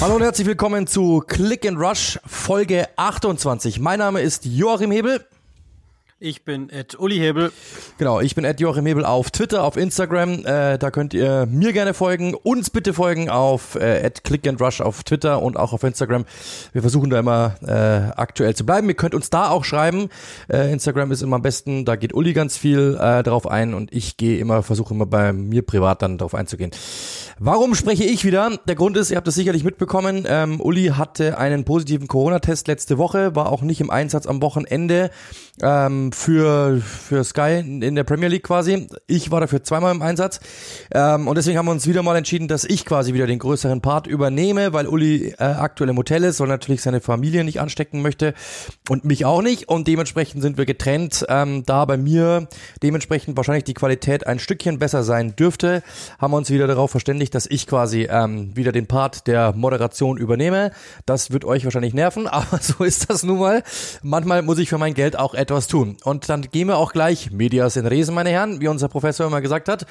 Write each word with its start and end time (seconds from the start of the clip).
Hallo 0.00 0.14
und 0.14 0.22
herzlich 0.22 0.46
willkommen 0.46 0.86
zu 0.86 1.24
Click 1.26 1.66
and 1.66 1.76
Rush 1.76 2.20
Folge 2.24 2.86
28. 2.94 3.80
Mein 3.80 3.98
Name 3.98 4.20
ist 4.20 4.44
Joachim 4.44 4.92
Hebel. 4.92 5.26
Ich 6.20 6.44
bin 6.44 6.68
Ed 6.68 6.98
Uli 6.98 7.16
Hebel. 7.16 7.52
Genau, 7.96 8.18
ich 8.20 8.34
bin 8.34 8.44
Ed 8.44 8.58
Joachim 8.58 8.84
Hebel 8.86 9.04
auf 9.04 9.30
Twitter, 9.30 9.62
auf 9.62 9.76
Instagram. 9.76 10.44
Äh, 10.44 10.76
da 10.76 10.90
könnt 10.90 11.14
ihr 11.14 11.46
mir 11.46 11.72
gerne 11.72 11.94
folgen. 11.94 12.34
Uns 12.34 12.70
bitte 12.70 12.92
folgen 12.92 13.30
auf 13.30 13.76
äh, 13.76 14.10
Click 14.24 14.48
and 14.48 14.60
Rush 14.60 14.80
auf 14.80 15.04
Twitter 15.04 15.40
und 15.40 15.56
auch 15.56 15.72
auf 15.72 15.84
Instagram. 15.84 16.24
Wir 16.72 16.80
versuchen 16.80 17.08
da 17.10 17.20
immer 17.20 17.54
äh, 17.62 18.10
aktuell 18.20 18.56
zu 18.56 18.66
bleiben. 18.66 18.88
Ihr 18.88 18.96
könnt 18.96 19.14
uns 19.14 19.30
da 19.30 19.48
auch 19.50 19.64
schreiben. 19.64 20.08
Äh, 20.48 20.72
Instagram 20.72 21.12
ist 21.12 21.22
immer 21.22 21.36
am 21.36 21.42
besten. 21.42 21.84
Da 21.84 21.94
geht 21.94 22.12
Uli 22.12 22.32
ganz 22.32 22.56
viel 22.56 22.98
äh, 23.00 23.22
drauf 23.22 23.48
ein 23.48 23.72
und 23.72 23.92
ich 23.92 24.16
gehe 24.16 24.38
immer, 24.40 24.64
versuche 24.64 24.94
immer 24.94 25.06
bei 25.06 25.32
mir 25.32 25.62
privat 25.62 26.02
dann 26.02 26.18
drauf 26.18 26.34
einzugehen. 26.34 26.72
Warum 27.38 27.76
spreche 27.76 28.02
ich 28.02 28.24
wieder? 28.24 28.58
Der 28.66 28.74
Grund 28.74 28.96
ist, 28.96 29.12
ihr 29.12 29.16
habt 29.16 29.28
das 29.28 29.36
sicherlich 29.36 29.62
mitbekommen, 29.62 30.24
ähm, 30.26 30.60
Uli 30.60 30.88
hatte 30.88 31.38
einen 31.38 31.64
positiven 31.64 32.08
Corona-Test 32.08 32.66
letzte 32.66 32.98
Woche, 32.98 33.36
war 33.36 33.52
auch 33.52 33.62
nicht 33.62 33.80
im 33.80 33.90
Einsatz 33.90 34.26
am 34.26 34.42
Wochenende 34.42 35.10
ähm, 35.62 36.12
für, 36.12 36.80
für 36.80 37.24
Sky 37.24 37.58
in 37.58 37.94
der 37.94 38.04
Premier 38.04 38.28
League 38.28 38.44
quasi. 38.44 38.86
Ich 39.06 39.30
war 39.30 39.40
dafür 39.40 39.62
zweimal 39.62 39.94
im 39.94 40.02
Einsatz 40.02 40.40
ähm, 40.92 41.28
und 41.28 41.36
deswegen 41.36 41.58
haben 41.58 41.66
wir 41.66 41.72
uns 41.72 41.86
wieder 41.86 42.02
mal 42.02 42.16
entschieden, 42.16 42.48
dass 42.48 42.64
ich 42.64 42.84
quasi 42.84 43.14
wieder 43.14 43.26
den 43.26 43.38
größeren 43.38 43.80
Part 43.80 44.06
übernehme, 44.06 44.72
weil 44.72 44.86
Uli 44.86 45.34
äh, 45.38 45.42
aktuell 45.42 45.90
im 45.90 45.96
Hotel 45.96 46.24
ist, 46.24 46.40
weil 46.40 46.48
natürlich 46.48 46.82
seine 46.82 47.00
Familie 47.00 47.44
nicht 47.44 47.60
anstecken 47.60 48.02
möchte 48.02 48.34
und 48.88 49.04
mich 49.04 49.24
auch 49.24 49.42
nicht 49.42 49.68
und 49.68 49.88
dementsprechend 49.88 50.42
sind 50.42 50.58
wir 50.58 50.66
getrennt, 50.66 51.26
ähm, 51.28 51.64
da 51.66 51.84
bei 51.84 51.96
mir 51.96 52.48
dementsprechend 52.82 53.36
wahrscheinlich 53.36 53.64
die 53.64 53.74
Qualität 53.74 54.26
ein 54.26 54.38
Stückchen 54.38 54.78
besser 54.78 55.02
sein 55.02 55.34
dürfte, 55.36 55.82
haben 56.18 56.32
wir 56.32 56.36
uns 56.36 56.50
wieder 56.50 56.66
darauf 56.66 56.90
verständigt, 56.90 57.34
dass 57.34 57.46
ich 57.46 57.66
quasi 57.66 58.08
ähm, 58.10 58.56
wieder 58.56 58.72
den 58.72 58.86
Part 58.86 59.26
der 59.26 59.52
Moderation 59.52 60.16
übernehme. 60.16 60.70
Das 61.04 61.30
wird 61.32 61.44
euch 61.44 61.64
wahrscheinlich 61.64 61.94
nerven, 61.94 62.26
aber 62.28 62.58
so 62.60 62.84
ist 62.84 63.10
das 63.10 63.22
nun 63.22 63.40
mal. 63.40 63.62
Manchmal 64.02 64.42
muss 64.42 64.58
ich 64.58 64.68
für 64.68 64.78
mein 64.78 64.94
Geld 64.94 65.18
auch 65.18 65.34
etwas 65.34 65.47
tun. 65.66 65.96
Und 66.04 66.28
dann 66.28 66.42
gehen 66.42 66.68
wir 66.68 66.78
auch 66.78 66.92
gleich 66.92 67.30
Medias 67.30 67.76
in 67.76 67.86
Resen, 67.86 68.14
meine 68.14 68.30
Herren, 68.30 68.60
wie 68.60 68.68
unser 68.68 68.88
Professor 68.88 69.26
immer 69.26 69.40
gesagt 69.40 69.68
hat, 69.68 69.86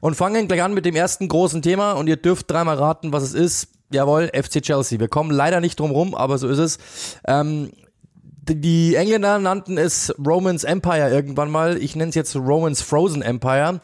und 0.00 0.14
fangen 0.14 0.48
gleich 0.48 0.62
an 0.62 0.74
mit 0.74 0.86
dem 0.86 0.96
ersten 0.96 1.28
großen 1.28 1.62
Thema. 1.62 1.92
Und 1.92 2.08
ihr 2.08 2.16
dürft 2.16 2.50
dreimal 2.50 2.76
raten, 2.76 3.12
was 3.12 3.22
es 3.22 3.34
ist. 3.34 3.68
Jawohl, 3.90 4.30
FC 4.34 4.62
Chelsea. 4.62 4.98
Wir 4.98 5.08
kommen 5.08 5.30
leider 5.30 5.60
nicht 5.60 5.78
drum 5.78 5.90
rum, 5.90 6.14
aber 6.14 6.38
so 6.38 6.48
ist 6.48 6.58
es. 6.58 6.78
Ähm, 7.26 7.72
die 8.48 8.96
Engländer 8.96 9.38
nannten 9.38 9.78
es 9.78 10.12
Romans 10.18 10.64
Empire 10.64 11.10
irgendwann 11.10 11.50
mal. 11.50 11.76
Ich 11.76 11.94
nenne 11.94 12.08
es 12.08 12.14
jetzt 12.14 12.34
Romans 12.34 12.82
Frozen 12.82 13.22
Empire. 13.22 13.80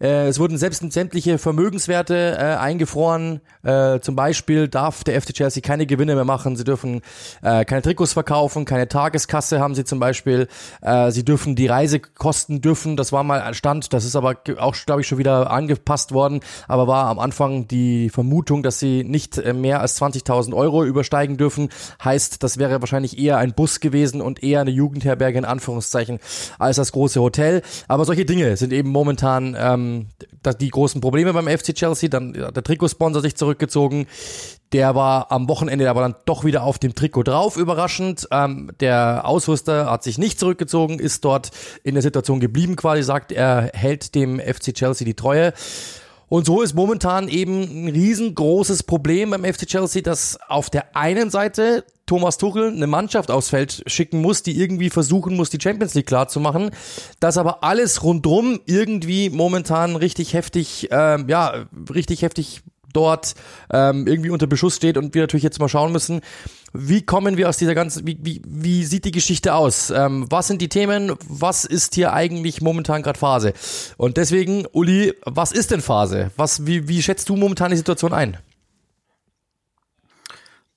Äh, 0.00 0.28
es 0.28 0.38
wurden 0.38 0.56
selbst 0.56 0.80
sämtliche 0.92 1.38
Vermögenswerte 1.38 2.36
äh, 2.38 2.56
eingefroren. 2.56 3.40
Äh, 3.62 4.00
zum 4.00 4.16
Beispiel 4.16 4.68
darf 4.68 5.04
der 5.04 5.20
FC 5.20 5.34
Chelsea 5.34 5.62
keine 5.62 5.86
Gewinne 5.86 6.14
mehr 6.14 6.24
machen. 6.24 6.56
Sie 6.56 6.64
dürfen 6.64 7.02
äh, 7.42 7.64
keine 7.64 7.82
Trikots 7.82 8.14
verkaufen, 8.14 8.64
keine 8.64 8.88
Tageskasse 8.88 9.60
haben 9.60 9.74
sie 9.74 9.84
zum 9.84 10.00
Beispiel. 10.00 10.48
Äh, 10.80 11.10
sie 11.10 11.24
dürfen 11.24 11.54
die 11.54 11.66
Reisekosten 11.66 12.62
dürfen. 12.62 12.96
Das 12.96 13.12
war 13.12 13.24
mal 13.24 13.42
ein 13.42 13.54
Stand. 13.54 13.92
Das 13.92 14.04
ist 14.04 14.16
aber 14.16 14.36
auch, 14.58 14.74
glaube 14.86 15.02
ich, 15.02 15.06
schon 15.06 15.18
wieder 15.18 15.50
angepasst 15.50 16.12
worden. 16.12 16.40
Aber 16.66 16.86
war 16.86 17.06
am 17.06 17.18
Anfang 17.18 17.68
die 17.68 18.08
Vermutung, 18.08 18.62
dass 18.62 18.78
sie 18.78 19.04
nicht 19.04 19.36
äh, 19.36 19.52
mehr 19.52 19.80
als 19.80 20.00
20.000 20.00 20.54
Euro 20.54 20.84
übersteigen 20.84 21.36
dürfen. 21.36 21.68
Heißt, 22.02 22.42
das 22.42 22.56
wäre 22.58 22.80
wahrscheinlich 22.80 23.18
eher 23.18 23.36
ein 23.36 23.52
Bus 23.52 23.80
gewesen 23.80 24.22
und 24.22 24.42
eher 24.42 24.62
eine 24.62 24.70
Jugendherberge 24.70 25.38
in 25.38 25.44
Anführungszeichen 25.44 26.20
als 26.58 26.76
das 26.76 26.92
große 26.92 27.20
Hotel. 27.20 27.62
Aber 27.86 28.06
solche 28.06 28.24
Dinge 28.24 28.56
sind 28.56 28.72
eben 28.72 28.90
momentan 28.90 29.56
ähm, 29.58 29.89
ähm, 29.90 30.06
die 30.60 30.68
großen 30.68 31.00
Probleme 31.00 31.32
beim 31.32 31.48
FC 31.48 31.74
Chelsea. 31.74 32.08
Dann 32.08 32.32
der 32.32 32.62
Trikotsponsor 32.62 33.22
sich 33.22 33.36
zurückgezogen. 33.36 34.06
Der 34.72 34.94
war 34.94 35.32
am 35.32 35.48
Wochenende 35.48 35.90
aber 35.90 36.02
dann 36.02 36.14
doch 36.26 36.44
wieder 36.44 36.62
auf 36.62 36.78
dem 36.78 36.94
Trikot 36.94 37.24
drauf, 37.24 37.56
überraschend. 37.56 38.28
Ähm, 38.30 38.70
der 38.80 39.22
Ausrüster 39.24 39.90
hat 39.90 40.04
sich 40.04 40.16
nicht 40.16 40.38
zurückgezogen, 40.38 40.98
ist 40.98 41.24
dort 41.24 41.50
in 41.82 41.94
der 41.94 42.02
Situation 42.02 42.38
geblieben 42.38 42.76
quasi, 42.76 43.02
sagt, 43.02 43.32
er 43.32 43.70
hält 43.74 44.14
dem 44.14 44.38
FC 44.38 44.72
Chelsea 44.74 45.04
die 45.04 45.14
Treue. 45.14 45.52
Und 46.30 46.46
so 46.46 46.62
ist 46.62 46.74
momentan 46.74 47.26
eben 47.26 47.62
ein 47.62 47.88
riesengroßes 47.88 48.84
Problem 48.84 49.30
beim 49.30 49.44
FC 49.44 49.66
Chelsea, 49.66 50.00
dass 50.00 50.38
auf 50.48 50.70
der 50.70 50.96
einen 50.96 51.28
Seite 51.28 51.84
Thomas 52.06 52.38
Tuchel 52.38 52.68
eine 52.68 52.86
Mannschaft 52.86 53.32
aufs 53.32 53.48
Feld 53.48 53.82
schicken 53.86 54.22
muss, 54.22 54.44
die 54.44 54.56
irgendwie 54.56 54.90
versuchen 54.90 55.36
muss, 55.36 55.50
die 55.50 55.60
Champions 55.60 55.94
League 55.94 56.06
klar 56.06 56.28
zu 56.28 56.38
machen, 56.38 56.70
dass 57.18 57.36
aber 57.36 57.64
alles 57.64 58.04
rundrum 58.04 58.60
irgendwie 58.64 59.28
momentan 59.28 59.96
richtig 59.96 60.32
heftig, 60.34 60.88
ähm, 60.92 61.28
ja, 61.28 61.66
richtig 61.92 62.22
heftig 62.22 62.62
dort 62.92 63.34
ähm, 63.72 64.06
irgendwie 64.06 64.30
unter 64.30 64.46
Beschuss 64.46 64.76
steht 64.76 64.96
und 64.96 65.14
wir 65.14 65.22
natürlich 65.22 65.44
jetzt 65.44 65.60
mal 65.60 65.68
schauen 65.68 65.92
müssen, 65.92 66.20
wie 66.72 67.02
kommen 67.02 67.36
wir 67.36 67.48
aus 67.48 67.56
dieser 67.56 67.74
ganzen, 67.74 68.06
wie, 68.06 68.18
wie, 68.22 68.42
wie 68.46 68.84
sieht 68.84 69.04
die 69.04 69.10
Geschichte 69.10 69.54
aus? 69.54 69.90
Ähm, 69.90 70.26
was 70.30 70.46
sind 70.46 70.62
die 70.62 70.68
Themen? 70.68 71.12
Was 71.28 71.64
ist 71.64 71.94
hier 71.94 72.12
eigentlich 72.12 72.60
momentan 72.62 73.02
gerade 73.02 73.18
Phase? 73.18 73.52
Und 73.96 74.16
deswegen, 74.16 74.66
Uli, 74.72 75.14
was 75.24 75.52
ist 75.52 75.72
denn 75.72 75.80
Phase? 75.80 76.30
Was, 76.36 76.66
wie, 76.66 76.86
wie 76.88 77.02
schätzt 77.02 77.28
du 77.28 77.36
momentan 77.36 77.70
die 77.70 77.76
Situation 77.76 78.12
ein? 78.12 78.38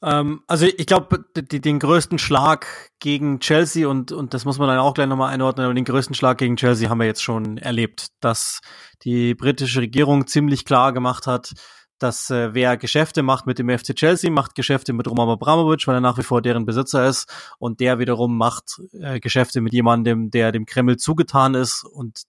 Ähm, 0.04 0.42
also 0.48 0.66
ich 0.66 0.86
glaube, 0.86 1.24
den 1.36 1.80
größten 1.80 2.20
Schlag 2.20 2.68
gegen 3.00 3.40
Chelsea 3.40 3.88
und, 3.88 4.12
und 4.12 4.34
das 4.34 4.44
muss 4.46 4.60
man 4.60 4.68
dann 4.68 4.80
auch 4.80 4.94
gleich 4.94 5.08
nochmal 5.08 5.34
einordnen, 5.34 5.66
aber 5.66 5.74
den 5.74 5.86
größten 5.86 6.14
Schlag 6.14 6.38
gegen 6.40 6.58
Chelsea 6.58 6.90
haben 6.90 7.00
wir 7.00 7.06
jetzt 7.06 7.24
schon 7.24 7.58
erlebt, 7.58 8.08
dass 8.20 8.60
die 9.04 9.34
britische 9.34 9.80
Regierung 9.80 10.28
ziemlich 10.28 10.66
klar 10.66 10.92
gemacht 10.92 11.26
hat, 11.26 11.54
dass 12.00 12.30
äh, 12.30 12.54
wer 12.54 12.78
Geschäfte 12.78 13.24
macht 13.24 13.46
mit 13.46 13.60
dem 13.60 13.70
FC 13.70 13.96
Chelsea, 13.96 14.32
macht 14.32 14.56
Geschäfte 14.56 14.94
mit 14.94 15.08
Roman 15.08 15.30
Abramovic, 15.30 15.88
weil 15.88 15.96
er 15.96 16.02
nach 16.02 16.18
wie 16.18 16.24
vor 16.24 16.42
deren 16.42 16.66
Besitzer 16.66 17.08
ist 17.08 17.32
und 17.60 17.80
der 17.80 18.00
wiederum 18.00 18.38
macht 18.38 18.82
äh, 19.00 19.20
Geschäfte 19.20 19.62
mit 19.62 19.74
jemandem, 19.74 20.32
der 20.32 20.52
dem 20.52 20.66
Kreml 20.66 20.98
zugetan 20.98 21.56
ist 21.56 21.84
und 21.84 22.24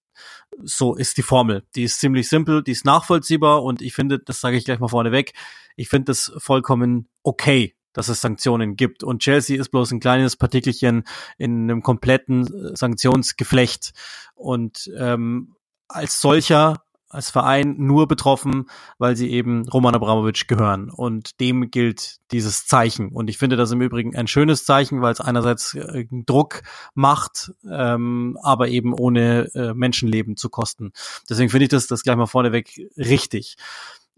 so 0.62 0.94
ist 0.94 1.16
die 1.16 1.22
Formel. 1.22 1.64
Die 1.74 1.82
ist 1.82 2.00
ziemlich 2.00 2.28
simpel, 2.28 2.62
die 2.62 2.72
ist 2.72 2.84
nachvollziehbar 2.84 3.62
und 3.62 3.82
ich 3.82 3.94
finde, 3.94 4.18
das 4.18 4.40
sage 4.40 4.56
ich 4.56 4.64
gleich 4.64 4.78
mal 4.78 4.88
vorneweg, 4.88 5.32
ich 5.76 5.88
finde 5.88 6.06
das 6.06 6.32
vollkommen 6.38 7.08
okay, 7.22 7.74
dass 7.92 8.08
es 8.08 8.20
Sanktionen 8.20 8.76
gibt. 8.76 9.02
Und 9.02 9.22
Chelsea 9.22 9.58
ist 9.58 9.70
bloß 9.70 9.92
ein 9.92 10.00
kleines 10.00 10.36
Partikelchen 10.36 11.04
in 11.38 11.70
einem 11.70 11.82
kompletten 11.82 12.46
äh, 12.46 12.76
Sanktionsgeflecht. 12.76 13.92
Und 14.34 14.90
ähm, 14.96 15.54
als 15.88 16.20
solcher 16.20 16.83
als 17.14 17.30
Verein 17.30 17.76
nur 17.78 18.08
betroffen, 18.08 18.68
weil 18.98 19.16
sie 19.16 19.30
eben 19.30 19.68
Roman 19.68 19.94
Abramowitsch 19.94 20.46
gehören. 20.46 20.90
Und 20.90 21.40
dem 21.40 21.70
gilt 21.70 22.16
dieses 22.32 22.66
Zeichen. 22.66 23.08
Und 23.08 23.30
ich 23.30 23.38
finde 23.38 23.56
das 23.56 23.70
im 23.70 23.80
Übrigen 23.80 24.16
ein 24.16 24.26
schönes 24.26 24.64
Zeichen, 24.64 25.00
weil 25.00 25.12
es 25.12 25.20
einerseits 25.20 25.74
äh, 25.74 26.06
Druck 26.10 26.62
macht, 26.94 27.52
ähm, 27.70 28.38
aber 28.42 28.68
eben 28.68 28.92
ohne 28.92 29.50
äh, 29.54 29.74
Menschenleben 29.74 30.36
zu 30.36 30.50
kosten. 30.50 30.92
Deswegen 31.28 31.50
finde 31.50 31.64
ich 31.64 31.70
das, 31.70 31.86
das 31.86 32.02
gleich 32.02 32.16
mal 32.16 32.26
vorneweg 32.26 32.90
richtig. 32.96 33.56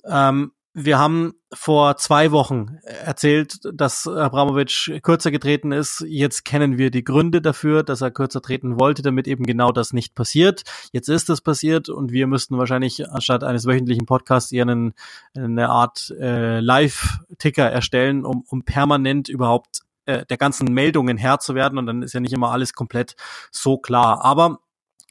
Ähm, 0.04 0.52
wir 0.78 0.98
haben 0.98 1.32
vor 1.54 1.96
zwei 1.96 2.32
Wochen 2.32 2.76
erzählt, 2.82 3.60
dass 3.72 4.06
Abramovic 4.06 5.00
kürzer 5.02 5.30
getreten 5.30 5.72
ist. 5.72 6.04
Jetzt 6.06 6.44
kennen 6.44 6.76
wir 6.76 6.90
die 6.90 7.02
Gründe 7.02 7.40
dafür, 7.40 7.82
dass 7.82 8.02
er 8.02 8.10
kürzer 8.10 8.42
treten 8.42 8.78
wollte, 8.78 9.00
damit 9.00 9.26
eben 9.26 9.46
genau 9.46 9.72
das 9.72 9.94
nicht 9.94 10.14
passiert. 10.14 10.64
Jetzt 10.92 11.08
ist 11.08 11.30
das 11.30 11.40
passiert 11.40 11.88
und 11.88 12.12
wir 12.12 12.26
müssten 12.26 12.58
wahrscheinlich 12.58 13.10
anstatt 13.10 13.42
eines 13.42 13.64
wöchentlichen 13.64 14.04
Podcasts 14.04 14.52
eher 14.52 14.64
einen, 14.64 14.92
eine 15.34 15.70
Art 15.70 16.14
äh, 16.20 16.60
Live-Ticker 16.60 17.64
erstellen, 17.64 18.26
um, 18.26 18.44
um 18.46 18.62
permanent 18.62 19.30
überhaupt 19.30 19.80
äh, 20.04 20.26
der 20.26 20.36
ganzen 20.36 20.74
Meldungen 20.74 21.16
Herr 21.16 21.38
zu 21.38 21.54
werden. 21.54 21.78
Und 21.78 21.86
dann 21.86 22.02
ist 22.02 22.12
ja 22.12 22.20
nicht 22.20 22.34
immer 22.34 22.50
alles 22.50 22.74
komplett 22.74 23.16
so 23.50 23.78
klar. 23.78 24.22
Aber 24.22 24.58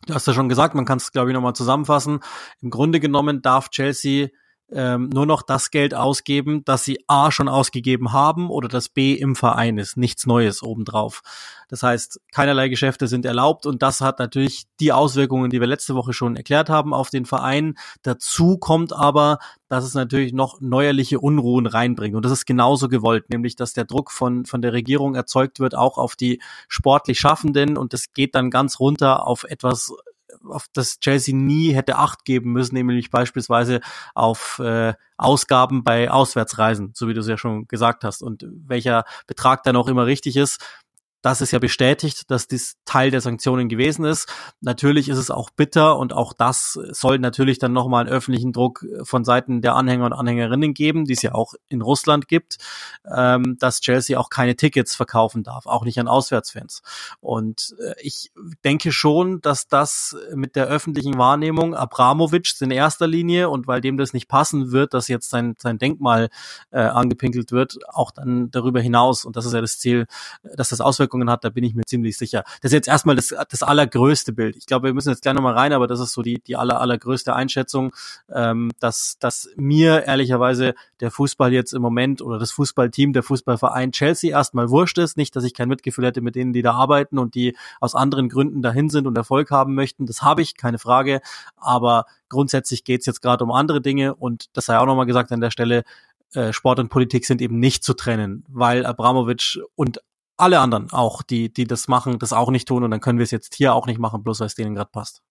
du 0.05 0.13
hast 0.13 0.27
ja 0.27 0.33
schon 0.33 0.47
gesagt, 0.47 0.75
man 0.75 0.85
kann 0.85 0.99
es, 0.99 1.11
glaube 1.11 1.31
ich, 1.31 1.33
nochmal 1.33 1.55
zusammenfassen. 1.55 2.19
Im 2.61 2.69
Grunde 2.69 2.99
genommen 2.99 3.41
darf 3.41 3.71
Chelsea 3.71 4.27
ähm, 4.71 5.09
nur 5.09 5.25
noch 5.25 5.43
das 5.43 5.69
Geld 5.69 5.93
ausgeben, 5.93 6.63
das 6.65 6.83
sie 6.83 6.99
A 7.07 7.31
schon 7.31 7.47
ausgegeben 7.47 8.11
haben 8.13 8.49
oder 8.49 8.67
das 8.67 8.89
B 8.89 9.13
im 9.13 9.35
Verein 9.35 9.77
ist. 9.77 9.95
Nichts 9.97 10.25
Neues 10.25 10.63
obendrauf. 10.63 11.21
Das 11.67 11.83
heißt, 11.83 12.19
keinerlei 12.31 12.69
Geschäfte 12.69 13.07
sind 13.07 13.25
erlaubt 13.25 13.65
und 13.65 13.81
das 13.81 14.01
hat 14.01 14.19
natürlich 14.19 14.65
die 14.79 14.91
Auswirkungen, 14.91 15.49
die 15.49 15.59
wir 15.59 15.67
letzte 15.67 15.95
Woche 15.95 16.13
schon 16.13 16.35
erklärt 16.35 16.69
haben, 16.69 16.93
auf 16.93 17.09
den 17.09 17.25
Verein. 17.25 17.75
Dazu 18.01 18.57
kommt 18.57 18.93
aber, 18.93 19.39
dass 19.67 19.83
es 19.83 19.93
natürlich 19.93 20.33
noch 20.33 20.61
neuerliche 20.61 21.19
Unruhen 21.19 21.65
reinbringt. 21.65 22.15
Und 22.15 22.25
das 22.25 22.31
ist 22.31 22.45
genauso 22.45 22.87
gewollt, 22.87 23.29
nämlich 23.29 23.55
dass 23.55 23.73
der 23.73 23.85
Druck 23.85 24.11
von, 24.11 24.45
von 24.45 24.61
der 24.61 24.73
Regierung 24.73 25.15
erzeugt 25.15 25.59
wird, 25.59 25.75
auch 25.75 25.97
auf 25.97 26.15
die 26.15 26.41
sportlich 26.67 27.19
Schaffenden 27.19 27.77
und 27.77 27.93
das 27.93 28.13
geht 28.13 28.35
dann 28.35 28.49
ganz 28.49 28.79
runter 28.79 29.25
auf 29.27 29.43
etwas 29.43 29.91
auf 30.49 30.67
das 30.73 30.99
Chelsea 30.99 31.35
nie 31.35 31.73
hätte 31.73 31.97
Acht 31.97 32.25
geben 32.25 32.51
müssen, 32.51 32.75
nämlich 32.75 33.09
beispielsweise 33.09 33.81
auf 34.13 34.59
äh, 34.59 34.93
Ausgaben 35.17 35.83
bei 35.83 36.11
Auswärtsreisen, 36.11 36.91
so 36.93 37.07
wie 37.07 37.13
du 37.13 37.21
es 37.21 37.27
ja 37.27 37.37
schon 37.37 37.67
gesagt 37.67 38.03
hast. 38.03 38.21
Und 38.21 38.45
welcher 38.49 39.05
Betrag 39.27 39.63
dann 39.63 39.75
auch 39.75 39.87
immer 39.87 40.05
richtig 40.05 40.35
ist, 40.35 40.63
das 41.25 41.41
ist 41.41 41.49
ja 41.49 41.57
bestätigt, 41.57 42.29
dass 42.29 42.47
dies 42.47 42.77
Teil 42.85 43.09
der 43.09 43.19
Sanktionen 43.19 43.67
gewesen 43.67 44.05
ist. 44.05 44.31
Natürlich 44.61 45.09
ist 45.09 45.17
es 45.17 45.31
auch 45.31 45.49
bitter 45.49 45.97
und 45.97 46.13
auch 46.13 46.33
das 46.33 46.79
soll 46.91 47.17
natürlich 47.17 47.57
dann 47.57 47.73
nochmal 47.73 48.01
einen 48.01 48.13
öffentlichen 48.13 48.53
Druck 48.53 48.85
von 49.01 49.25
Seiten 49.25 49.61
der 49.63 49.73
Anhänger 49.73 50.05
und 50.05 50.13
Anhängerinnen 50.13 50.75
geben, 50.75 51.05
die 51.05 51.13
es 51.13 51.23
ja 51.23 51.33
auch 51.33 51.55
in 51.67 51.81
Russland 51.81 52.27
gibt, 52.27 52.57
ähm, 53.11 53.57
dass 53.59 53.81
Chelsea 53.81 54.19
auch 54.19 54.29
keine 54.29 54.55
Tickets 54.55 54.95
verkaufen 54.95 55.41
darf, 55.41 55.65
auch 55.65 55.83
nicht 55.83 55.99
an 55.99 56.07
Auswärtsfans. 56.07 56.83
Und 57.21 57.75
äh, 57.79 57.95
ich 58.03 58.31
denke 58.63 58.91
schon, 58.91 59.41
dass 59.41 59.67
das 59.67 60.15
mit 60.35 60.55
der 60.55 60.67
öffentlichen 60.67 61.17
Wahrnehmung 61.17 61.73
Abramovic 61.73 62.53
in 62.59 62.69
erster 62.69 63.07
Linie 63.07 63.49
und 63.49 63.65
weil 63.65 63.81
dem 63.81 63.97
das 63.97 64.13
nicht 64.13 64.27
passen 64.27 64.71
wird, 64.71 64.93
dass 64.93 65.07
jetzt 65.07 65.31
sein, 65.31 65.55
sein 65.57 65.79
Denkmal 65.79 66.29
äh, 66.69 66.81
angepinkelt 66.81 67.51
wird, 67.51 67.79
auch 67.89 68.11
dann 68.11 68.51
darüber 68.51 68.79
hinaus, 68.79 69.25
und 69.25 69.35
das 69.35 69.47
ist 69.47 69.53
ja 69.53 69.61
das 69.61 69.79
Ziel, 69.79 70.05
dass 70.55 70.69
das 70.69 70.81
Auswirkungen 70.81 71.14
Auswirkungen 71.15 71.29
hat, 71.29 71.43
da 71.43 71.49
bin 71.49 71.63
ich 71.63 71.75
mir 71.75 71.83
ziemlich 71.85 72.17
sicher. 72.17 72.43
Das 72.61 72.71
ist 72.71 72.73
jetzt 72.73 72.87
erstmal 72.87 73.15
das, 73.15 73.33
das 73.49 73.63
allergrößte 73.63 74.33
Bild. 74.33 74.55
Ich 74.55 74.65
glaube, 74.65 74.87
wir 74.87 74.93
müssen 74.93 75.09
jetzt 75.09 75.21
gleich 75.21 75.33
nochmal 75.33 75.53
rein, 75.53 75.73
aber 75.73 75.87
das 75.87 75.99
ist 75.99 76.13
so 76.13 76.21
die, 76.21 76.41
die 76.45 76.55
aller, 76.55 76.79
allergrößte 76.81 77.35
Einschätzung, 77.35 77.93
ähm, 78.33 78.71
dass, 78.79 79.17
dass 79.19 79.49
mir 79.55 80.03
ehrlicherweise 80.03 80.75
der 80.99 81.11
Fußball 81.11 81.53
jetzt 81.53 81.73
im 81.73 81.81
Moment 81.81 82.21
oder 82.21 82.39
das 82.39 82.51
Fußballteam, 82.51 83.13
der 83.13 83.23
Fußballverein 83.23 83.91
Chelsea 83.91 84.31
erstmal 84.31 84.69
wurscht 84.69 84.97
ist. 84.97 85.17
Nicht, 85.17 85.35
dass 85.35 85.43
ich 85.43 85.53
kein 85.53 85.69
Mitgefühl 85.69 86.05
hätte 86.05 86.21
mit 86.21 86.35
denen, 86.35 86.53
die 86.53 86.61
da 86.61 86.73
arbeiten 86.73 87.17
und 87.17 87.35
die 87.35 87.55
aus 87.79 87.95
anderen 87.95 88.29
Gründen 88.29 88.61
dahin 88.61 88.89
sind 88.89 89.07
und 89.07 89.17
Erfolg 89.17 89.51
haben 89.51 89.75
möchten. 89.75 90.05
Das 90.05 90.21
habe 90.21 90.41
ich, 90.41 90.55
keine 90.57 90.79
Frage. 90.79 91.21
Aber 91.57 92.05
grundsätzlich 92.29 92.83
geht 92.83 93.01
es 93.01 93.05
jetzt 93.05 93.21
gerade 93.21 93.43
um 93.43 93.51
andere 93.51 93.81
Dinge 93.81 94.15
und 94.15 94.45
das 94.53 94.65
sei 94.65 94.77
auch 94.77 94.85
nochmal 94.85 95.05
gesagt 95.05 95.31
an 95.31 95.41
der 95.41 95.51
Stelle, 95.51 95.83
äh, 96.35 96.53
Sport 96.53 96.79
und 96.79 96.89
Politik 96.89 97.25
sind 97.25 97.41
eben 97.41 97.59
nicht 97.59 97.83
zu 97.83 97.93
trennen, 97.93 98.43
weil 98.47 98.85
Abramovic 98.85 99.59
und 99.75 100.01
alle 100.37 100.59
anderen 100.59 100.91
auch, 100.91 101.21
die, 101.21 101.51
die 101.51 101.65
das 101.65 101.87
machen, 101.87 102.19
das 102.19 102.33
auch 102.33 102.49
nicht 102.49 102.67
tun 102.67 102.83
und 102.83 102.91
dann 102.91 103.01
können 103.01 103.19
wir 103.19 103.23
es 103.23 103.31
jetzt 103.31 103.55
hier 103.55 103.73
auch 103.73 103.87
nicht 103.87 103.99
machen, 103.99 104.23
bloß 104.23 104.39
weil 104.39 104.47
es 104.47 104.55
denen 104.55 104.75
gerade 104.75 104.91
passt. 104.91 105.21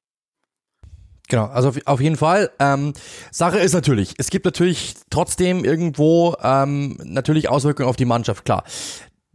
Genau, 1.29 1.47
also 1.47 1.71
auf, 1.71 1.79
auf 1.87 2.01
jeden 2.01 2.17
Fall. 2.17 2.51
Ähm, 2.59 2.93
Sache 3.31 3.59
ist 3.59 3.73
natürlich, 3.73 4.15
es 4.19 4.29
gibt 4.29 4.45
natürlich 4.45 4.95
trotzdem 5.11 5.65
irgendwo 5.65 6.37
ähm, 6.43 6.99
natürlich 7.03 7.49
Auswirkungen 7.49 7.89
auf 7.89 7.97
die 7.97 8.05
Mannschaft, 8.05 8.45
klar. 8.45 8.65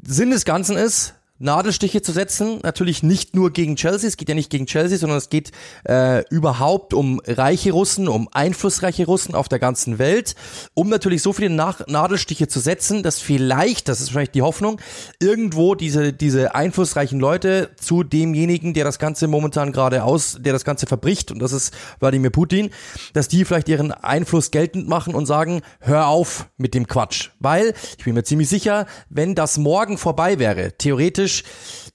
Sinn 0.02 0.30
des 0.30 0.46
Ganzen 0.46 0.78
ist, 0.78 1.16
Nadelstiche 1.40 2.02
zu 2.02 2.12
setzen. 2.12 2.60
Natürlich 2.64 3.02
nicht 3.02 3.36
nur 3.36 3.52
gegen 3.52 3.78
Chelsea, 3.78 4.08
es 4.08 4.18
geht 4.18 4.30
ja 4.30 4.36
nicht 4.36 4.50
gegen 4.50 4.66
Chelsea, 4.66 4.98
sondern 4.98 5.18
es 5.18 5.30
geht 5.30 5.52
äh, 5.88 6.28
überhaupt 6.30 6.94
um 6.94 7.22
reiche 7.26 7.72
Russen, 7.72 8.08
um 8.10 8.28
einflussreiche 8.32 9.06
Russen 9.06 9.36
auf 9.36 9.48
der 9.48 9.60
ganzen 9.60 10.00
Welt, 10.00 10.36
um 10.74 10.90
natürlich 10.90 11.22
so 11.22 11.34
viele 11.34 11.50
Nach 11.50 11.88
Nadelstiche 11.88 12.48
zu 12.48 12.60
setzen, 12.60 13.04
dass 13.04 13.20
vielleicht, 13.20 13.88
das 13.88 14.02
ist 14.02 14.08
wahrscheinlich 14.10 14.32
die 14.32 14.42
Hoffnung, 14.42 14.82
irgendwo 15.22 15.76
diese, 15.76 16.12
diese 16.12 16.56
einflussreichen 16.56 17.20
Leute 17.20 17.72
zu 17.80 18.04
demjenigen, 18.04 18.74
der 18.74 18.84
das 18.84 19.00
Ganze 19.00 19.28
momentan 19.28 19.72
gerade 19.72 20.04
aus, 20.04 20.38
der 20.40 20.52
das 20.52 20.66
Ganze 20.66 20.88
verbricht, 20.88 21.32
und 21.32 21.40
das 21.40 21.54
ist 21.54 21.74
Wladimir 22.00 22.32
Putin, 22.32 22.70
dass 23.14 23.30
die 23.30 23.46
vielleicht 23.46 23.70
ihren 23.70 23.92
Einfluss 23.92 24.52
geltend 24.52 24.90
machen 24.90 25.16
und 25.16 25.26
sagen, 25.26 25.62
hör 25.80 26.08
auf 26.08 26.48
mit 26.58 26.74
dem 26.74 26.88
Quatsch. 26.88 27.30
Weil, 27.40 27.74
ich 27.98 28.04
bin 28.04 28.14
mir 28.14 28.24
ziemlich 28.24 28.50
sicher, 28.50 28.86
wenn 29.10 29.36
das 29.36 29.58
morgen 29.58 29.98
vorbei 29.98 30.38
wäre, 30.40 30.74
theoretisch 30.78 31.29
Tisch, 31.30 31.44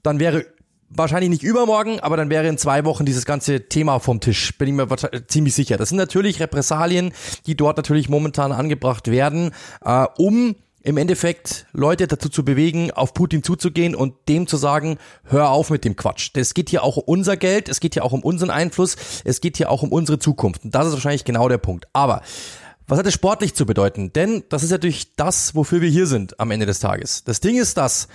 dann 0.02 0.20
wäre 0.20 0.46
wahrscheinlich 0.88 1.31
nicht 1.31 1.42
übermorgen, 1.42 1.98
aber 2.00 2.16
dann 2.16 2.31
wäre 2.31 2.46
in 2.46 2.56
zwei 2.56 2.84
Wochen 2.84 3.04
dieses 3.04 3.25
ganze 3.25 3.69
Thema 3.69 3.98
vom 3.98 4.20
Tisch, 4.20 4.56
bin 4.58 4.69
ich 4.69 4.75
mir 4.75 4.86
ziemlich 5.26 5.54
sicher. 5.54 5.76
Das 5.76 5.88
sind 5.88 5.98
natürlich 5.98 6.40
Repressalien, 6.40 7.12
die 7.46 7.56
dort 7.56 7.76
natürlich 7.76 8.08
momentan 8.08 8.52
angebracht 8.52 9.10
werden, 9.10 9.50
äh, 9.84 10.06
um 10.19 10.54
im 10.82 10.98
Endeffekt 10.98 11.66
Leute 11.72 12.06
dazu 12.06 12.28
zu 12.28 12.44
bewegen, 12.44 12.90
auf 12.90 13.14
Putin 13.14 13.42
zuzugehen 13.42 13.94
und 13.94 14.14
dem 14.28 14.46
zu 14.46 14.58
sagen, 14.58 14.98
hör 15.25 15.48
auf 15.48 15.70
mit 15.70 15.84
dem 15.84 15.96
Quatsch. 15.96 16.30
Es 16.34 16.52
geht 16.52 16.69
hier 16.69 16.84
auch 16.84 16.98
um 16.98 17.04
unser 17.06 17.38
Geld, 17.38 17.70
es 17.70 17.80
geht 17.80 17.94
hier 17.94 18.04
auch 18.04 18.12
um 18.12 18.22
unseren 18.22 18.50
Einfluss, 18.50 18.96
es 19.25 19.40
geht 19.40 19.56
hier 19.56 19.70
auch 19.70 19.82
um 19.82 19.90
unsere 19.90 20.19
Zukunft. 20.19 20.64
Und 20.64 20.75
das 20.75 20.87
ist 20.87 20.92
wahrscheinlich 20.92 21.25
genau 21.25 21.48
der 21.48 21.58
Punkt. 21.58 21.88
Aber 21.94 22.20
was 22.87 22.98
hat 22.98 23.06
es 23.06 23.14
sportlich 23.14 23.54
zu 23.54 23.64
bedeuten? 23.64 24.12
Denn 24.12 24.44
das 24.50 24.62
ist 24.62 24.70
natürlich 24.70 25.16
das, 25.16 25.54
wofür 25.54 25.80
wir 25.80 25.88
hier 25.88 26.06
sind 26.06 26.38
am 26.38 26.50
Ende 26.50 26.66
des 26.66 26.80
Tages. 26.80 27.25
Das 27.25 27.40
Ding 27.40 27.56
ist 27.56 27.78
das, 27.78 28.08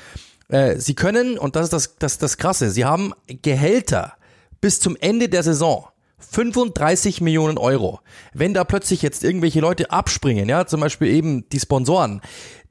äh, 0.49 0.77
sie 0.77 0.95
können, 0.95 1.37
und 1.37 1.55
das 1.55 1.65
ist 1.65 1.73
das, 1.73 1.95
das, 1.97 2.17
das 2.17 2.37
Krasse, 2.37 2.69
sie 2.71 2.85
haben 2.85 3.13
Gehälter 3.27 4.13
bis 4.61 4.79
zum 4.79 4.97
Ende 4.99 5.29
der 5.29 5.43
Saison. 5.43 5.87
35 6.19 7.21
Millionen 7.21 7.57
Euro. 7.57 8.01
Wenn 8.33 8.53
da 8.53 8.65
plötzlich 8.65 9.01
jetzt 9.01 9.23
irgendwelche 9.23 9.61
Leute 9.61 9.89
abspringen, 9.91 10.49
ja, 10.49 10.67
zum 10.67 10.81
Beispiel 10.81 11.07
eben 11.07 11.47
die 11.49 11.59
Sponsoren, 11.61 12.21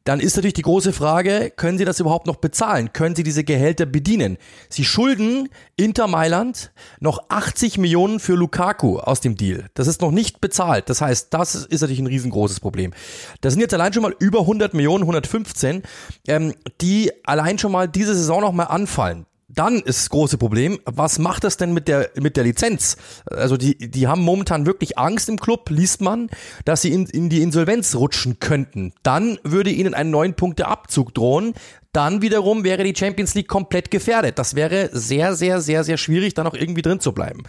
dann 0.08 0.20
ist 0.20 0.37
natürlich 0.37 0.55
die 0.55 0.62
große 0.62 0.94
Frage, 0.94 1.52
können 1.55 1.76
Sie 1.76 1.84
das 1.84 2.00
überhaupt 2.00 2.26
noch 2.26 2.37
bezahlen? 2.37 2.94
Können 2.94 3.14
Sie 3.14 3.22
diese 3.22 3.44
Gehälter 3.44 3.84
bedienen? 3.84 4.38
Sie 4.70 4.87
schulden 4.87 5.50
Inter 5.76 6.06
Mailand 6.06 6.72
noch 6.99 7.28
80 7.28 7.76
Millionen 7.76 8.19
für 8.19 8.32
Lukaku 8.32 9.00
aus 9.00 9.20
dem 9.20 9.37
Deal. 9.37 9.66
Das 9.75 9.87
ist 9.87 10.00
noch 10.00 10.10
nicht 10.10 10.40
bezahlt. 10.40 10.88
Das 10.88 11.02
heißt, 11.02 11.34
das 11.34 11.55
ist 11.55 11.82
natürlich 11.82 12.00
ein 12.00 12.06
riesengroßes 12.06 12.60
Problem. 12.60 12.94
Das 13.43 13.52
sind 13.52 13.60
jetzt 13.60 13.75
allein 13.75 13.93
schon 13.93 14.02
mal 14.02 14.16
über 14.19 14.40
100 14.40 14.72
Millionen, 14.72 15.02
115, 15.02 15.82
ähm, 16.26 16.54
die 16.81 17.12
allein 17.26 17.58
schon 17.58 17.72
mal 17.72 17.87
diese 17.87 18.14
Saison 18.14 18.40
noch 18.40 18.52
mal 18.52 18.64
anfallen. 18.64 19.26
Dann 19.50 19.76
ist 19.76 20.00
das 20.00 20.10
große 20.10 20.36
Problem, 20.36 20.78
was 20.84 21.18
macht 21.18 21.42
das 21.42 21.56
denn 21.56 21.72
mit 21.72 21.88
der, 21.88 22.10
mit 22.20 22.36
der 22.36 22.44
Lizenz? 22.44 22.98
Also 23.24 23.56
die, 23.56 23.78
die 23.78 24.06
haben 24.06 24.20
momentan 24.20 24.66
wirklich 24.66 24.98
Angst 24.98 25.30
im 25.30 25.40
Club, 25.40 25.70
liest 25.70 26.02
man, 26.02 26.28
dass 26.66 26.82
sie 26.82 26.92
in, 26.92 27.06
in 27.06 27.30
die 27.30 27.40
Insolvenz 27.40 27.94
rutschen 27.94 28.40
könnten. 28.40 28.92
Dann 29.02 29.38
würde 29.44 29.70
ihnen 29.70 29.94
ein 29.94 30.10
neun 30.10 30.34
Punkte 30.34 30.66
Abzug 30.66 31.14
drohen. 31.14 31.54
Dann 31.92 32.20
wiederum 32.20 32.62
wäre 32.62 32.84
die 32.84 32.94
Champions 32.94 33.34
League 33.34 33.48
komplett 33.48 33.90
gefährdet. 33.90 34.38
Das 34.38 34.54
wäre 34.54 34.90
sehr, 34.92 35.34
sehr, 35.34 35.62
sehr, 35.62 35.82
sehr 35.82 35.96
schwierig, 35.96 36.34
da 36.34 36.44
noch 36.44 36.54
irgendwie 36.54 36.82
drin 36.82 37.00
zu 37.00 37.12
bleiben. 37.12 37.44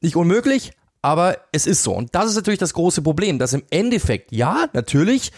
Nicht 0.00 0.16
unmöglich, 0.16 0.72
aber 1.02 1.36
es 1.52 1.66
ist 1.66 1.82
so. 1.82 1.92
Und 1.92 2.14
das 2.14 2.30
ist 2.30 2.36
natürlich 2.36 2.58
das 2.60 2.72
große 2.72 3.02
Problem, 3.02 3.38
dass 3.38 3.52
im 3.52 3.64
Endeffekt, 3.68 4.32
ja, 4.32 4.68
natürlich, 4.72 5.30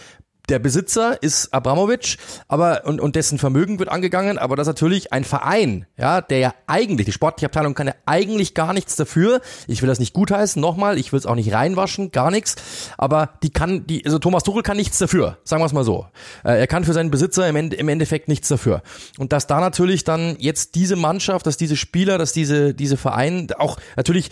der 0.49 0.59
Besitzer 0.59 1.21
ist 1.21 1.53
Abramovic, 1.53 2.17
aber 2.47 2.85
und, 2.85 3.01
und 3.01 3.15
dessen 3.15 3.37
Vermögen 3.37 3.79
wird 3.79 3.89
angegangen, 3.89 4.37
aber 4.37 4.55
das 4.55 4.67
ist 4.67 4.73
natürlich 4.73 5.11
ein 5.11 5.23
Verein, 5.23 5.85
ja, 5.97 6.21
der 6.21 6.39
ja 6.39 6.53
eigentlich, 6.67 7.05
die 7.05 7.11
sportliche 7.11 7.47
Abteilung 7.47 7.73
kann 7.73 7.87
ja 7.87 7.95
eigentlich 8.05 8.53
gar 8.53 8.73
nichts 8.73 8.95
dafür. 8.95 9.41
Ich 9.67 9.81
will 9.81 9.89
das 9.89 9.99
nicht 9.99 10.13
gutheißen, 10.13 10.61
nochmal, 10.61 10.97
ich 10.97 11.11
will 11.11 11.19
es 11.19 11.25
auch 11.25 11.35
nicht 11.35 11.53
reinwaschen, 11.53 12.11
gar 12.11 12.31
nichts. 12.31 12.55
Aber 12.97 13.31
die 13.43 13.49
kann, 13.49 13.85
die, 13.87 14.05
also 14.05 14.19
Thomas 14.19 14.43
Tuchel 14.43 14.63
kann 14.63 14.77
nichts 14.77 14.97
dafür, 14.97 15.37
sagen 15.43 15.61
wir 15.61 15.65
es 15.65 15.73
mal 15.73 15.83
so. 15.83 16.07
Äh, 16.43 16.59
er 16.59 16.67
kann 16.67 16.85
für 16.85 16.93
seinen 16.93 17.11
Besitzer 17.11 17.47
im, 17.47 17.55
Ende, 17.55 17.75
im 17.75 17.89
Endeffekt 17.89 18.27
nichts 18.27 18.47
dafür. 18.47 18.81
Und 19.17 19.33
dass 19.33 19.47
da 19.47 19.59
natürlich 19.59 20.05
dann 20.05 20.37
jetzt 20.39 20.75
diese 20.75 20.95
Mannschaft, 20.95 21.45
dass 21.45 21.57
diese 21.57 21.75
Spieler, 21.75 22.17
dass 22.17 22.31
diese, 22.31 22.73
diese 22.73 22.95
Verein 22.95 23.49
auch 23.57 23.77
natürlich 23.95 24.29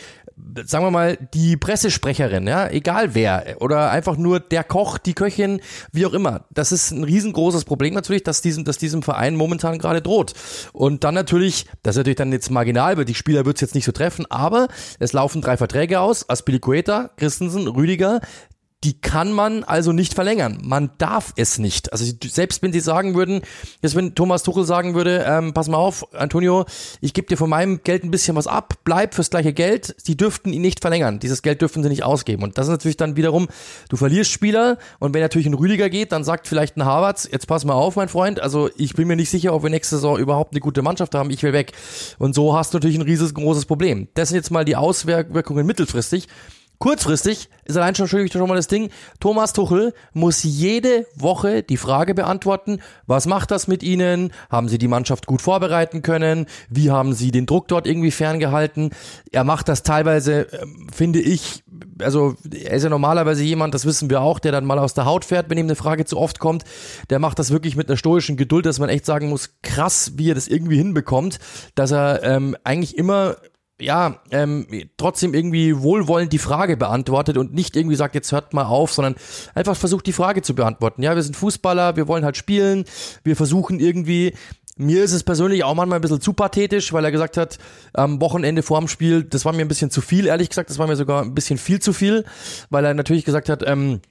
sagen 0.66 0.86
wir 0.86 0.92
mal, 0.92 1.18
die 1.34 1.56
Pressesprecherin, 1.56 2.48
ja, 2.48 2.68
egal 2.70 3.16
wer, 3.16 3.58
oder 3.60 3.92
einfach 3.92 4.18
nur 4.18 4.40
der 4.40 4.64
Koch, 4.64 4.98
die 4.98 5.14
Köchin, 5.14 5.62
wie 5.94 6.06
auch 6.06 6.14
immer. 6.14 6.46
Das 6.52 6.72
ist 6.72 6.92
ein 6.92 7.04
riesengroßes 7.04 7.64
Problem 7.64 7.94
natürlich, 7.94 8.24
dass 8.24 8.42
diesem, 8.42 8.66
dass 8.66 8.78
diesem 8.78 9.02
Verein 9.02 9.36
momentan 9.36 9.80
gerade 9.80 10.02
droht. 10.02 10.34
Und 10.74 11.04
dann 11.04 11.14
natürlich, 11.14 11.68
das 11.84 11.96
ist 11.96 12.00
natürlich 12.00 12.18
dann 12.18 12.32
jetzt 12.32 12.52
marginal, 12.52 12.98
weil 12.98 13.06
die 13.06 13.16
Spieler 13.16 13.46
wird 13.46 13.58
es 13.58 13.62
jetzt 13.62 13.76
nicht 13.76 13.86
so 13.86 13.92
treffen, 13.92 14.26
aber 14.30 14.68
es 15.00 15.14
laufen 15.14 15.42
drei 15.42 15.56
Verträge 15.56 16.02
aus, 16.02 16.30
Aspilicueta, 16.30 17.12
Christensen, 17.16 17.68
Rüdiger, 17.68 18.20
die 18.86 18.94
kann 18.94 19.34
man 19.34 19.64
also 19.64 19.94
nicht 19.94 20.14
verlängern. 20.14 20.60
Man 20.64 20.92
darf 21.00 21.34
es 21.38 21.58
nicht. 21.58 21.92
Also 21.92 22.06
selbst 22.24 22.62
wenn 22.62 22.72
sie 22.72 22.80
sagen 22.80 23.16
würden, 23.16 23.42
jetzt 23.82 23.96
wenn 23.96 24.14
Thomas 24.14 24.44
Tuchel 24.44 24.64
sagen 24.64 24.94
würde, 24.94 25.26
ähm, 25.28 25.56
pass 25.56 25.68
mal 25.68 25.78
auf, 25.78 26.14
Antonio, 26.14 26.66
ich 27.02 27.16
gebe 27.16 27.28
dir 27.28 27.36
von 27.36 27.50
meinem 27.50 27.82
Geld 27.84 28.04
ein 28.04 28.12
bisschen 28.12 28.36
was 28.36 28.46
ab, 28.46 28.76
bleib 28.84 29.16
fürs 29.16 29.32
gleiche 29.32 29.54
Geld, 29.54 29.96
sie 29.98 30.16
dürften 30.16 30.54
ihn 30.54 30.62
nicht 30.62 30.82
verlängern. 30.82 31.20
Dieses 31.20 31.42
Geld 31.42 31.62
dürfen 31.62 31.82
sie 31.82 31.90
nicht 31.90 32.04
ausgeben. 32.04 32.44
Und 32.44 32.60
das 32.60 32.68
ist 32.68 32.72
natürlich 32.72 32.96
dann 32.96 33.16
wiederum, 33.16 33.48
du 33.90 33.98
verlierst 33.98 34.30
Spieler 34.30 34.78
und 35.00 35.16
wenn 35.16 35.22
natürlich 35.22 35.48
ein 35.48 35.56
Rüdiger 35.56 35.90
geht, 35.90 36.12
dann 36.12 36.24
sagt 36.24 36.48
vielleicht 36.48 36.78
ein 36.78 36.86
Harvards, 36.86 37.28
jetzt 37.32 37.48
pass 37.48 37.66
mal 37.66 37.74
auf, 37.74 37.96
mein 37.96 38.08
Freund, 38.08 38.40
also 38.40 38.70
ich 38.78 38.94
bin 38.94 39.08
mir 39.08 39.16
nicht 39.16 39.32
sicher, 39.32 39.56
ob 39.56 39.64
wir 39.64 39.72
nächste 39.72 39.96
Saison 39.96 40.20
überhaupt 40.20 40.54
eine 40.54 40.60
gute 40.60 40.84
Mannschaft 40.84 41.16
haben, 41.16 41.32
ich 41.32 41.42
will 41.42 41.54
weg. 41.54 41.72
Und 42.20 42.36
so 42.36 42.56
hast 42.56 42.72
du 42.72 42.78
natürlich 42.78 42.98
ein 42.98 43.02
riesengroßes 43.02 43.66
Problem. 43.66 44.10
Das 44.14 44.30
sind 44.30 44.36
jetzt 44.36 44.52
mal 44.52 44.64
die 44.64 44.76
Auswirkungen 44.76 45.66
mittelfristig. 45.66 46.28
Kurzfristig 46.80 47.50
ist 47.66 47.78
allein 47.78 47.96
schon, 47.96 48.08
schon 48.08 48.48
mal 48.48 48.56
das 48.56 48.68
Ding, 48.68 48.90
Thomas 49.20 49.54
Tuchel 49.54 49.94
muss 50.14 50.44
jede 50.44 51.08
Woche 51.16 51.64
die 51.64 51.78
Frage 51.78 52.14
beantworten, 52.14 52.80
was 53.08 53.26
macht 53.26 53.52
das 53.52 53.68
mit 53.68 53.82
Ihnen? 53.82 54.32
Haben 54.50 54.68
Sie 54.68 54.78
die 54.78 54.88
Mannschaft 54.88 55.26
gut 55.26 55.42
vorbereiten 55.42 56.02
können? 56.02 56.46
Wie 56.70 56.92
haben 56.92 57.14
Sie 57.14 57.32
den 57.32 57.46
Druck 57.46 57.68
dort 57.68 57.88
irgendwie 57.88 58.12
ferngehalten? 58.12 58.92
Er 59.32 59.44
macht 59.44 59.68
das 59.70 59.84
teilweise, 59.84 60.48
ähm, 60.62 60.88
finde 60.94 61.20
ich, 61.20 61.64
also 62.00 62.36
er 62.54 62.74
ist 62.74 62.84
ja 62.84 62.90
normalerweise 62.90 63.44
jemand, 63.44 63.74
das 63.74 63.86
wissen 63.86 64.10
wir 64.10 64.22
auch, 64.22 64.40
der 64.40 64.52
dann 64.52 64.66
mal 64.66 64.80
aus 64.80 64.94
der 64.94 65.06
Haut 65.06 65.26
fährt, 65.26 65.50
wenn 65.50 65.58
ihm 65.58 65.68
eine 65.68 65.76
Frage 65.76 66.06
zu 66.06 66.18
oft 66.18 66.40
kommt. 66.40 66.64
Der 67.10 67.20
macht 67.20 67.40
das 67.40 67.52
wirklich 67.52 67.76
mit 67.76 67.90
einer 67.90 67.98
stoischen 67.98 68.38
Geduld, 68.38 68.66
dass 68.66 68.80
man 68.80 68.90
echt 68.90 69.06
sagen 69.06 69.30
muss, 69.30 69.56
krass, 69.62 70.14
wie 70.16 70.30
er 70.30 70.36
das 70.36 70.48
irgendwie 70.48 70.78
hinbekommt, 70.78 71.40
dass 71.76 71.92
er 71.92 72.24
ähm, 72.24 72.56
eigentlich 72.64 72.98
immer 72.98 73.38
ja, 73.80 74.22
ähm, 74.32 74.68
trotzdem 74.98 75.34
irgendwie 75.34 75.82
wohlwollend 75.82 76.32
die 76.32 76.38
Frage 76.40 76.78
beantwortet 76.78 77.38
und 77.38 77.54
nicht 77.54 77.76
irgendwie 77.76 77.98
sagt, 77.98 78.16
jetzt 78.16 78.32
hört 78.32 78.54
mal 78.54 78.66
auf, 78.66 78.94
sondern 78.94 79.16
einfach 79.54 79.76
versucht 79.76 80.06
die 80.08 80.14
Frage 80.14 80.42
zu 80.42 80.56
beantworten. 80.56 81.04
Ja, 81.04 81.16
wir 81.16 81.24
sind 81.24 81.36
Fußballer, 81.36 81.96
wir 81.98 82.08
wollen 82.08 82.24
halt 82.24 82.38
spielen, 82.38 82.86
wir 83.24 83.36
versuchen 83.36 83.80
irgendwie 83.80 84.34
Mir 84.78 85.04
ist 85.06 85.14
es 85.14 85.24
persönlich 85.24 85.64
auch 85.64 85.74
manchmal 85.74 86.00
ein 86.00 86.02
bisschen 86.02 86.20
zu 86.20 86.34
pathetisch, 86.34 86.92
weil 86.92 87.06
er 87.06 87.12
gesagt 87.12 87.38
hat, 87.38 87.60
am 87.94 88.20
Wochenende 88.20 88.62
vor 88.62 88.80
dem 88.80 88.90
Spiel, 88.90 89.24
das 89.24 89.46
war 89.46 89.54
mir 89.54 89.62
ein 89.62 89.70
bisschen 89.70 89.90
zu 89.90 90.02
viel, 90.02 90.26
ehrlich 90.28 90.50
gesagt, 90.50 90.70
das 90.70 90.78
war 90.80 90.88
mir 90.88 90.98
sogar 90.98 91.22
ein 91.22 91.34
bisschen 91.34 91.58
viel 91.58 91.80
zu 91.80 91.94
viel, 91.94 92.26
weil 92.70 92.84
er 92.84 92.94
natürlich 92.94 93.24
gesagt 93.24 93.48
hat, 93.48 93.64
ähm, 93.66 94.02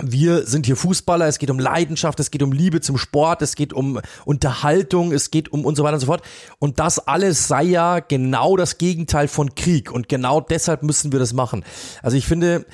wir 0.00 0.46
sind 0.46 0.66
hier 0.66 0.76
Fußballer, 0.76 1.26
es 1.26 1.38
geht 1.38 1.50
um 1.50 1.58
Leidenschaft, 1.58 2.18
es 2.20 2.30
geht 2.30 2.42
um 2.42 2.52
Liebe 2.52 2.80
zum 2.80 2.96
Sport, 2.96 3.42
es 3.42 3.56
geht 3.56 3.72
um 3.72 4.00
Unterhaltung, 4.24 5.12
es 5.12 5.30
geht 5.30 5.52
um 5.52 5.64
und 5.64 5.76
so 5.76 5.84
weiter 5.84 5.94
und 5.94 6.00
so 6.00 6.06
fort. 6.06 6.22
Und 6.58 6.80
das 6.80 6.98
alles 6.98 7.46
sei 7.46 7.64
ja 7.64 8.00
genau 8.00 8.56
das 8.56 8.78
Gegenteil 8.78 9.28
von 9.28 9.54
Krieg. 9.54 9.92
Und 9.92 10.08
genau 10.08 10.40
deshalb 10.40 10.82
müssen 10.82 11.12
wir 11.12 11.18
das 11.18 11.34
machen. 11.34 11.64
Also 12.02 12.16
ich 12.16 12.26
finde, 12.26 12.64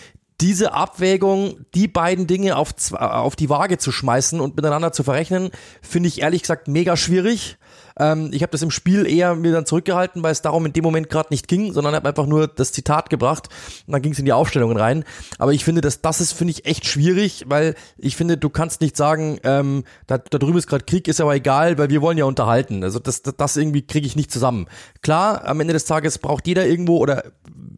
diese 0.41 0.73
Abwägung, 0.73 1.67
die 1.75 1.89
beiden 1.89 2.29
Dinge 2.29 2.57
auf, 2.57 2.93
auf 2.93 3.35
die 3.35 3.51
Waage 3.51 3.79
zu 3.79 3.91
schmeißen 3.91 4.41
und 4.41 4.55
miteinander 4.55 4.93
zu 4.93 5.03
verrechnen, 5.03 5.51
finde 5.83 6.09
ich 6.09 6.23
ehrlich 6.23 6.43
gesagt 6.43 6.69
mega 6.69 6.97
schwierig. 6.97 7.59
Ähm, 7.99 8.31
ich 8.33 8.43
habe 8.43 8.51
das 8.51 8.63
im 8.63 8.71
Spiel 8.71 9.07
eher 9.07 9.35
mir 9.35 9.53
dann 9.53 9.67
zurückgehalten, 9.67 10.23
weil 10.23 10.33
es 10.33 10.43
darum 10.43 10.67
in 10.67 10.73
dem 10.73 10.85
Moment 10.85 11.09
gerade 11.09 11.29
nicht 11.31 11.49
ging, 11.49 11.73
sondern 11.73 11.95
habe 11.95 12.09
einfach 12.09 12.27
nur 12.27 12.49
das 12.49 12.73
Zitat 12.73 13.11
gebracht 13.11 13.49
und 13.87 13.93
dann 13.93 14.03
ging 14.03 14.13
es 14.13 14.19
in 14.19 14.25
die 14.25 14.33
Aufstellungen 14.33 14.77
rein. 14.77 15.05
Aber 15.39 15.53
ich 15.53 15.65
finde, 15.65 15.81
dass 15.81 16.01
das 16.01 16.21
ist, 16.21 16.33
finde 16.33 16.53
ich, 16.53 16.67
echt 16.67 16.87
schwierig, 16.87 17.45
weil 17.49 17.75
ich 17.97 18.17
finde, 18.17 18.37
du 18.37 18.51
kannst 18.51 18.81
nicht 18.81 18.97
sagen, 18.97 19.39
ähm, 19.45 19.85
da, 20.07 20.19
da 20.19 20.39
drüben 20.39 20.59
ist 20.59 20.67
gerade 20.67 20.85
Krieg, 20.85 21.09
ist 21.09 21.21
aber 21.21 21.35
egal, 21.35 21.79
weil 21.79 21.91
wir 21.91 22.03
wollen 22.03 22.19
ja 22.19 22.25
unterhalten. 22.25 22.83
Also 22.85 22.99
das, 22.99 23.23
das, 23.23 23.37
das 23.37 23.57
irgendwie 23.57 23.83
kriege 23.83 24.07
ich 24.07 24.17
nicht 24.17 24.31
zusammen. 24.31 24.67
Klar, 25.03 25.47
am 25.47 25.61
Ende 25.61 25.73
des 25.73 25.85
Tages 25.85 26.19
braucht 26.19 26.47
jeder 26.47 26.67
irgendwo 26.67 26.99
oder 26.99 27.25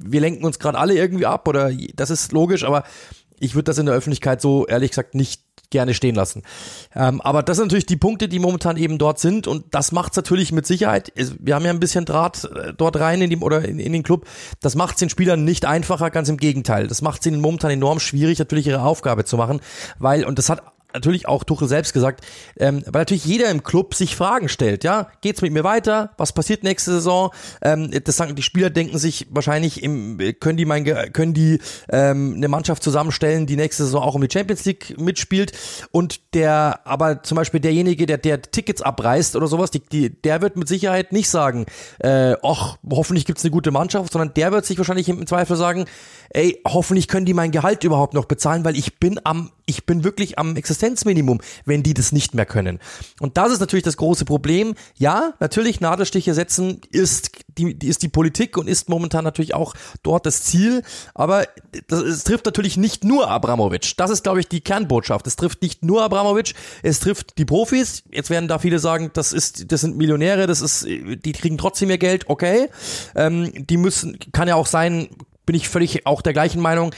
wir 0.03 0.21
lenken 0.21 0.45
uns 0.45 0.59
gerade 0.59 0.79
alle 0.79 0.95
irgendwie 0.95 1.27
ab 1.27 1.47
oder 1.47 1.71
das 1.95 2.11
ist 2.11 2.33
logisch, 2.33 2.65
aber 2.65 2.85
ich 3.41 3.55
würde 3.55 3.65
das 3.65 3.79
in 3.79 3.87
der 3.87 3.95
Öffentlichkeit 3.95 4.41
so 4.41 4.67
ehrlich 4.67 4.91
gesagt 4.91 5.15
nicht 5.15 5.43
gerne 5.71 5.95
stehen 5.95 6.15
lassen. 6.15 6.43
Ähm, 6.95 7.21
aber 7.21 7.43
das 7.43 7.57
sind 7.57 7.67
natürlich 7.67 7.87
die 7.87 7.97
Punkte, 7.97 8.29
die 8.29 8.39
momentan 8.39 8.77
eben 8.77 8.99
dort 8.99 9.19
sind 9.19 9.47
und 9.47 9.67
das 9.71 9.93
macht 9.93 10.13
es 10.13 10.17
natürlich 10.17 10.53
mit 10.53 10.67
Sicherheit. 10.67 11.13
Wir 11.15 11.55
haben 11.55 11.65
ja 11.65 11.71
ein 11.71 11.81
bisschen 11.81 12.05
Draht 12.05 12.45
äh, 12.45 12.75
dort 12.77 12.99
rein 12.99 13.23
in 13.23 13.31
die, 13.31 13.37
oder 13.37 13.65
in, 13.65 13.79
in 13.79 13.93
den 13.93 14.03
Club. 14.03 14.27
Das 14.61 14.75
macht 14.75 14.97
es 14.97 15.01
den 15.01 15.11
Spielern 15.11 15.45
nicht 15.45 15.65
einfacher, 15.65 16.11
ganz 16.11 16.29
im 16.29 16.37
Gegenteil. 16.37 16.89
Das 16.89 17.03
macht 17.03 17.21
es 17.21 17.27
ihnen 17.27 17.41
momentan 17.41 17.71
enorm 17.71 18.01
schwierig, 18.01 18.39
natürlich 18.39 18.67
ihre 18.67 18.83
Aufgabe 18.83 19.25
zu 19.25 19.37
machen, 19.37 19.61
weil 19.99 20.25
und 20.25 20.39
das 20.39 20.49
hat 20.49 20.63
natürlich 20.95 21.29
auch 21.29 21.45
Tuchel 21.45 21.69
selbst 21.69 21.93
gesagt, 21.93 22.25
ähm, 22.59 22.83
weil 22.87 23.03
natürlich 23.03 23.25
jeder 23.25 23.51
im 23.51 23.63
Club 23.63 23.95
sich 23.95 24.17
Fragen 24.17 24.49
stellt, 24.49 24.85
ja, 24.85 25.09
geht's 25.21 25.43
mit 25.43 25.53
mir 25.53 25.65
weiter? 25.65 26.11
Was 26.17 26.33
passiert 26.33 26.63
nächste 26.63 26.93
Saison? 26.93 27.31
Ähm, 27.63 27.91
das 28.05 28.17
sagen 28.17 28.35
die 28.35 28.43
Spieler 28.43 28.71
denken 28.71 28.99
sich 28.99 29.27
wahrscheinlich 29.31 29.83
im, 29.83 30.19
können 30.41 30.57
die 30.57 30.65
mein, 30.65 30.85
können 30.85 31.35
die 31.35 31.61
ähm, 31.89 32.35
eine 32.37 32.49
Mannschaft 32.49 32.83
zusammenstellen, 32.83 33.47
die 33.47 33.57
nächste 33.57 33.85
Saison 33.85 34.03
auch 34.03 34.15
um 34.15 34.23
die 34.23 34.33
Champions 34.33 34.65
League 34.65 34.99
mitspielt 34.99 35.53
und 35.91 36.35
der, 36.35 36.81
aber 36.85 37.23
zum 37.23 37.37
Beispiel 37.37 37.61
derjenige, 37.61 38.07
der 38.07 38.19
der 38.19 38.43
Tickets 38.43 38.83
abreißt 38.83 39.37
oder 39.37 39.47
sowas, 39.47 39.71
die, 39.71 39.81
die, 39.81 40.11
der 40.11 40.43
wird 40.43 40.57
mit 40.57 40.69
Sicherheit 40.69 41.13
nicht 41.13 41.29
sagen, 41.29 41.67
äh, 41.99 42.35
ach, 42.43 42.77
hoffentlich 42.91 43.25
gibt's 43.25 43.45
eine 43.45 43.51
gute 43.51 43.71
Mannschaft, 43.71 44.13
sondern 44.13 44.35
der 44.35 44.53
wird 44.53 44.67
sich 44.67 44.79
wahrscheinlich 44.79 45.09
im 45.09 45.27
Zweifel 45.27 45.57
sagen, 45.57 45.87
ey, 46.31 46.61
hoffentlich 46.67 47.09
können 47.09 47.27
die 47.27 47.35
mein 47.35 47.51
Gehalt 47.51 47.85
überhaupt 47.85 48.15
noch 48.15 48.25
bezahlen, 48.25 48.65
weil 48.65 48.77
ich 48.77 48.99
bin 48.99 49.21
am, 49.25 49.51
ich 49.67 49.85
bin 49.85 50.05
wirklich 50.05 50.39
am 50.39 50.57
Existenzminimum, 50.57 51.41
wenn 51.65 51.83
die 51.83 51.95
das 51.95 52.13
nicht 52.13 52.35
mehr 52.35 52.47
können. 52.47 52.79
Und 53.21 53.37
das 53.37 53.53
ist 53.53 53.61
natürlich 53.61 53.85
das 53.85 53.97
große 53.97 54.25
Problem. 54.25 54.75
Ja, 54.97 55.35
natürlich 55.41 55.81
Nadelstiche 55.81 56.35
setzen 56.35 56.81
ist 56.91 57.31
die, 57.59 57.75
die 57.77 57.89
ist 57.89 58.03
die 58.03 58.09
Politik 58.09 58.57
und 58.57 58.69
ist 58.69 58.89
momentan 58.89 59.25
natürlich 59.25 59.55
auch 59.55 59.75
dort 60.03 60.25
das 60.25 60.45
Ziel. 60.45 60.83
Aber 61.15 61.47
das, 61.89 62.01
es 62.01 62.25
trifft 62.25 62.47
natürlich 62.47 62.77
nicht 62.77 63.05
nur 63.05 63.29
Abramovic. 63.29 63.97
Das 63.97 64.11
ist, 64.11 64.23
glaube 64.23 64.41
ich, 64.41 64.49
die 64.49 64.61
Kernbotschaft. 64.61 65.27
Es 65.27 65.37
trifft 65.37 65.63
nicht 65.63 65.85
nur 65.85 66.03
Abramovic, 66.03 66.55
es 66.83 67.01
trifft 67.01 67.39
die 67.39 67.45
Profis. 67.45 68.05
Jetzt 68.11 68.31
werden 68.31 68.49
da 68.49 68.59
viele 68.59 68.79
sagen, 68.79 69.11
das 69.13 69.33
ist, 69.33 69.73
das 69.73 69.81
sind 69.81 69.97
Millionäre, 69.97 70.47
das 70.47 70.61
ist, 70.61 70.87
die 70.87 71.33
kriegen 71.33 71.59
trotzdem 71.59 71.91
ihr 71.91 71.99
Geld, 71.99 72.29
okay. 72.29 72.69
Ähm, 73.15 73.53
die 73.55 73.77
müssen, 73.77 74.19
kann 74.33 74.49
ja 74.49 74.55
auch 74.55 74.67
sein, 74.67 75.09
bin 75.51 75.57
ich 75.57 75.69
völlig 75.69 76.07
auch 76.07 76.23
der 76.23 76.33
gleichen 76.33 76.61
Meinung. 76.61 76.95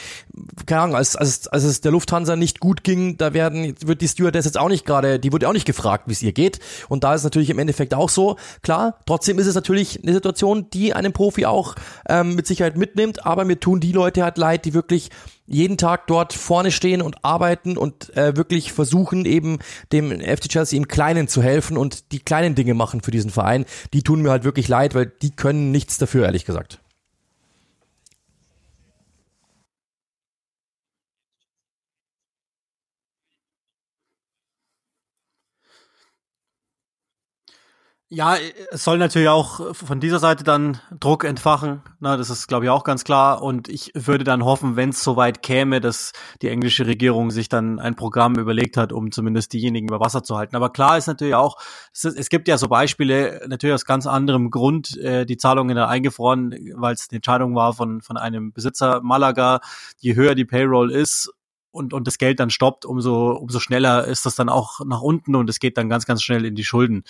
Keine 0.66 0.82
Ahnung, 0.82 0.96
als, 0.96 1.16
als, 1.16 1.48
als 1.48 1.64
es 1.64 1.80
der 1.80 1.90
Lufthansa 1.90 2.36
nicht 2.36 2.60
gut 2.60 2.84
ging, 2.84 3.16
da 3.16 3.32
werden, 3.32 3.74
wird 3.82 4.02
die 4.02 4.08
Stewardess 4.08 4.44
jetzt 4.44 4.58
auch 4.58 4.68
nicht 4.68 4.84
gerade, 4.84 5.18
die 5.18 5.32
wurde 5.32 5.48
auch 5.48 5.54
nicht 5.54 5.64
gefragt, 5.64 6.04
wie 6.06 6.12
es 6.12 6.20
ihr 6.20 6.32
geht. 6.32 6.60
Und 6.90 7.02
da 7.02 7.14
ist 7.14 7.24
natürlich 7.24 7.48
im 7.48 7.58
Endeffekt 7.58 7.94
auch 7.94 8.10
so. 8.10 8.36
Klar, 8.60 8.98
trotzdem 9.06 9.38
ist 9.38 9.46
es 9.46 9.54
natürlich 9.54 10.02
eine 10.02 10.12
Situation, 10.12 10.68
die 10.68 10.92
einen 10.92 11.14
Profi 11.14 11.46
auch 11.46 11.76
ähm, 12.06 12.34
mit 12.34 12.46
Sicherheit 12.46 12.76
mitnimmt, 12.76 13.24
aber 13.24 13.46
mir 13.46 13.58
tun 13.58 13.80
die 13.80 13.92
Leute 13.92 14.22
halt 14.22 14.36
leid, 14.36 14.66
die 14.66 14.74
wirklich 14.74 15.08
jeden 15.46 15.78
Tag 15.78 16.06
dort 16.06 16.34
vorne 16.34 16.72
stehen 16.72 17.00
und 17.00 17.24
arbeiten 17.24 17.78
und 17.78 18.14
äh, 18.18 18.36
wirklich 18.36 18.70
versuchen 18.72 19.24
eben 19.24 19.60
dem 19.92 20.10
FC 20.20 20.50
Chelsea 20.50 20.76
im 20.76 20.88
Kleinen 20.88 21.26
zu 21.26 21.42
helfen 21.42 21.78
und 21.78 22.12
die 22.12 22.18
kleinen 22.18 22.54
Dinge 22.54 22.74
machen 22.74 23.00
für 23.00 23.12
diesen 23.12 23.30
Verein. 23.30 23.64
Die 23.94 24.02
tun 24.02 24.20
mir 24.20 24.30
halt 24.30 24.44
wirklich 24.44 24.68
leid, 24.68 24.94
weil 24.94 25.06
die 25.06 25.30
können 25.30 25.70
nichts 25.70 25.96
dafür, 25.96 26.26
ehrlich 26.26 26.44
gesagt. 26.44 26.82
Ja, 38.14 38.36
es 38.70 38.84
soll 38.84 38.98
natürlich 38.98 39.30
auch 39.30 39.74
von 39.74 39.98
dieser 39.98 40.18
Seite 40.18 40.44
dann 40.44 40.78
Druck 41.00 41.24
entfachen. 41.24 41.80
Na, 41.98 42.18
das 42.18 42.28
ist, 42.28 42.46
glaube 42.46 42.66
ich, 42.66 42.70
auch 42.70 42.84
ganz 42.84 43.04
klar. 43.04 43.40
Und 43.40 43.70
ich 43.70 43.90
würde 43.94 44.22
dann 44.22 44.44
hoffen, 44.44 44.76
wenn 44.76 44.90
es 44.90 45.02
soweit 45.02 45.42
käme, 45.42 45.80
dass 45.80 46.12
die 46.42 46.48
englische 46.48 46.86
Regierung 46.86 47.30
sich 47.30 47.48
dann 47.48 47.78
ein 47.78 47.96
Programm 47.96 48.34
überlegt 48.34 48.76
hat, 48.76 48.92
um 48.92 49.12
zumindest 49.12 49.54
diejenigen 49.54 49.88
über 49.88 49.98
Wasser 49.98 50.22
zu 50.22 50.36
halten. 50.36 50.56
Aber 50.56 50.68
klar 50.68 50.98
ist 50.98 51.06
natürlich 51.06 51.34
auch, 51.34 51.56
es, 51.94 52.04
es 52.04 52.28
gibt 52.28 52.48
ja 52.48 52.58
so 52.58 52.68
Beispiele, 52.68 53.46
natürlich 53.48 53.72
aus 53.72 53.86
ganz 53.86 54.06
anderem 54.06 54.50
Grund, 54.50 54.94
äh, 54.98 55.24
die 55.24 55.38
Zahlungen 55.38 55.74
da 55.74 55.88
eingefroren, 55.88 56.50
weil 56.74 56.92
es 56.92 57.06
eine 57.08 57.16
Entscheidung 57.16 57.54
war 57.54 57.72
von, 57.72 58.02
von 58.02 58.18
einem 58.18 58.52
Besitzer 58.52 59.00
Malaga. 59.02 59.60
Je 60.00 60.16
höher 60.16 60.34
die 60.34 60.44
Payroll 60.44 60.90
ist, 60.90 61.32
und, 61.72 61.94
und 61.94 62.06
das 62.06 62.18
Geld 62.18 62.38
dann 62.38 62.50
stoppt, 62.50 62.84
umso, 62.84 63.32
umso 63.32 63.58
schneller 63.58 64.06
ist 64.06 64.26
das 64.26 64.34
dann 64.34 64.48
auch 64.48 64.80
nach 64.84 65.00
unten 65.00 65.34
und 65.34 65.48
es 65.50 65.58
geht 65.58 65.78
dann 65.78 65.88
ganz, 65.88 66.06
ganz 66.06 66.22
schnell 66.22 66.44
in 66.44 66.54
die 66.54 66.64
Schulden. 66.64 67.04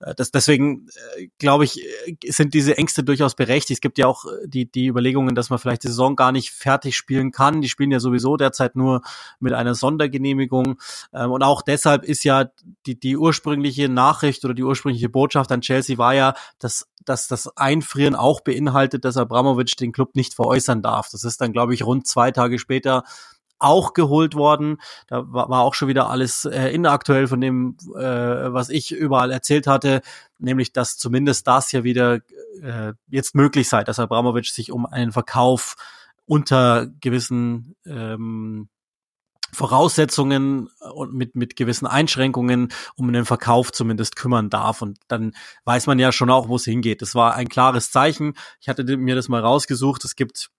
Äh, 0.00 0.14
das, 0.14 0.30
deswegen 0.30 0.86
äh, 1.16 1.28
glaube 1.38 1.64
ich, 1.64 1.82
äh, 1.82 2.16
sind 2.28 2.54
diese 2.54 2.78
Ängste 2.78 3.02
durchaus 3.02 3.34
berechtigt. 3.34 3.78
Es 3.78 3.80
gibt 3.80 3.98
ja 3.98 4.06
auch 4.06 4.24
die, 4.46 4.70
die 4.70 4.86
Überlegungen, 4.86 5.34
dass 5.34 5.50
man 5.50 5.58
vielleicht 5.58 5.82
die 5.82 5.88
Saison 5.88 6.16
gar 6.16 6.32
nicht 6.32 6.50
fertig 6.50 6.96
spielen 6.96 7.32
kann. 7.32 7.60
Die 7.60 7.68
spielen 7.68 7.90
ja 7.90 8.00
sowieso 8.00 8.36
derzeit 8.36 8.76
nur 8.76 9.02
mit 9.40 9.52
einer 9.52 9.74
Sondergenehmigung. 9.74 10.80
Ähm, 11.12 11.32
und 11.32 11.42
auch 11.42 11.62
deshalb 11.62 12.04
ist 12.04 12.24
ja 12.24 12.46
die, 12.86 12.98
die 12.98 13.16
ursprüngliche 13.16 13.88
Nachricht 13.88 14.44
oder 14.44 14.54
die 14.54 14.64
ursprüngliche 14.64 15.08
Botschaft 15.08 15.50
an 15.50 15.60
Chelsea 15.60 15.98
war 15.98 16.14
ja, 16.14 16.34
dass, 16.60 16.86
dass 17.04 17.26
das 17.26 17.56
Einfrieren 17.56 18.14
auch 18.14 18.40
beinhaltet, 18.40 19.04
dass 19.04 19.16
Abramovic 19.16 19.76
den 19.76 19.92
Club 19.92 20.14
nicht 20.14 20.34
veräußern 20.34 20.82
darf. 20.82 21.08
Das 21.10 21.24
ist 21.24 21.40
dann, 21.40 21.52
glaube 21.52 21.74
ich, 21.74 21.84
rund 21.84 22.06
zwei 22.06 22.30
Tage 22.30 22.58
später 22.58 23.02
auch 23.58 23.94
geholt 23.94 24.34
worden. 24.34 24.78
Da 25.06 25.32
war, 25.32 25.48
war 25.48 25.60
auch 25.62 25.74
schon 25.74 25.88
wieder 25.88 26.10
alles 26.10 26.44
äh, 26.44 26.68
inaktuell 26.68 27.26
von 27.26 27.40
dem, 27.40 27.76
äh, 27.96 28.00
was 28.52 28.68
ich 28.68 28.92
überall 28.92 29.30
erzählt 29.30 29.66
hatte, 29.66 30.02
nämlich 30.38 30.72
dass 30.72 30.96
zumindest 30.96 31.46
das 31.46 31.72
ja 31.72 31.84
wieder 31.84 32.20
äh, 32.62 32.92
jetzt 33.08 33.34
möglich 33.34 33.68
sei, 33.68 33.84
dass 33.84 33.98
Abramovic 33.98 34.46
sich 34.46 34.72
um 34.72 34.86
einen 34.86 35.12
Verkauf 35.12 35.76
unter 36.26 36.86
gewissen 37.00 37.76
ähm, 37.86 38.68
Voraussetzungen 39.54 40.68
und 40.92 41.14
mit, 41.14 41.36
mit 41.36 41.56
gewissen 41.56 41.86
Einschränkungen 41.86 42.72
um 42.96 43.12
den 43.12 43.24
Verkauf 43.24 43.72
zumindest 43.72 44.16
kümmern 44.16 44.50
darf. 44.50 44.82
Und 44.82 44.98
dann 45.08 45.32
weiß 45.64 45.86
man 45.86 45.98
ja 45.98 46.12
schon 46.12 46.30
auch, 46.30 46.48
wo 46.48 46.56
es 46.56 46.64
hingeht. 46.64 47.02
Das 47.02 47.14
war 47.14 47.34
ein 47.34 47.48
klares 47.48 47.90
Zeichen. 47.90 48.34
Ich 48.60 48.68
hatte 48.68 48.84
mir 48.96 49.14
das 49.14 49.28
mal 49.28 49.40
rausgesucht. 49.40 50.04
Es 50.04 50.16
gibt 50.16 50.50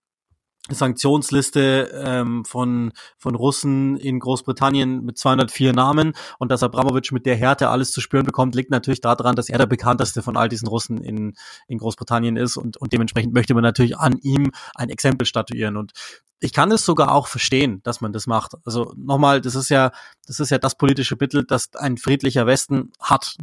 Sanktionsliste 0.70 1.92
ähm, 1.94 2.46
von, 2.46 2.92
von 3.18 3.36
Russen 3.36 3.98
in 3.98 4.20
Großbritannien 4.20 5.04
mit 5.04 5.18
204 5.18 5.74
Namen 5.74 6.14
und 6.40 6.52
dass 6.52 6.64
Abramowitsch 6.64 7.12
mit 7.12 7.26
der 7.26 7.36
Härte 7.36 7.70
alles 7.70 7.92
zu 7.92 8.02
spüren 8.02 8.26
bekommt, 8.26 8.56
liegt 8.56 8.72
natürlich 8.72 9.02
daran, 9.02 9.36
dass 9.36 9.50
er 9.50 9.58
der 9.58 9.68
bekannteste 9.68 10.22
von 10.22 10.38
all 10.38 10.50
diesen 10.50 10.68
Russen 10.68 10.98
in, 10.98 11.36
in 11.68 11.78
Großbritannien 11.78 12.38
ist 12.38 12.58
und, 12.58 12.78
und 12.78 12.94
dementsprechend 12.94 13.34
möchte 13.34 13.54
man 13.54 13.64
natürlich 13.64 13.98
an 13.98 14.18
ihm 14.22 14.52
ein 14.74 14.90
Exempel 14.90 15.26
statuieren 15.26 15.78
und 15.78 15.94
ich 16.40 16.54
kann 16.54 16.72
es 16.72 16.86
sogar 16.86 17.12
auch 17.12 17.28
verstehen, 17.28 17.82
dass 17.84 18.02
man 18.02 18.12
das 18.12 18.28
macht. 18.28 18.54
Also 18.66 18.94
nochmal, 18.98 19.42
das 19.42 19.56
ist 19.56 19.70
ja, 19.70 19.92
das 20.28 20.40
ist 20.40 20.52
ja 20.52 20.58
das 20.58 20.76
politische 20.76 21.16
Mittel, 21.20 21.46
das 21.46 21.74
ein 21.76 21.98
friedlicher 21.98 22.46
Westen 22.46 22.92
hat 23.00 23.38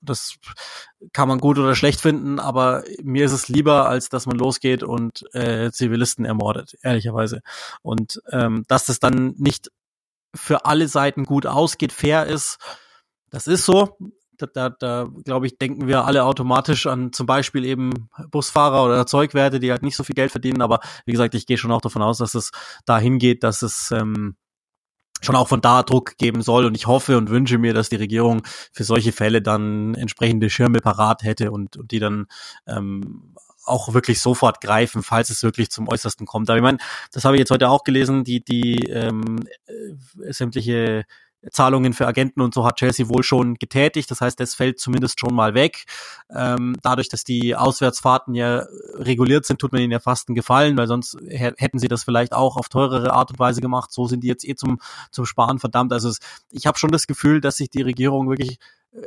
das 0.00 0.36
kann 1.12 1.28
man 1.28 1.38
gut 1.38 1.58
oder 1.58 1.74
schlecht 1.74 2.00
finden, 2.00 2.38
aber 2.38 2.84
mir 3.02 3.24
ist 3.24 3.32
es 3.32 3.48
lieber, 3.48 3.88
als 3.88 4.08
dass 4.08 4.26
man 4.26 4.36
losgeht 4.36 4.82
und 4.82 5.24
äh, 5.34 5.70
Zivilisten 5.70 6.24
ermordet, 6.24 6.76
ehrlicherweise. 6.82 7.40
Und 7.82 8.20
ähm, 8.30 8.64
dass 8.68 8.86
das 8.86 9.00
dann 9.00 9.34
nicht 9.36 9.70
für 10.34 10.64
alle 10.64 10.88
Seiten 10.88 11.24
gut 11.24 11.46
ausgeht, 11.46 11.92
fair 11.92 12.26
ist, 12.26 12.58
das 13.30 13.46
ist 13.46 13.64
so. 13.64 13.96
Da, 14.38 14.46
da, 14.46 14.68
da 14.68 15.08
glaube 15.24 15.46
ich, 15.46 15.56
denken 15.56 15.86
wir 15.88 16.04
alle 16.04 16.24
automatisch 16.24 16.86
an 16.86 17.10
zum 17.12 17.24
Beispiel 17.26 17.64
eben 17.64 18.10
Busfahrer 18.30 18.84
oder 18.84 19.06
Zeugwerte, 19.06 19.60
die 19.60 19.70
halt 19.70 19.82
nicht 19.82 19.96
so 19.96 20.04
viel 20.04 20.14
Geld 20.14 20.30
verdienen. 20.30 20.60
Aber 20.60 20.80
wie 21.06 21.12
gesagt, 21.12 21.34
ich 21.34 21.46
gehe 21.46 21.56
schon 21.56 21.72
auch 21.72 21.80
davon 21.80 22.02
aus, 22.02 22.18
dass 22.18 22.34
es 22.34 22.50
dahin 22.84 23.18
geht, 23.18 23.42
dass 23.42 23.62
es 23.62 23.90
ähm, 23.92 24.36
schon 25.22 25.36
auch 25.36 25.48
von 25.48 25.60
da 25.60 25.82
Druck 25.82 26.16
geben 26.18 26.42
soll. 26.42 26.64
Und 26.64 26.76
ich 26.76 26.86
hoffe 26.86 27.16
und 27.16 27.30
wünsche 27.30 27.58
mir, 27.58 27.74
dass 27.74 27.88
die 27.88 27.96
Regierung 27.96 28.42
für 28.72 28.84
solche 28.84 29.12
Fälle 29.12 29.42
dann 29.42 29.94
entsprechende 29.94 30.50
Schirme 30.50 30.80
parat 30.80 31.22
hätte 31.22 31.50
und, 31.50 31.76
und 31.76 31.90
die 31.90 31.98
dann 31.98 32.26
ähm, 32.66 33.34
auch 33.64 33.94
wirklich 33.94 34.20
sofort 34.20 34.60
greifen, 34.60 35.02
falls 35.02 35.30
es 35.30 35.42
wirklich 35.42 35.70
zum 35.70 35.88
Äußersten 35.88 36.26
kommt. 36.26 36.48
Aber 36.48 36.56
ich 36.56 36.62
meine, 36.62 36.78
das 37.12 37.24
habe 37.24 37.36
ich 37.36 37.40
jetzt 37.40 37.50
heute 37.50 37.68
auch 37.68 37.84
gelesen, 37.84 38.24
die, 38.24 38.44
die 38.44 38.84
ähm, 38.88 39.40
äh, 39.66 40.32
sämtliche 40.32 41.04
Zahlungen 41.50 41.92
für 41.92 42.06
Agenten 42.06 42.40
und 42.40 42.54
so 42.54 42.64
hat 42.64 42.76
Chelsea 42.76 43.08
wohl 43.08 43.22
schon 43.22 43.54
getätigt. 43.54 44.10
Das 44.10 44.20
heißt, 44.20 44.38
das 44.40 44.54
fällt 44.54 44.80
zumindest 44.80 45.20
schon 45.20 45.34
mal 45.34 45.54
weg. 45.54 45.84
Ähm, 46.34 46.76
dadurch, 46.82 47.08
dass 47.08 47.24
die 47.24 47.54
Auswärtsfahrten 47.54 48.34
ja 48.34 48.64
reguliert 48.94 49.46
sind, 49.46 49.60
tut 49.60 49.72
man 49.72 49.80
ihnen 49.80 49.92
ja 49.92 50.00
fast 50.00 50.28
einen 50.28 50.34
Gefallen, 50.34 50.76
weil 50.76 50.86
sonst 50.86 51.16
hätten 51.28 51.78
sie 51.78 51.88
das 51.88 52.04
vielleicht 52.04 52.32
auch 52.32 52.56
auf 52.56 52.68
teurere 52.68 53.12
Art 53.12 53.30
und 53.30 53.38
Weise 53.38 53.60
gemacht. 53.60 53.92
So 53.92 54.06
sind 54.06 54.22
die 54.22 54.28
jetzt 54.28 54.46
eh 54.46 54.54
zum, 54.54 54.80
zum 55.10 55.26
Sparen 55.26 55.58
verdammt. 55.58 55.92
Also 55.92 56.08
es, 56.08 56.18
ich 56.50 56.66
habe 56.66 56.78
schon 56.78 56.90
das 56.90 57.06
Gefühl, 57.06 57.40
dass 57.40 57.56
sich 57.56 57.70
die 57.70 57.82
Regierung 57.82 58.28
wirklich 58.28 58.58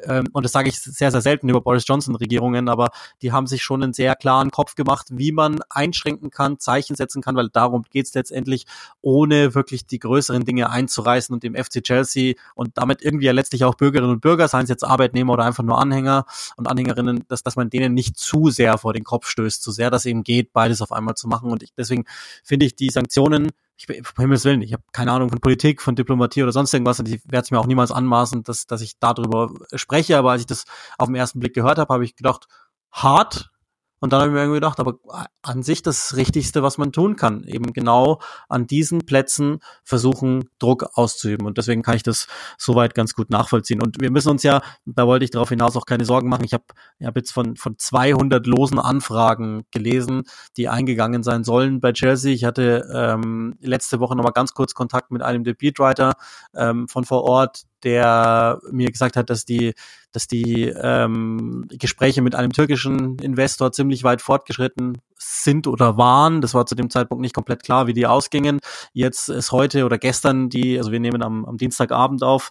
ähm, 0.05 0.27
und 0.34 0.43
das 0.43 0.51
sage 0.51 0.69
ich 0.69 0.79
sehr, 0.79 1.12
sehr 1.12 1.22
selten 1.22 1.50
über 1.50 1.62
Boris 1.62 1.88
Johnson-Regierungen, 1.88 2.69
aber 2.69 2.89
die 3.22 3.31
haben 3.31 3.48
sich 3.48 3.63
schon 3.63 3.84
einen 3.84 3.93
sehr 3.93 4.15
klaren 4.15 4.51
Kopf 4.51 4.75
gemacht, 4.75 5.08
wie 5.12 5.31
man 5.31 5.60
einschränken 5.69 6.29
kann, 6.29 6.60
Zeichen 6.60 6.96
setzen 6.96 7.22
kann, 7.22 7.36
weil 7.36 7.50
darum 7.50 7.84
geht's 7.89 8.13
letztendlich, 8.13 8.65
ohne 9.01 9.55
wirklich 9.55 9.86
die 9.86 10.00
größeren 10.00 10.46
Dinge 10.46 10.69
einzureißen 10.69 11.34
und 11.34 11.43
dem 11.43 11.55
FC 11.55 11.84
Chelsea 11.84 12.36
und 12.55 12.77
damit 12.77 13.01
irgendwie 13.01 13.25
ja 13.25 13.31
letztlich 13.31 13.63
auch 13.63 13.75
Bürgerinnen 13.75 14.12
und 14.12 14.22
Bürger, 14.22 14.48
seien 14.48 14.63
es 14.63 14.69
jetzt 14.69 14.84
Arbeitnehmer 14.84 15.34
oder 15.34 15.46
einfach 15.46 15.63
nur 15.63 15.79
Anhänger 15.79 16.25
und 16.55 16.67
Anhängerinnen, 16.67 17.25
dass, 17.27 17.43
dass 17.43 17.55
man 17.55 17.69
denen 17.69 17.93
nicht 17.93 18.17
zu 18.17 18.50
sehr 18.50 18.77
vor 18.77 18.93
den 18.93 19.03
Kopf 19.03 19.27
stößt, 19.27 19.63
so 19.63 19.72
sehr 19.72 19.89
das 19.89 20.05
eben 20.05 20.24
geht, 20.24 20.53
beides 20.53 20.81
auf 20.81 20.91
einmal 20.91 21.15
zu 21.15 21.27
machen. 21.27 21.51
Und 21.51 21.63
ich, 21.63 21.74
deswegen 21.75 22.05
finde 22.43 22.65
ich 22.65 22.75
die 22.75 22.89
Sanktionen 22.89 23.51
ich 23.80 23.88
bin, 23.88 23.98
um 23.98 24.22
Himmels 24.22 24.44
Willen, 24.44 24.62
ich 24.62 24.74
habe 24.74 24.84
keine 24.92 25.14
Ahnung 25.14 25.30
von 25.30 25.40
Politik, 25.40 25.82
von 25.82 25.96
Diplomatie 25.96 26.44
oder 26.44 26.52
sonst 26.52 26.74
irgendwas 26.74 27.00
und 27.00 27.08
ich 27.08 27.22
werde 27.26 27.46
es 27.46 27.52
mir 27.52 27.60
auch 27.60 27.66
niemals 27.66 27.92
anmaßen, 27.92 28.44
dass, 28.44 28.68
dass 28.68 28.82
ich 28.82 29.00
darüber 29.00 29.50
spreche, 29.74 30.18
aber 30.18 30.32
als 30.32 30.42
ich 30.42 30.48
das 30.48 30.66
auf 30.98 31.08
den 31.08 31.16
ersten 31.16 31.40
Blick 31.40 31.54
gehört 31.54 31.78
habe, 31.78 31.94
habe 31.94 32.04
ich 32.04 32.16
gedacht, 32.18 32.48
hart, 32.92 33.52
und 34.00 34.13
dann 34.13 34.22
habe 34.22 34.29
ich 34.29 34.34
mir 34.34 34.39
irgendwie 34.41 34.58
gedacht, 34.58 34.79
aber 34.79 34.96
an 35.41 35.63
sich 35.63 35.82
das 35.82 36.15
Richtigste, 36.15 36.63
was 36.63 36.77
man 36.77 36.91
tun 36.91 37.15
kann, 37.15 37.44
eben 37.44 37.74
genau 37.74 38.20
an 38.48 38.68
diesen 38.68 39.06
Plätzen 39.06 39.60
versuchen, 39.84 40.50
Druck 40.60 40.86
auszuüben. 40.94 41.46
Und 41.46 41.58
deswegen 41.58 41.82
kann 41.82 41.96
ich 41.96 42.03
das 42.03 42.27
soweit 42.58 42.96
ganz 42.96 43.13
gut 43.13 43.29
nachvollziehen. 43.29 43.82
Und 43.82 44.00
wir 44.00 44.12
müssen 44.12 44.29
uns 44.29 44.44
ja, 44.44 44.62
da 44.86 45.06
wollte 45.06 45.25
ich 45.25 45.32
darauf 45.32 45.50
hinaus 45.50 45.75
auch 45.75 45.86
keine 45.86 46.06
Sorgen 46.06 46.29
machen. 46.29 46.46
Ich 46.46 46.53
habe 46.53 46.63
ich 47.00 47.08
hab 47.08 47.15
jetzt 47.15 47.32
von, 47.32 47.56
von 47.56 47.77
200 47.77 48.46
losen 48.48 48.79
Anfragen 48.79 49.65
gelesen, 49.72 50.24
die 50.56 50.70
eingegangen 50.70 51.24
sein 51.24 51.44
sollen 51.44 51.79
bei 51.82 51.91
Chelsea. 51.91 52.34
Ich 52.34 52.46
hatte 52.46 52.88
ähm, 52.94 53.56
letzte 53.60 54.00
Woche 54.00 54.15
nochmal 54.15 54.34
ganz 54.34 54.53
kurz 54.53 54.74
Kontakt 54.74 55.12
mit 55.12 55.22
einem 55.22 55.44
der 55.44 55.53
Beatwriter 55.53 56.13
ähm, 56.56 56.88
von 56.88 57.03
vor 57.03 57.24
Ort, 57.24 57.63
der 57.84 58.60
mir 58.72 58.92
gesagt 58.92 59.16
hat, 59.16 59.30
dass 59.30 59.46
die, 59.46 59.74
dass 60.12 60.28
die 60.28 60.66
ähm, 60.66 61.66
Gespräche 61.70 62.22
mit 62.22 62.36
einem 62.36 62.52
türkischen 62.52 63.18
Investor 63.20 63.72
ziemlich 63.72 64.04
weit 64.04 64.22
fortgeschritten 64.22 64.98
sind 65.18 65.68
oder 65.68 65.98
waren. 65.98 66.42
Das 66.42 66.54
war 66.54 66.66
zu 66.66 66.76
dem 66.76 66.90
Zeitpunkt 66.90 67.22
nicht 67.22 67.36
komplett 67.36 67.64
klar, 67.64 67.88
wie 67.88 67.94
die 67.94 68.08
ausgingen. 68.08 68.60
Jetzt 68.94 69.30
ist 69.30 69.52
heute 69.52 69.86
oder 69.86 69.98
gestern 69.98 70.50
die, 70.50 70.78
also 70.78 70.92
wir 70.92 71.00
nehmen 71.00 71.22
am, 71.22 71.46
am 71.46 71.58
Dienstagabend 71.58 72.24
auf, 72.24 72.50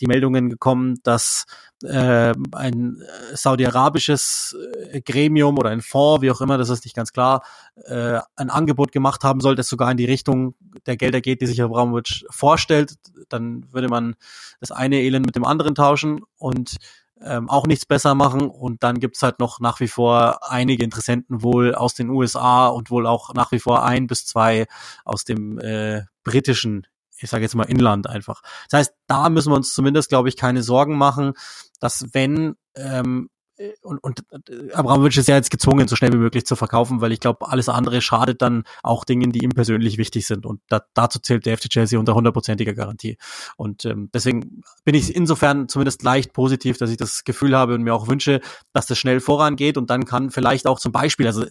die 0.00 0.06
Meldungen 0.06 0.48
gekommen, 0.48 1.00
dass 1.02 1.46
äh, 1.82 2.34
ein 2.52 3.02
saudi-arabisches 3.34 4.56
äh, 4.90 5.00
Gremium 5.02 5.58
oder 5.58 5.70
ein 5.70 5.82
Fonds, 5.82 6.22
wie 6.22 6.30
auch 6.30 6.40
immer, 6.40 6.58
das 6.58 6.70
ist 6.70 6.84
nicht 6.84 6.96
ganz 6.96 7.12
klar, 7.12 7.42
äh, 7.84 8.18
ein 8.36 8.50
Angebot 8.50 8.92
gemacht 8.92 9.24
haben 9.24 9.40
soll, 9.40 9.54
das 9.54 9.68
sogar 9.68 9.90
in 9.90 9.96
die 9.96 10.04
Richtung 10.04 10.54
der 10.86 10.96
Gelder 10.96 11.20
geht, 11.20 11.42
die 11.42 11.46
sich 11.46 11.62
Abramovic 11.62 12.24
vorstellt. 12.30 12.94
Dann 13.28 13.70
würde 13.72 13.88
man 13.88 14.14
das 14.60 14.70
eine 14.70 15.00
Elend 15.00 15.26
mit 15.26 15.36
dem 15.36 15.44
anderen 15.44 15.74
tauschen 15.74 16.22
und 16.38 16.76
ähm, 17.22 17.48
auch 17.48 17.66
nichts 17.66 17.86
besser 17.86 18.14
machen. 18.14 18.48
Und 18.48 18.82
dann 18.82 19.00
gibt's 19.00 19.22
halt 19.22 19.38
noch 19.38 19.60
nach 19.60 19.80
wie 19.80 19.88
vor 19.88 20.50
einige 20.50 20.84
Interessenten 20.84 21.42
wohl 21.42 21.74
aus 21.74 21.94
den 21.94 22.10
USA 22.10 22.68
und 22.68 22.90
wohl 22.90 23.06
auch 23.06 23.34
nach 23.34 23.52
wie 23.52 23.58
vor 23.58 23.84
ein 23.84 24.06
bis 24.06 24.26
zwei 24.26 24.66
aus 25.04 25.24
dem 25.24 25.58
äh, 25.58 26.02
britischen, 26.24 26.86
ich 27.18 27.30
sage 27.30 27.42
jetzt 27.42 27.54
mal 27.54 27.64
Inland 27.64 28.08
einfach. 28.08 28.42
Das 28.70 28.80
heißt, 28.80 28.94
da 29.06 29.28
müssen 29.28 29.50
wir 29.50 29.56
uns 29.56 29.74
zumindest, 29.74 30.08
glaube 30.08 30.28
ich, 30.28 30.36
keine 30.36 30.62
Sorgen 30.62 30.96
machen, 30.96 31.32
dass 31.80 32.06
wenn 32.12 32.56
ähm, 32.74 33.28
äh, 33.28 33.35
und, 33.82 34.02
und 34.02 34.20
äh, 34.50 34.72
Abramovic 34.72 35.16
ist 35.16 35.28
ja 35.28 35.36
jetzt 35.36 35.50
gezwungen, 35.50 35.88
so 35.88 35.96
schnell 35.96 36.12
wie 36.12 36.18
möglich 36.18 36.44
zu 36.44 36.56
verkaufen, 36.56 37.00
weil 37.00 37.12
ich 37.12 37.20
glaube, 37.20 37.48
alles 37.48 37.68
andere 37.68 38.02
schadet 38.02 38.42
dann 38.42 38.64
auch 38.82 39.04
Dingen, 39.04 39.32
die 39.32 39.42
ihm 39.42 39.50
persönlich 39.50 39.98
wichtig 39.98 40.26
sind. 40.26 40.44
Und 40.44 40.60
da, 40.68 40.82
dazu 40.94 41.18
zählt 41.18 41.46
der 41.46 41.56
FC 41.56 41.68
Chelsea 41.68 41.98
unter 41.98 42.14
hundertprozentiger 42.14 42.74
Garantie. 42.74 43.16
Und 43.56 43.84
ähm, 43.84 44.10
deswegen 44.12 44.62
bin 44.84 44.94
ich 44.94 45.14
insofern 45.14 45.68
zumindest 45.68 46.02
leicht 46.02 46.32
positiv, 46.32 46.76
dass 46.78 46.90
ich 46.90 46.98
das 46.98 47.24
Gefühl 47.24 47.56
habe 47.56 47.74
und 47.74 47.82
mir 47.82 47.94
auch 47.94 48.08
wünsche, 48.08 48.40
dass 48.72 48.86
das 48.86 48.98
schnell 48.98 49.20
vorangeht 49.20 49.78
und 49.78 49.90
dann 49.90 50.04
kann 50.04 50.30
vielleicht 50.30 50.66
auch 50.66 50.78
zum 50.78 50.92
Beispiel, 50.92 51.26
also 51.26 51.46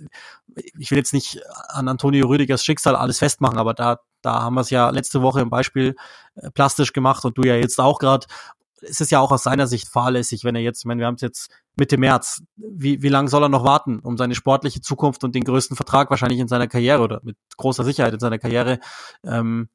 ich 0.77 0.91
will 0.91 0.97
jetzt 0.97 1.13
nicht 1.13 1.41
an 1.69 1.87
Antonio 1.87 2.27
Rüdigers 2.27 2.63
Schicksal 2.63 2.95
alles 2.95 3.19
festmachen, 3.19 3.57
aber 3.57 3.73
da 3.73 3.99
da 4.21 4.41
haben 4.41 4.55
wir 4.55 4.61
es 4.61 4.71
ja 4.71 4.89
letzte 4.89 5.21
Woche 5.21 5.41
im 5.41 5.51
Beispiel 5.51 5.95
äh, 6.33 6.49
plastisch 6.49 6.93
gemacht 6.93 7.25
und 7.25 7.37
du 7.37 7.43
ja 7.43 7.55
jetzt 7.55 7.79
auch 7.79 7.99
gerade 7.99 8.25
es 8.81 8.99
ist 9.01 9.11
ja 9.11 9.19
auch 9.19 9.31
aus 9.31 9.43
seiner 9.43 9.67
Sicht 9.67 9.87
fahrlässig, 9.87 10.43
wenn 10.43 10.55
er 10.55 10.61
jetzt, 10.61 10.79
ich 10.79 10.85
meine, 10.85 10.99
wir 10.99 11.07
haben 11.07 11.15
es 11.15 11.21
jetzt 11.21 11.49
Mitte 11.75 11.97
März, 11.97 12.43
wie, 12.55 13.01
wie 13.01 13.09
lange 13.09 13.29
soll 13.29 13.43
er 13.43 13.49
noch 13.49 13.63
warten, 13.63 13.99
um 13.99 14.17
seine 14.17 14.35
sportliche 14.35 14.81
Zukunft 14.81 15.23
und 15.23 15.35
den 15.35 15.43
größten 15.43 15.75
Vertrag 15.75 16.09
wahrscheinlich 16.09 16.39
in 16.39 16.47
seiner 16.47 16.67
Karriere 16.67 17.01
oder 17.01 17.21
mit 17.23 17.37
großer 17.57 17.83
Sicherheit 17.83 18.13
in 18.13 18.19
seiner 18.19 18.39
Karriere 18.39 18.79
ähm, 19.23 19.69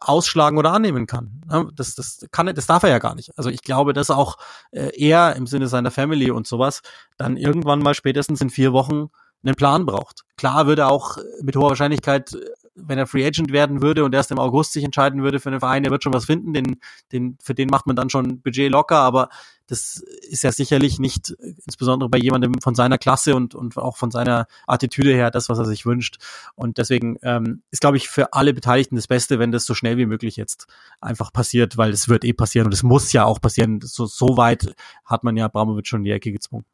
ausschlagen 0.00 0.58
oder 0.58 0.72
annehmen 0.72 1.06
kann. 1.06 1.42
Das, 1.74 1.94
das 1.94 2.26
kann, 2.30 2.52
das 2.54 2.66
darf 2.66 2.82
er 2.82 2.90
ja 2.90 2.98
gar 2.98 3.14
nicht. 3.14 3.36
Also 3.36 3.50
ich 3.50 3.62
glaube, 3.62 3.92
dass 3.92 4.10
auch 4.10 4.36
äh, 4.72 4.90
er 4.96 5.36
im 5.36 5.46
Sinne 5.46 5.68
seiner 5.68 5.90
Family 5.90 6.30
und 6.30 6.46
sowas 6.46 6.82
dann 7.16 7.36
irgendwann 7.36 7.80
mal 7.80 7.94
spätestens 7.94 8.40
in 8.40 8.50
vier 8.50 8.72
Wochen 8.72 9.08
einen 9.44 9.54
Plan 9.54 9.86
braucht. 9.86 10.24
Klar 10.36 10.66
würde 10.66 10.82
er 10.82 10.90
auch 10.90 11.18
mit 11.42 11.56
hoher 11.56 11.70
Wahrscheinlichkeit 11.70 12.36
wenn 12.74 12.98
er 12.98 13.06
Free 13.06 13.26
Agent 13.26 13.52
werden 13.52 13.82
würde 13.82 14.04
und 14.04 14.14
erst 14.14 14.30
im 14.30 14.38
August 14.38 14.72
sich 14.72 14.84
entscheiden 14.84 15.22
würde 15.22 15.40
für 15.40 15.50
einen 15.50 15.60
Verein, 15.60 15.82
der 15.82 15.92
wird 15.92 16.02
schon 16.02 16.14
was 16.14 16.24
finden, 16.24 16.52
den, 16.52 16.80
den, 17.12 17.36
für 17.42 17.54
den 17.54 17.68
macht 17.68 17.86
man 17.86 17.96
dann 17.96 18.10
schon 18.10 18.40
Budget 18.40 18.70
locker, 18.70 18.98
aber 18.98 19.28
das 19.72 20.04
ist 20.28 20.42
ja 20.42 20.52
sicherlich 20.52 20.98
nicht, 20.98 21.30
insbesondere 21.64 22.10
bei 22.10 22.18
jemandem 22.18 22.60
von 22.60 22.74
seiner 22.74 22.98
Klasse 22.98 23.34
und, 23.34 23.54
und 23.54 23.78
auch 23.78 23.96
von 23.96 24.10
seiner 24.10 24.46
Attitüde 24.66 25.14
her, 25.14 25.30
das, 25.30 25.48
was 25.48 25.58
er 25.58 25.64
sich 25.64 25.86
wünscht. 25.86 26.18
Und 26.54 26.76
deswegen 26.76 27.16
ähm, 27.22 27.62
ist, 27.70 27.80
glaube 27.80 27.96
ich, 27.96 28.10
für 28.10 28.34
alle 28.34 28.52
Beteiligten 28.52 28.96
das 28.96 29.06
Beste, 29.06 29.38
wenn 29.38 29.50
das 29.50 29.64
so 29.64 29.72
schnell 29.72 29.96
wie 29.96 30.04
möglich 30.04 30.36
jetzt 30.36 30.66
einfach 31.00 31.32
passiert, 31.32 31.78
weil 31.78 31.90
es 31.90 32.06
wird 32.06 32.26
eh 32.26 32.34
passieren 32.34 32.66
und 32.66 32.74
es 32.74 32.82
muss 32.82 33.14
ja 33.14 33.24
auch 33.24 33.40
passieren. 33.40 33.80
So, 33.82 34.04
so 34.04 34.36
weit 34.36 34.74
hat 35.06 35.24
man 35.24 35.38
ja 35.38 35.46
Abramovic 35.46 35.86
schon 35.86 36.00
in 36.00 36.04
die 36.04 36.10
Ecke 36.10 36.32
gezwungen. 36.32 36.66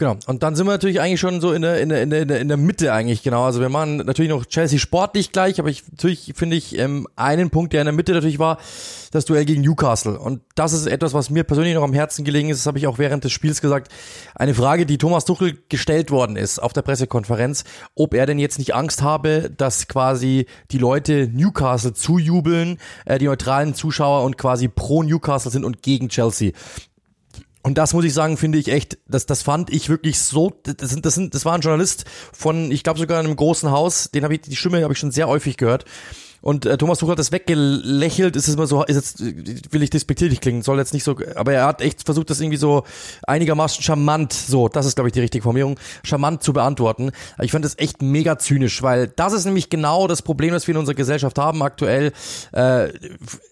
Genau. 0.00 0.16
Und 0.26 0.42
dann 0.42 0.56
sind 0.56 0.66
wir 0.66 0.70
natürlich 0.70 0.98
eigentlich 0.98 1.20
schon 1.20 1.42
so 1.42 1.52
in 1.52 1.60
der, 1.60 1.78
in 1.78 1.90
der, 1.90 2.00
in 2.00 2.08
der, 2.08 2.40
in 2.40 2.48
der 2.48 2.56
Mitte 2.56 2.94
eigentlich, 2.94 3.22
genau. 3.22 3.44
Also 3.44 3.60
wir 3.60 3.68
machen 3.68 3.98
natürlich 3.98 4.30
noch 4.30 4.46
Chelsea 4.46 4.78
sportlich 4.78 5.30
gleich, 5.30 5.60
aber 5.60 5.68
ich, 5.68 5.86
natürlich 5.90 6.32
finde 6.34 6.56
ich 6.56 6.78
ähm, 6.78 7.06
einen 7.16 7.50
Punkt, 7.50 7.74
der 7.74 7.82
in 7.82 7.84
der 7.84 7.92
Mitte 7.92 8.12
natürlich 8.14 8.38
war, 8.38 8.56
das 9.10 9.26
Duell 9.26 9.44
gegen 9.44 9.60
Newcastle. 9.60 10.18
Und 10.18 10.40
das 10.54 10.72
ist 10.72 10.86
etwas, 10.86 11.12
was 11.12 11.28
mir 11.28 11.44
persönlich 11.44 11.74
noch 11.74 11.82
am 11.82 11.92
Herzen 11.92 12.24
gelegen 12.24 12.48
ist, 12.48 12.60
das 12.60 12.66
habe 12.66 12.78
ich 12.78 12.86
auch 12.86 12.96
während 12.96 13.24
des 13.24 13.32
Spiels 13.32 13.60
gesagt. 13.60 13.92
Eine 14.34 14.54
Frage, 14.54 14.86
die 14.86 14.96
Thomas 14.96 15.26
Tuchel 15.26 15.58
gestellt 15.68 16.10
worden 16.10 16.36
ist 16.36 16.60
auf 16.60 16.72
der 16.72 16.80
Pressekonferenz, 16.80 17.64
ob 17.94 18.14
er 18.14 18.24
denn 18.24 18.38
jetzt 18.38 18.58
nicht 18.58 18.74
Angst 18.74 19.02
habe, 19.02 19.50
dass 19.54 19.86
quasi 19.86 20.46
die 20.70 20.78
Leute 20.78 21.28
Newcastle 21.30 21.92
zujubeln, 21.92 22.78
äh, 23.04 23.18
die 23.18 23.26
neutralen 23.26 23.74
Zuschauer 23.74 24.24
und 24.24 24.38
quasi 24.38 24.68
pro 24.68 25.02
Newcastle 25.02 25.50
sind 25.50 25.64
und 25.64 25.82
gegen 25.82 26.08
Chelsea. 26.08 26.52
Und 27.62 27.76
das 27.76 27.92
muss 27.92 28.04
ich 28.04 28.14
sagen, 28.14 28.36
finde 28.36 28.58
ich 28.58 28.68
echt, 28.68 28.98
das, 29.06 29.26
das 29.26 29.42
fand 29.42 29.70
ich 29.70 29.88
wirklich 29.88 30.18
so, 30.18 30.52
das, 30.62 30.90
sind, 30.90 31.04
das, 31.04 31.14
sind, 31.14 31.34
das 31.34 31.44
war 31.44 31.54
ein 31.54 31.60
Journalist 31.60 32.04
von, 32.32 32.70
ich 32.72 32.82
glaube 32.82 32.98
sogar 32.98 33.20
in 33.20 33.26
einem 33.26 33.36
großen 33.36 33.70
Haus, 33.70 34.10
den 34.10 34.24
habe 34.24 34.34
ich, 34.34 34.40
die 34.40 34.56
Stimme 34.56 34.82
habe 34.82 34.94
ich 34.94 34.98
schon 34.98 35.10
sehr 35.10 35.28
häufig 35.28 35.58
gehört. 35.58 35.84
Und 36.42 36.66
äh, 36.66 36.78
Thomas 36.78 36.98
Tuchel 36.98 37.12
hat 37.12 37.18
das 37.18 37.32
weggelächelt, 37.32 38.36
ist 38.36 38.48
es 38.48 38.54
immer 38.54 38.66
so, 38.66 38.82
ist 38.84 38.96
jetzt, 38.96 39.72
will 39.72 39.82
ich 39.82 39.90
despektierlich 39.90 40.40
klingen, 40.40 40.62
soll 40.62 40.78
jetzt 40.78 40.94
nicht 40.94 41.04
so, 41.04 41.16
aber 41.34 41.52
er 41.52 41.66
hat 41.66 41.82
echt 41.82 42.04
versucht, 42.04 42.30
das 42.30 42.40
irgendwie 42.40 42.56
so 42.56 42.84
einigermaßen 43.26 43.82
charmant, 43.82 44.32
so, 44.32 44.68
das 44.68 44.86
ist, 44.86 44.94
glaube 44.94 45.08
ich, 45.08 45.12
die 45.12 45.20
richtige 45.20 45.42
Formulierung, 45.42 45.78
charmant 46.02 46.42
zu 46.42 46.52
beantworten. 46.52 47.10
Ich 47.40 47.52
fand 47.52 47.64
das 47.64 47.78
echt 47.78 48.00
mega 48.02 48.38
zynisch, 48.38 48.82
weil 48.82 49.08
das 49.08 49.32
ist 49.32 49.44
nämlich 49.44 49.68
genau 49.68 50.06
das 50.06 50.22
Problem, 50.22 50.52
das 50.52 50.66
wir 50.66 50.74
in 50.74 50.78
unserer 50.78 50.94
Gesellschaft 50.94 51.38
haben 51.38 51.62
aktuell. 51.62 52.12
Äh, 52.52 52.88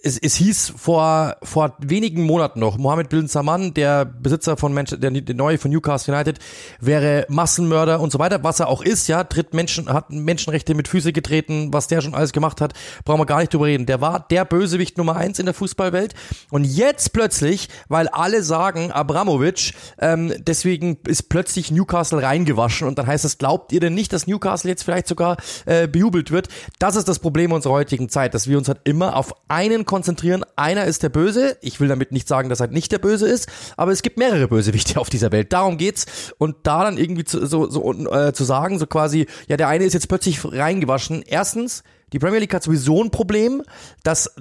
es, 0.03 0.18
es 0.18 0.35
hieß 0.37 0.72
vor, 0.77 1.37
vor 1.42 1.74
wenigen 1.79 2.24
Monaten 2.24 2.61
noch, 2.61 2.79
Mohammed 2.79 3.11
Bin 3.11 3.29
Salman, 3.29 3.74
der 3.74 4.07
Besitzer 4.07 4.57
von 4.57 4.72
Manchester, 4.72 5.11
der, 5.11 5.20
der 5.20 5.35
neue 5.35 5.59
von 5.59 5.70
Newcastle 5.70 6.14
United, 6.14 6.38
wäre 6.81 7.27
Massenmörder 7.29 8.01
und 8.01 8.12
so 8.12 8.18
weiter, 8.18 8.42
was 8.42 8.61
er 8.61 8.68
auch 8.68 8.83
ist, 8.83 9.09
ja, 9.09 9.24
tritt 9.24 9.53
Menschen, 9.53 9.92
hat 9.92 10.11
Menschenrechte 10.11 10.74
mit 10.74 10.88
Füße 10.88 11.12
getreten, 11.12 11.72
was 11.72 11.88
der 11.88 12.01
schon 12.01 12.14
alles 12.14 12.33
gemacht 12.33 12.61
hat. 12.61 12.78
Brauchen 13.05 13.21
wir 13.21 13.27
gar 13.27 13.41
nicht 13.41 13.53
drüber 13.53 13.67
reden. 13.67 13.87
Der 13.87 14.01
war 14.01 14.27
der 14.31 14.45
Bösewicht 14.45 14.99
Nummer 14.99 15.17
eins 15.17 15.38
in 15.38 15.47
der 15.47 15.55
Fußballwelt. 15.55 16.14
Und 16.51 16.64
jetzt 16.64 17.12
plötzlich, 17.12 17.69
weil 17.88 18.09
alle 18.09 18.43
sagen, 18.43 18.93
Abramovic, 18.93 19.73
ähm, 19.99 20.33
deswegen 20.38 20.99
ist 21.07 21.29
plötzlich 21.29 21.71
Newcastle 21.71 22.23
reingewaschen 22.23 22.87
und 22.87 22.99
dann 22.99 23.07
heißt 23.07 23.25
es, 23.25 23.38
glaubt 23.38 23.73
ihr 23.73 23.81
denn 23.81 23.95
nicht, 23.95 24.12
dass 24.12 24.27
Newcastle 24.27 24.71
jetzt 24.71 24.83
vielleicht 24.83 25.09
sogar 25.09 25.37
äh, 25.67 25.87
bejubelt 25.87 26.31
wird? 26.31 26.49
Das 26.79 26.97
ist 26.97 27.09
das 27.09 27.19
Problem 27.19 27.53
unserer 27.53 27.73
heutigen 27.73 28.09
Zeit, 28.09 28.35
dass 28.35 28.49
wir 28.49 28.59
uns 28.59 28.69
halt 28.69 28.81
immer 28.85 29.17
auf 29.17 29.35
einen 29.49 29.85
konzentrieren. 29.85 30.45
Einer 30.57 30.85
ist 30.85 31.03
der 31.03 31.09
Böse. 31.09 31.57
Ich 31.61 31.81
will 31.81 31.88
damit 31.88 32.12
nicht 32.12 32.29
sagen, 32.29 32.49
dass 32.49 32.61
er 32.61 32.69
nicht 32.69 32.93
der 32.93 32.99
Böse 32.99 33.29
ist, 33.29 33.49
aber 33.77 33.93
es 33.93 34.03
gibt 34.03 34.19
mehrere 34.19 34.49
Bösewichte 34.49 34.99
auf 35.01 35.11
dieser 35.11 35.33
Welt. 35.33 35.53
Darum 35.53 35.79
geht's. 35.79 36.07
Und 36.38 36.57
da 36.62 36.85
dann 36.85 36.99
irgendwie 36.99 37.25
zu, 37.25 37.47
so, 37.47 37.69
so 37.69 37.93
äh, 38.11 38.33
zu 38.33 38.45
sagen, 38.45 38.79
so 38.79 38.87
quasi, 38.87 39.27
ja, 39.49 39.57
der 39.57 39.69
eine 39.69 39.85
ist 39.85 39.95
jetzt 39.95 40.09
plötzlich 40.09 40.45
reingewaschen. 40.45 41.23
Erstens, 41.23 41.83
die 42.12 42.18
Premier 42.18 42.40
League 42.40 42.55
hat 42.55 42.62
sowieso 42.62 43.03
ein 43.03 43.11
Problem, 43.11 43.62
dass 44.03 44.35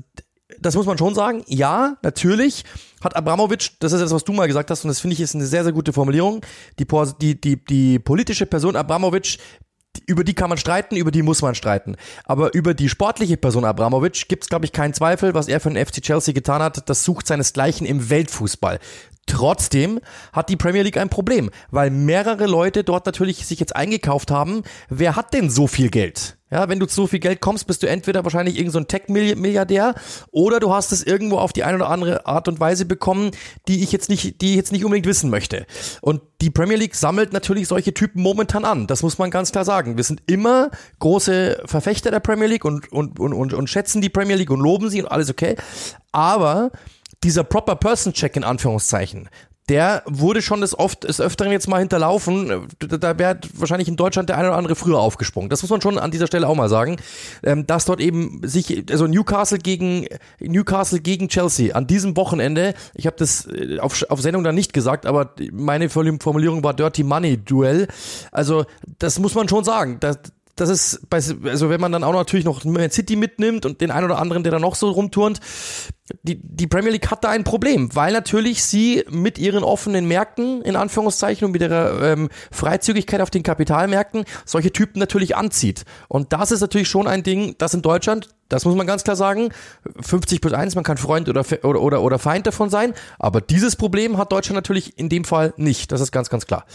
das 0.60 0.76
muss 0.76 0.86
man 0.86 0.98
schon 0.98 1.14
sagen. 1.14 1.44
Ja, 1.48 1.98
natürlich 2.02 2.64
hat 3.04 3.16
Abramovic, 3.16 3.80
das 3.80 3.94
ist 3.94 4.02
das, 4.02 4.12
was 4.12 4.24
du 4.24 4.34
mal 4.34 4.48
gesagt 4.48 4.72
hast, 4.72 4.84
und 4.84 4.90
das 4.90 5.00
finde 5.00 5.14
ich 5.14 5.22
ist 5.22 5.36
eine 5.36 5.46
sehr, 5.46 5.64
sehr 5.64 5.74
gute 5.74 5.94
Formulierung. 5.94 6.42
Die, 6.80 6.88
die, 7.22 7.40
die, 7.40 7.66
die 7.66 8.00
politische 8.00 8.46
Person 8.46 8.76
Abramovic, 8.76 9.38
über 10.06 10.24
die 10.24 10.34
kann 10.34 10.50
man 10.50 10.58
streiten, 10.58 10.96
über 10.96 11.12
die 11.12 11.22
muss 11.22 11.42
man 11.42 11.56
streiten. 11.56 11.96
Aber 12.24 12.54
über 12.54 12.74
die 12.74 12.90
sportliche 12.90 13.38
Person 13.38 13.66
Abramovic 13.66 14.28
gibt 14.28 14.44
es, 14.44 14.50
glaube 14.50 14.66
ich, 14.66 14.72
keinen 14.72 14.94
Zweifel. 14.94 15.34
Was 15.34 15.48
er 15.48 15.60
für 15.60 15.70
den 15.70 15.84
FC 15.84 16.02
Chelsea 16.02 16.34
getan 16.34 16.62
hat, 16.62 16.90
das 16.90 17.04
sucht 17.04 17.28
seinesgleichen 17.28 17.86
im 17.86 18.10
Weltfußball. 18.10 18.80
Trotzdem 19.28 20.00
hat 20.34 20.50
die 20.50 20.56
Premier 20.56 20.82
League 20.84 20.98
ein 20.98 21.10
Problem, 21.10 21.52
weil 21.70 21.92
mehrere 21.92 22.48
Leute 22.48 22.84
dort 22.84 23.06
natürlich 23.06 23.46
sich 23.46 23.60
jetzt 23.60 23.76
eingekauft 23.76 24.32
haben. 24.32 24.64
Wer 24.90 25.16
hat 25.16 25.34
denn 25.34 25.50
so 25.50 25.68
viel 25.68 25.90
Geld? 25.90 26.38
Ja, 26.50 26.70
wenn 26.70 26.80
du 26.80 26.86
zu 26.86 26.96
so 26.96 27.08
viel 27.08 27.20
Geld 27.20 27.42
kommst, 27.42 27.68
bist 27.68 27.84
du 27.84 27.90
entweder 27.90 28.24
wahrscheinlich 28.24 28.56
irgendein 28.56 28.84
so 28.84 28.88
Tech-Milliardär 28.88 29.96
oder 30.32 30.62
du 30.62 30.74
hast 30.74 30.94
es 30.94 31.04
irgendwo 31.04 31.40
auf 31.40 31.52
die 31.52 31.66
eine 31.66 31.76
oder 31.76 31.90
andere 31.90 32.26
Art 32.26 32.48
und 32.48 32.62
Weise 32.62 32.86
bekommen, 32.86 33.32
die 33.68 33.84
ich 33.84 33.92
jetzt 33.92 34.10
nicht, 34.10 34.40
die 34.40 34.52
ich 34.52 34.56
jetzt 34.56 34.72
nicht 34.72 34.86
unbedingt 34.86 35.08
wissen 35.08 35.30
möchte. 35.30 35.66
Und 36.00 36.22
die 36.40 36.50
Premier 36.50 36.78
League 36.78 36.96
sammelt 36.96 37.34
natürlich 37.34 37.68
solche 37.68 37.94
Typen 37.94 38.22
momentan 38.22 38.64
an. 38.64 38.88
Das 38.88 39.04
muss 39.04 39.18
man 39.18 39.30
ganz 39.30 39.52
klar 39.52 39.66
sagen. 39.66 39.98
Wir 39.98 40.06
sind 40.06 40.24
immer 40.26 40.72
große 41.00 41.64
Verfechter 41.66 42.12
der 42.12 42.22
Premier 42.22 42.48
League 42.48 42.64
und, 42.64 42.90
und, 42.94 43.20
und, 43.20 43.34
und, 43.34 43.54
und 43.54 43.70
schätzen 43.70 44.02
die 44.02 44.10
Premier 44.10 44.38
League 44.38 44.50
und 44.50 44.62
loben 44.62 44.90
sie 44.90 45.02
und 45.02 45.12
alles 45.12 45.30
okay. 45.30 45.58
Aber 46.14 46.72
dieser 47.24 47.44
Proper 47.44 47.76
Person 47.76 48.14
Check 48.14 48.36
in 48.36 48.44
Anführungszeichen, 48.44 49.30
der 49.70 50.02
wurde 50.06 50.42
schon 50.42 50.62
des 50.62 50.78
oft 50.78 51.04
des 51.04 51.20
öfteren 51.20 51.52
jetzt 51.52 51.68
mal 51.68 51.80
hinterlaufen. 51.80 52.68
Da 52.80 53.20
wäre 53.20 53.40
wahrscheinlich 53.54 53.90
in 53.90 53.98
Deutschland 53.98 54.30
der 54.30 54.38
eine 54.38 54.48
oder 54.48 54.58
andere 54.58 54.76
früher 54.76 55.00
aufgesprungen. 55.00 55.50
Das 55.50 55.62
muss 55.62 55.70
man 55.70 55.82
schon 55.82 56.00
an 56.00 56.10
dieser 56.10 56.28
Stelle 56.28 56.48
auch 56.48 56.56
mal 56.56 56.70
sagen, 56.70 56.98
ähm, 57.44 57.68
dass 57.68 57.84
dort 57.84 58.00
eben 58.00 58.40
sich 58.44 58.86
also 58.90 59.08
Newcastle 59.08 59.58
gegen 59.58 60.08
Newcastle 60.40 61.02
gegen 61.02 61.28
Chelsea 61.28 61.76
an 61.76 61.86
diesem 61.86 62.16
Wochenende. 62.16 62.76
Ich 62.94 63.08
habe 63.08 63.18
das 63.18 63.46
äh, 63.48 63.80
auf, 63.80 64.06
auf 64.10 64.22
Sendung 64.22 64.46
dann 64.46 64.56
nicht 64.56 64.72
gesagt, 64.72 65.06
aber 65.06 65.34
meine 65.52 65.90
Formulierung 65.90 66.64
war 66.64 66.74
Dirty 66.74 67.04
Money 67.04 67.38
Duell. 67.38 67.88
Also 68.32 68.66
das 69.00 69.20
muss 69.20 69.36
man 69.36 69.50
schon 69.50 69.66
sagen. 69.66 69.98
Das, 70.00 70.20
das 70.60 70.70
ist, 70.70 71.10
bei, 71.10 71.18
also 71.18 71.70
wenn 71.70 71.80
man 71.80 71.92
dann 71.92 72.04
auch 72.04 72.14
natürlich 72.14 72.46
noch 72.46 72.66
Man 72.66 72.92
City 72.92 73.16
mitnimmt 73.16 73.66
und 73.66 73.82
den 73.82 73.92
einen 73.92 74.06
oder 74.06 74.20
anderen, 74.20 74.44
der 74.44 74.52
da 74.52 74.60
noch 74.60 74.76
so 74.76 74.90
rumturnt, 74.90 75.40
die, 76.24 76.40
die 76.42 76.68
Premier 76.68 76.92
League 76.92 77.12
hat 77.12 77.24
da 77.24 77.30
ein 77.30 77.44
Problem, 77.44 77.94
weil 77.96 78.14
natürlich 78.14 78.64
sie 78.64 79.04
mit 79.10 79.38
ihren 79.38 79.64
offenen 79.64 80.08
Märkten, 80.08 80.62
in 80.62 80.76
Anführungszeichen, 80.76 81.46
und 81.46 81.52
mit 81.52 81.62
ihrer 81.62 82.02
ähm, 82.02 82.30
Freizügigkeit 82.52 83.22
auf 83.22 83.30
den 83.30 83.44
Kapitalmärkten 83.44 84.26
solche 84.46 84.72
Typen 84.72 85.00
natürlich 85.00 85.36
anzieht. 85.36 85.84
Und 86.08 86.34
das 86.34 86.52
ist 86.52 86.62
natürlich 86.62 86.88
schon 86.88 87.08
ein 87.08 87.24
Ding, 87.24 87.56
das 87.58 87.74
in 87.74 87.82
Deutschland, 87.82 88.30
das 88.50 88.66
muss 88.66 88.76
man 88.76 88.88
ganz 88.88 89.04
klar 89.04 89.16
sagen, 89.16 89.50
50 90.00 90.42
plus 90.42 90.54
1, 90.54 90.76
man 90.76 90.84
kann 90.84 90.98
Freund 90.98 91.30
oder, 91.30 91.46
oder, 91.64 91.82
oder, 91.82 92.02
oder 92.02 92.20
Feind 92.20 92.48
davon 92.48 92.70
sein, 92.70 92.94
aber 93.20 93.42
dieses 93.42 93.76
Problem 93.76 94.18
hat 94.18 94.32
Deutschland 94.32 94.56
natürlich 94.56 94.98
in 94.98 95.10
dem 95.10 95.24
Fall 95.24 95.54
nicht. 95.58 95.92
Das 95.92 96.02
ist 96.02 96.12
ganz, 96.12 96.30
ganz 96.30 96.46
klar. 96.46 96.66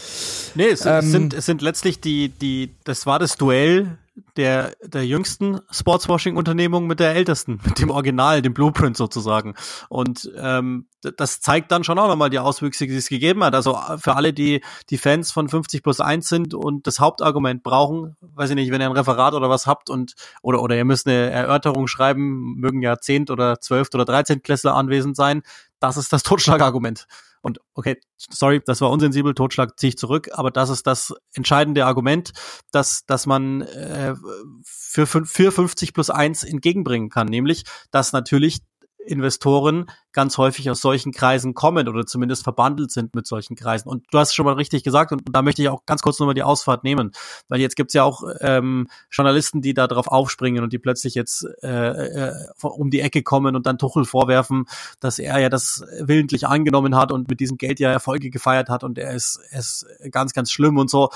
Nee, 0.55 0.67
es, 0.67 0.85
ähm, 0.85 0.99
es 0.99 1.11
sind, 1.11 1.33
es 1.33 1.45
sind 1.45 1.61
letztlich 1.61 1.99
die, 2.01 2.29
die, 2.29 2.75
das 2.83 3.05
war 3.05 3.19
das 3.19 3.35
Duell 3.37 3.97
der, 4.37 4.73
der 4.83 5.05
jüngsten 5.05 5.59
Sportswashing-Unternehmung 5.69 6.87
mit 6.87 6.99
der 6.99 7.15
ältesten, 7.15 7.59
mit 7.63 7.79
dem 7.79 7.89
Original, 7.89 8.41
dem 8.41 8.53
Blueprint 8.53 8.97
sozusagen. 8.97 9.53
Und 9.89 10.31
ähm, 10.37 10.87
das 11.17 11.41
zeigt 11.41 11.71
dann 11.71 11.83
schon 11.83 11.99
auch 11.99 12.07
nochmal 12.07 12.29
die 12.29 12.39
Auswüchse, 12.39 12.87
die 12.87 12.95
es 12.95 13.09
gegeben 13.09 13.43
hat. 13.43 13.55
Also 13.55 13.77
für 13.97 14.15
alle, 14.15 14.33
die 14.33 14.61
die 14.89 14.97
Fans 14.97 15.31
von 15.31 15.49
50 15.49 15.83
plus 15.83 15.99
1 15.99 16.27
sind 16.27 16.53
und 16.53 16.87
das 16.87 16.99
Hauptargument 16.99 17.63
brauchen, 17.63 18.15
weiß 18.21 18.51
ich 18.51 18.55
nicht, 18.55 18.71
wenn 18.71 18.81
ihr 18.81 18.87
ein 18.87 18.95
Referat 18.95 19.33
oder 19.33 19.49
was 19.49 19.67
habt 19.67 19.89
und 19.89 20.15
oder 20.41 20.61
oder 20.61 20.75
ihr 20.75 20.85
müsst 20.85 21.07
eine 21.07 21.29
Erörterung 21.29 21.87
schreiben, 21.87 22.55
mögen 22.55 22.81
ja 22.81 22.97
10 22.97 23.29
oder 23.29 23.59
12 23.59 23.89
oder 23.93 24.05
13 24.05 24.41
Klässler 24.41 24.75
anwesend 24.75 25.15
sein, 25.15 25.43
das 25.79 25.97
ist 25.97 26.13
das 26.13 26.23
Totschlagargument. 26.23 27.07
Und 27.43 27.59
okay, 27.73 27.99
sorry, 28.17 28.61
das 28.65 28.79
war 28.79 28.89
unsensibel, 28.89 29.33
Totschlag 29.33 29.77
ziehe 29.77 29.89
ich 29.89 29.97
zurück, 29.97 30.29
aber 30.31 30.49
das 30.49 30.69
ist 30.69 30.87
das 30.87 31.13
entscheidende 31.33 31.85
Argument, 31.85 32.31
dass, 32.71 33.05
dass 33.05 33.25
man 33.25 33.61
äh, 33.61 34.15
für, 34.63 35.05
für 35.05 35.51
50 35.51 35.93
plus 35.93 36.09
1 36.09 36.45
entgegenbringen 36.45 37.09
kann, 37.09 37.27
nämlich, 37.27 37.65
dass 37.91 38.13
natürlich 38.13 38.59
Investoren 39.05 39.91
ganz 40.13 40.37
häufig 40.37 40.69
aus 40.69 40.79
solchen 40.79 41.11
Kreisen 41.11 41.53
kommen 41.53 41.87
oder 41.87 42.05
zumindest 42.05 42.43
verbandelt 42.43 42.91
sind 42.91 43.15
mit 43.15 43.27
solchen 43.27 43.55
Kreisen. 43.55 43.89
Und 43.89 44.05
du 44.11 44.19
hast 44.19 44.33
schon 44.33 44.45
mal 44.45 44.53
richtig 44.53 44.83
gesagt, 44.83 45.11
und 45.11 45.23
da 45.31 45.41
möchte 45.41 45.61
ich 45.61 45.69
auch 45.69 45.85
ganz 45.85 46.01
kurz 46.01 46.19
nochmal 46.19 46.35
die 46.35 46.43
Ausfahrt 46.43 46.83
nehmen, 46.83 47.11
weil 47.49 47.59
jetzt 47.59 47.75
gibt's 47.75 47.93
ja 47.93 48.03
auch 48.03 48.23
ähm, 48.39 48.87
Journalisten, 49.11 49.61
die 49.61 49.73
da 49.73 49.87
drauf 49.87 50.07
aufspringen 50.07 50.63
und 50.63 50.71
die 50.71 50.79
plötzlich 50.79 51.15
jetzt 51.15 51.45
äh, 51.61 52.29
äh, 52.29 52.33
um 52.61 52.89
die 52.89 53.01
Ecke 53.01 53.23
kommen 53.23 53.55
und 53.55 53.65
dann 53.65 53.77
Tuchel 53.77 54.05
vorwerfen, 54.05 54.65
dass 54.99 55.19
er 55.19 55.39
ja 55.39 55.49
das 55.49 55.83
willentlich 55.99 56.47
angenommen 56.47 56.95
hat 56.95 57.11
und 57.11 57.29
mit 57.29 57.39
diesem 57.39 57.57
Geld 57.57 57.79
ja 57.79 57.91
Erfolge 57.91 58.29
gefeiert 58.29 58.69
hat 58.69 58.83
und 58.83 58.97
er 58.97 59.13
ist, 59.13 59.39
ist 59.51 59.85
ganz, 60.11 60.33
ganz 60.33 60.51
schlimm 60.51 60.77
und 60.77 60.89
so 60.89 61.09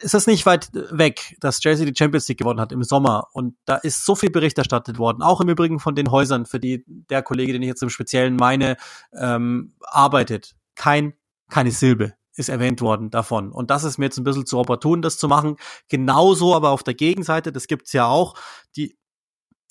ist 0.00 0.14
es 0.14 0.26
nicht 0.26 0.46
weit 0.46 0.70
weg, 0.72 1.36
dass 1.40 1.60
Chelsea 1.60 1.86
die 1.86 1.94
Champions 1.96 2.28
League 2.28 2.38
gewonnen 2.38 2.60
hat 2.60 2.72
im 2.72 2.82
Sommer. 2.82 3.28
Und 3.32 3.56
da 3.64 3.76
ist 3.76 4.04
so 4.04 4.14
viel 4.14 4.30
Bericht 4.30 4.58
erstattet 4.58 4.98
worden, 4.98 5.22
auch 5.22 5.40
im 5.40 5.48
Übrigen 5.48 5.80
von 5.80 5.94
den 5.94 6.10
Häusern, 6.10 6.46
für 6.46 6.60
die 6.60 6.84
der 6.86 7.22
Kollege, 7.22 7.52
den 7.52 7.62
ich 7.62 7.68
jetzt 7.68 7.75
im 7.82 7.90
Speziellen 7.90 8.36
meine, 8.36 8.76
ähm, 9.12 9.74
arbeitet. 9.82 10.54
Kein, 10.74 11.14
keine 11.48 11.70
Silbe 11.70 12.14
ist 12.36 12.48
erwähnt 12.48 12.80
worden 12.80 13.10
davon. 13.10 13.50
Und 13.50 13.70
das 13.70 13.84
ist 13.84 13.98
mir 13.98 14.06
jetzt 14.06 14.18
ein 14.18 14.24
bisschen 14.24 14.46
zu 14.46 14.58
opportun, 14.58 15.02
das 15.02 15.18
zu 15.18 15.26
machen. 15.26 15.56
Genauso 15.88 16.54
aber 16.54 16.70
auf 16.70 16.82
der 16.82 16.94
Gegenseite, 16.94 17.50
das 17.50 17.66
gibt's 17.66 17.92
ja 17.92 18.06
auch, 18.06 18.34
die 18.76 18.96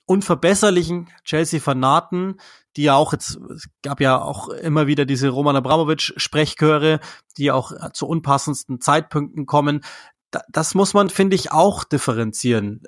unverbesserlichen 0.06 1.10
Chelsea-Fanaten, 1.24 2.40
die 2.76 2.84
ja 2.84 2.96
auch 2.96 3.14
jetzt, 3.14 3.40
es 3.54 3.70
gab 3.82 4.02
ja 4.02 4.22
auch 4.22 4.50
immer 4.50 4.88
wieder 4.88 5.06
diese 5.06 5.30
Roman 5.30 5.56
Abramovic-Sprechchöre, 5.56 7.00
die 7.38 7.52
auch 7.52 7.72
zu 7.92 8.08
unpassendsten 8.08 8.82
Zeitpunkten 8.82 9.46
kommen. 9.46 9.82
das 10.50 10.76
muss 10.76 10.94
man, 10.94 11.10
finde 11.10 11.36
ich, 11.36 11.52
auch 11.52 11.84
differenzieren. 11.84 12.84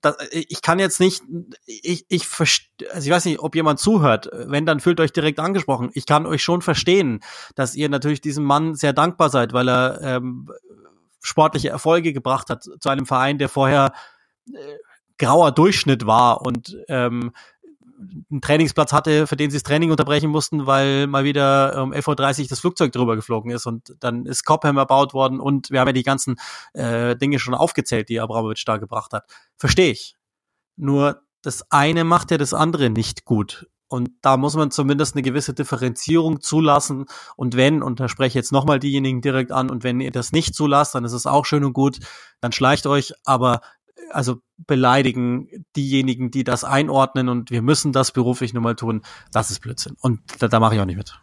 Das, 0.00 0.16
ich 0.30 0.62
kann 0.62 0.78
jetzt 0.78 1.00
nicht, 1.00 1.22
ich, 1.66 2.04
ich 2.08 2.26
also 2.38 3.06
ich 3.06 3.10
weiß 3.10 3.24
nicht, 3.26 3.40
ob 3.40 3.54
jemand 3.54 3.78
zuhört. 3.78 4.28
Wenn, 4.32 4.66
dann 4.66 4.80
fühlt 4.80 5.00
euch 5.00 5.12
direkt 5.12 5.38
angesprochen. 5.38 5.90
Ich 5.94 6.06
kann 6.06 6.26
euch 6.26 6.42
schon 6.42 6.62
verstehen, 6.62 7.20
dass 7.54 7.74
ihr 7.74 7.88
natürlich 7.88 8.20
diesem 8.20 8.44
Mann 8.44 8.74
sehr 8.74 8.92
dankbar 8.92 9.30
seid, 9.30 9.52
weil 9.52 9.68
er 9.68 10.00
ähm, 10.02 10.50
sportliche 11.20 11.68
Erfolge 11.68 12.12
gebracht 12.12 12.50
hat 12.50 12.64
zu 12.64 12.88
einem 12.88 13.06
Verein, 13.06 13.38
der 13.38 13.48
vorher 13.48 13.92
äh, 14.52 14.58
grauer 15.18 15.52
Durchschnitt 15.52 16.06
war 16.06 16.42
und 16.42 16.76
ähm, 16.88 17.32
einen 18.30 18.40
Trainingsplatz 18.40 18.92
hatte, 18.92 19.26
für 19.26 19.36
den 19.36 19.50
sie 19.50 19.56
das 19.56 19.62
Training 19.62 19.90
unterbrechen 19.90 20.30
mussten, 20.30 20.66
weil 20.66 21.06
mal 21.06 21.24
wieder 21.24 21.82
um 21.82 21.92
11.30 21.92 22.42
Uhr 22.42 22.48
das 22.48 22.60
Flugzeug 22.60 22.92
drüber 22.92 23.16
geflogen 23.16 23.50
ist 23.50 23.66
und 23.66 23.94
dann 24.00 24.26
ist 24.26 24.44
Cobham 24.44 24.76
erbaut 24.76 25.14
worden 25.14 25.40
und 25.40 25.70
wir 25.70 25.80
haben 25.80 25.88
ja 25.88 25.92
die 25.92 26.02
ganzen 26.02 26.36
äh, 26.74 27.16
Dinge 27.16 27.38
schon 27.38 27.54
aufgezählt, 27.54 28.08
die 28.08 28.20
Abramovic 28.20 28.62
da 28.64 28.76
gebracht 28.76 29.12
hat. 29.12 29.24
Verstehe 29.56 29.90
ich. 29.90 30.16
Nur 30.76 31.22
das 31.42 31.70
eine 31.70 32.04
macht 32.04 32.30
ja 32.30 32.38
das 32.38 32.54
andere 32.54 32.90
nicht 32.90 33.24
gut. 33.24 33.66
Und 33.92 34.10
da 34.22 34.38
muss 34.38 34.56
man 34.56 34.70
zumindest 34.70 35.14
eine 35.14 35.22
gewisse 35.22 35.52
Differenzierung 35.52 36.40
zulassen. 36.40 37.04
Und 37.36 37.56
wenn, 37.56 37.82
und 37.82 38.00
da 38.00 38.08
spreche 38.08 38.28
ich 38.28 38.34
jetzt 38.34 38.50
nochmal 38.50 38.78
diejenigen 38.78 39.20
direkt 39.20 39.52
an, 39.52 39.68
und 39.68 39.84
wenn 39.84 40.00
ihr 40.00 40.10
das 40.10 40.32
nicht 40.32 40.54
zulasst, 40.54 40.94
dann 40.94 41.04
ist 41.04 41.12
es 41.12 41.26
auch 41.26 41.44
schön 41.44 41.62
und 41.62 41.74
gut, 41.74 41.98
dann 42.40 42.52
schleicht 42.52 42.86
euch. 42.86 43.12
Aber 43.26 43.60
also 44.12 44.40
beleidigen 44.58 45.48
diejenigen, 45.76 46.30
die 46.30 46.44
das 46.44 46.64
einordnen 46.64 47.28
und 47.28 47.50
wir 47.50 47.62
müssen 47.62 47.92
das 47.92 48.12
beruflich 48.12 48.54
nun 48.54 48.62
mal 48.62 48.76
tun, 48.76 49.02
das 49.32 49.50
ist 49.50 49.60
Blödsinn. 49.60 49.96
Und 50.00 50.20
da, 50.38 50.48
da 50.48 50.60
mache 50.60 50.74
ich 50.74 50.80
auch 50.80 50.86
nicht 50.86 50.96
mit. 50.96 51.20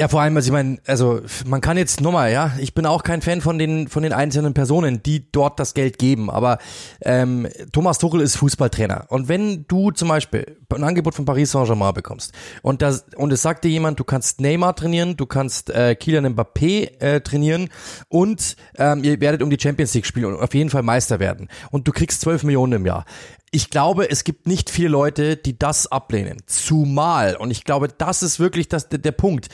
Ja, 0.00 0.08
vor 0.08 0.22
allem, 0.22 0.34
also 0.34 0.48
ich 0.48 0.52
meine, 0.52 0.78
also 0.86 1.20
man 1.44 1.60
kann 1.60 1.76
jetzt 1.76 2.00
nochmal, 2.00 2.32
ja, 2.32 2.54
ich 2.58 2.72
bin 2.72 2.86
auch 2.86 3.02
kein 3.02 3.20
Fan 3.20 3.42
von 3.42 3.58
den 3.58 3.86
von 3.86 4.02
den 4.02 4.14
einzelnen 4.14 4.54
Personen, 4.54 5.02
die 5.02 5.30
dort 5.30 5.60
das 5.60 5.74
Geld 5.74 5.98
geben, 5.98 6.30
aber 6.30 6.56
ähm, 7.02 7.46
Thomas 7.70 7.98
Tuchel 7.98 8.22
ist 8.22 8.36
Fußballtrainer. 8.36 9.08
Und 9.10 9.28
wenn 9.28 9.66
du 9.68 9.90
zum 9.90 10.08
Beispiel 10.08 10.56
ein 10.74 10.84
Angebot 10.84 11.14
von 11.14 11.26
Paris 11.26 11.50
Saint-Germain 11.50 11.92
bekommst 11.92 12.32
und 12.62 12.80
das 12.80 13.04
und 13.14 13.30
es 13.30 13.42
sagt 13.42 13.62
dir 13.62 13.68
jemand, 13.68 14.00
du 14.00 14.04
kannst 14.04 14.40
Neymar 14.40 14.74
trainieren, 14.74 15.18
du 15.18 15.26
kannst 15.26 15.68
äh, 15.68 15.94
Kylian 15.94 16.34
Mbappé 16.34 16.98
äh, 17.02 17.20
trainieren 17.20 17.68
und 18.08 18.56
ähm, 18.78 19.04
ihr 19.04 19.20
werdet 19.20 19.42
um 19.42 19.50
die 19.50 19.60
Champions 19.60 19.92
League 19.92 20.06
spielen 20.06 20.32
und 20.32 20.40
auf 20.40 20.54
jeden 20.54 20.70
Fall 20.70 20.82
Meister 20.82 21.20
werden 21.20 21.50
und 21.70 21.86
du 21.86 21.92
kriegst 21.92 22.22
12 22.22 22.44
Millionen 22.44 22.72
im 22.72 22.86
Jahr, 22.86 23.04
ich 23.50 23.68
glaube, 23.68 24.08
es 24.10 24.24
gibt 24.24 24.46
nicht 24.46 24.70
viele 24.70 24.88
Leute, 24.88 25.36
die 25.36 25.58
das 25.58 25.88
ablehnen. 25.88 26.38
Zumal, 26.46 27.34
und 27.34 27.50
ich 27.50 27.64
glaube, 27.64 27.88
das 27.88 28.22
ist 28.22 28.38
wirklich 28.38 28.68
das, 28.68 28.88
der, 28.88 29.00
der 29.00 29.10
Punkt 29.10 29.48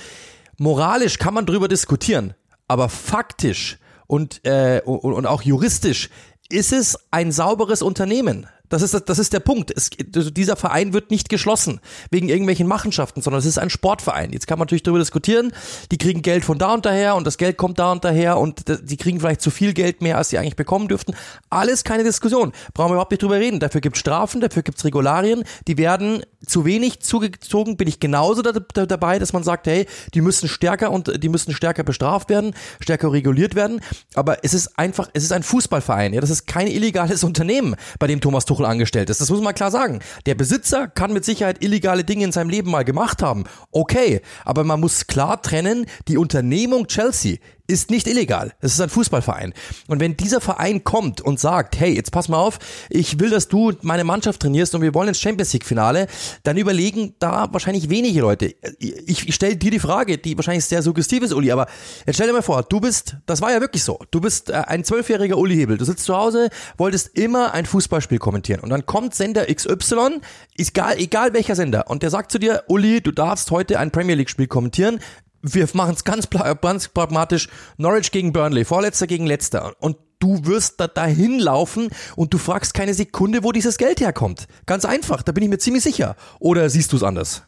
moralisch 0.59 1.19
kann 1.19 1.35
man 1.35 1.47
drüber 1.47 1.69
diskutieren, 1.69 2.35
aber 2.69 2.89
faktisch 2.89 3.79
und, 4.07 4.45
äh, 4.45 4.83
und, 4.85 5.13
und 5.13 5.27
auch 5.27 5.43
juristisch 5.43 6.11
ist 6.49 6.73
es 6.73 6.99
ein 7.11 7.33
sauberes 7.33 7.83
Unternehmen. 7.83 8.47
Das 8.69 8.83
ist, 8.83 8.95
das 9.09 9.19
ist 9.19 9.33
der 9.33 9.41
Punkt. 9.41 9.73
Es, 9.75 9.91
also 10.15 10.31
dieser 10.31 10.57
Verein 10.57 10.93
wird 10.93 11.11
nicht 11.11 11.29
geschlossen 11.29 11.81
wegen 12.11 12.29
irgendwelchen 12.29 12.67
Machenschaften, 12.67 13.23
sondern 13.23 13.39
es 13.39 13.47
ist 13.47 13.59
ein 13.59 13.71
Sportverein. 13.71 14.33
Jetzt 14.33 14.47
kann 14.47 14.59
man 14.59 14.67
natürlich 14.67 14.83
darüber 14.83 14.99
diskutieren. 14.99 15.53
Die 15.91 15.99
kriegen 15.99 16.23
Geld 16.23 16.45
von 16.45 16.59
da 16.59 16.75
und 16.75 16.87
daher 16.87 17.17
und 17.17 17.27
das 17.27 17.39
Geld 17.39 17.57
kommt 17.57 17.79
da 17.79 17.93
und 17.93 18.05
daher 18.05 18.39
und 18.39 18.65
die 18.69 18.97
kriegen 18.97 19.21
vielleicht 19.21 19.41
zu 19.41 19.51
viel 19.51 19.73
Geld 19.73 20.03
mehr, 20.03 20.19
als 20.19 20.31
sie 20.31 20.39
eigentlich 20.39 20.57
bekommen 20.57 20.89
dürften. 20.89 21.15
Alles 21.51 21.85
keine 21.85 22.05
Diskussion. 22.05 22.53
Brauchen 22.75 22.91
wir 22.91 22.95
überhaupt 22.95 23.13
nicht 23.13 23.23
drüber 23.23 23.39
reden. 23.39 23.61
Dafür 23.61 23.81
gibt 23.81 23.97
Strafen, 23.97 24.41
dafür 24.41 24.63
gibt 24.63 24.79
es 24.79 24.85
Regularien. 24.85 25.45
Die 25.69 25.79
werden 25.79 26.23
zu 26.45 26.65
wenig 26.65 27.01
zugezogen. 27.01 27.77
Bin 27.77 27.89
ich 27.89 28.01
genauso 28.01 28.43
da, 28.43 28.53
da, 28.53 28.87
dabei, 28.87 29.19
dass 29.19 29.33
man 29.33 29.43
sagt, 29.43 29.67
hey, 29.67 29.87
die 30.15 30.21
müssen 30.21 30.49
stärker 30.49 30.91
und 30.91 31.23
die 31.23 31.29
müssen 31.29 31.55
stärker 31.55 31.85
bestraft 31.85 32.31
werden, 32.31 32.55
stärker 32.81 33.13
reguliert 33.13 33.55
werden. 33.55 33.81
Aber 34.15 34.45
es 34.45 34.55
ist 34.55 34.79
einfach, 34.79 35.09
es 35.13 35.25
ist 35.25 35.33
ein 35.33 35.43
Fußballverein. 35.43 36.13
Ja, 36.15 36.21
das 36.21 36.31
ist 36.31 36.47
kein 36.47 36.67
illegales 36.67 37.25
Unternehmen, 37.27 37.77
bei 37.99 38.07
dem 38.07 38.21
Thomas 38.21 38.45
Tuchel 38.45 38.56
Tuchel 38.57 38.67
angestellt 38.67 39.11
ist. 39.11 39.21
Das 39.21 39.31
muss 39.31 39.41
man 39.41 39.55
klar 39.55 39.71
sagen. 39.71 40.01
Der 40.25 40.35
Besitzer 40.35 40.89
kann 40.89 41.13
mit 41.13 41.25
Sicherheit 41.25 41.63
illegale 41.63 42.05
Dinge 42.05 42.25
in 42.25 42.33
seinem 42.33 42.51
Leben 42.51 42.71
mal 42.71 42.85
gemacht 42.85 43.23
haben. 43.23 43.45
Okay, 43.71 44.23
aber 44.45 44.65
man 44.65 44.81
muss 44.81 45.07
klar 45.07 45.43
trennen, 45.43 45.87
die 46.09 46.17
Unternehmung 46.17 46.87
Chelsea 46.87 47.37
ist 47.67 47.91
nicht 47.91 48.07
illegal. 48.07 48.53
Es 48.61 48.73
ist 48.75 48.81
ein 48.81 48.89
Fußballverein. 48.89 49.53
Und 49.89 50.01
wenn 50.01 50.17
dieser 50.17 50.41
Verein 50.41 50.85
kommt 50.85 51.21
und 51.21 51.41
sagt, 51.41 51.79
hey, 51.79 51.95
jetzt 51.95 52.13
pass 52.13 52.29
mal 52.29 52.39
auf, 52.39 52.59
ich 52.91 53.19
will, 53.19 53.31
dass 53.31 53.49
du 53.49 53.73
meine 53.83 54.05
Mannschaft 54.05 54.41
trainierst 54.41 54.75
und 54.75 54.83
wir 54.83 54.95
wollen 54.95 55.09
ins 55.09 55.21
Champions 55.21 55.53
League 55.53 55.65
Finale, 55.65 56.07
dann 56.43 56.57
überlegen 56.57 57.15
da 57.19 57.49
wahrscheinlich 57.53 57.91
wenige 57.91 58.21
Leute. 58.21 58.55
Ich, 58.79 59.29
ich 59.29 59.35
stelle 59.35 59.57
dir 59.57 59.71
die 59.71 59.79
Frage, 59.79 60.19
die 60.19 60.37
wahrscheinlich 60.37 60.65
sehr 60.65 60.83
suggestiv 60.83 61.23
ist, 61.23 61.33
Uli, 61.33 61.51
aber 61.51 61.67
jetzt 62.07 62.17
stell 62.17 62.27
dir 62.27 62.33
mal 62.33 62.43
vor, 62.43 62.63
du 62.63 62.81
bist, 62.81 63.17
das 63.27 63.41
war 63.41 63.53
ja 63.53 63.61
wirklich 63.61 63.83
so, 63.83 63.99
du 64.11 64.21
bist 64.21 64.51
äh, 64.51 64.55
ein 64.55 64.85
zwölfjähriger 64.85 65.37
Uli 65.37 65.57
Hebel, 65.57 65.79
du 65.79 65.85
sitzt 65.85 66.05
zu 66.05 66.17
Hause, 66.17 66.51
wolltest 66.77 67.17
immer 67.19 67.53
ein 67.55 67.67
Fußballspiel 67.67 68.19
kommentieren 68.19 68.61
und 68.61 68.71
dann 68.71 68.87
kommt 68.87 69.15
Sender 69.15 69.47
XY, 69.47 70.21
egal, 70.57 70.99
egal 70.99 71.33
welcher 71.35 71.57
Sender, 71.57 71.89
und 71.89 72.03
der 72.03 72.11
sagt 72.11 72.33
zu 72.33 72.39
dir, 72.39 72.65
Uli, 72.69 73.01
du 73.01 73.11
darfst 73.11 73.51
heute 73.51 73.79
ein 73.79 73.91
Premier 73.91 74.15
League 74.15 74.31
Spiel 74.31 74.47
kommentieren, 74.47 75.01
wir 75.43 75.69
machen 75.75 75.95
es 75.95 76.05
ganz, 76.05 76.29
ganz 76.61 76.89
pragmatisch. 76.89 77.49
Norwich 77.77 78.11
gegen 78.11 78.33
Burnley, 78.33 78.65
Vorletzter 78.65 79.07
gegen 79.07 79.27
Letzter. 79.27 79.75
Und 79.81 79.97
du 80.19 80.45
wirst 80.47 80.81
da 80.81 80.87
dahin 80.89 81.39
laufen 81.39 81.89
und 82.17 82.33
du 82.33 82.39
fragst 82.39 82.75
keine 82.75 82.95
Sekunde, 82.95 83.45
wo 83.45 83.53
dieses 83.53 83.79
Geld 83.79 84.01
herkommt. 84.01 84.47
Ganz 84.67 84.85
einfach, 84.85 85.23
da 85.23 85.33
bin 85.33 85.45
ich 85.45 85.51
mir 85.51 85.59
ziemlich 85.59 85.83
sicher. 85.83 86.17
Oder 86.39 86.71
siehst 86.71 86.93
du 86.93 86.97
es 86.97 87.03
anders? 87.03 87.43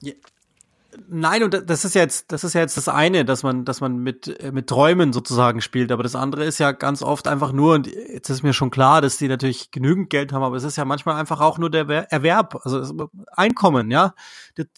Ja. 1.08 1.16
Nein, 1.16 1.42
und 1.42 1.70
das 1.70 1.84
ist 1.84 1.94
jetzt, 1.94 2.30
das 2.32 2.44
ist 2.44 2.54
ja 2.54 2.60
jetzt 2.60 2.76
das 2.76 2.88
eine, 2.88 3.24
dass 3.24 3.42
man, 3.42 3.64
dass 3.64 3.80
man 3.80 3.96
mit, 3.98 4.40
äh, 4.40 4.52
mit 4.52 4.66
Träumen 4.66 5.12
sozusagen 5.12 5.60
spielt. 5.60 5.90
Aber 5.90 6.02
das 6.02 6.14
andere 6.14 6.44
ist 6.44 6.58
ja 6.58 6.72
ganz 6.72 7.02
oft 7.02 7.28
einfach 7.28 7.52
nur, 7.52 7.74
und 7.74 7.86
jetzt 7.86 8.28
ist 8.28 8.42
mir 8.42 8.52
schon 8.52 8.70
klar, 8.70 9.00
dass 9.00 9.16
die 9.16 9.28
natürlich 9.28 9.70
genügend 9.70 10.10
Geld 10.10 10.32
haben, 10.32 10.42
aber 10.42 10.56
es 10.56 10.64
ist 10.64 10.76
ja 10.76 10.84
manchmal 10.84 11.16
einfach 11.16 11.40
auch 11.40 11.58
nur 11.58 11.70
der 11.70 11.88
Erwerb, 12.12 12.60
also 12.64 13.08
Einkommen, 13.32 13.90
ja. 13.90 14.14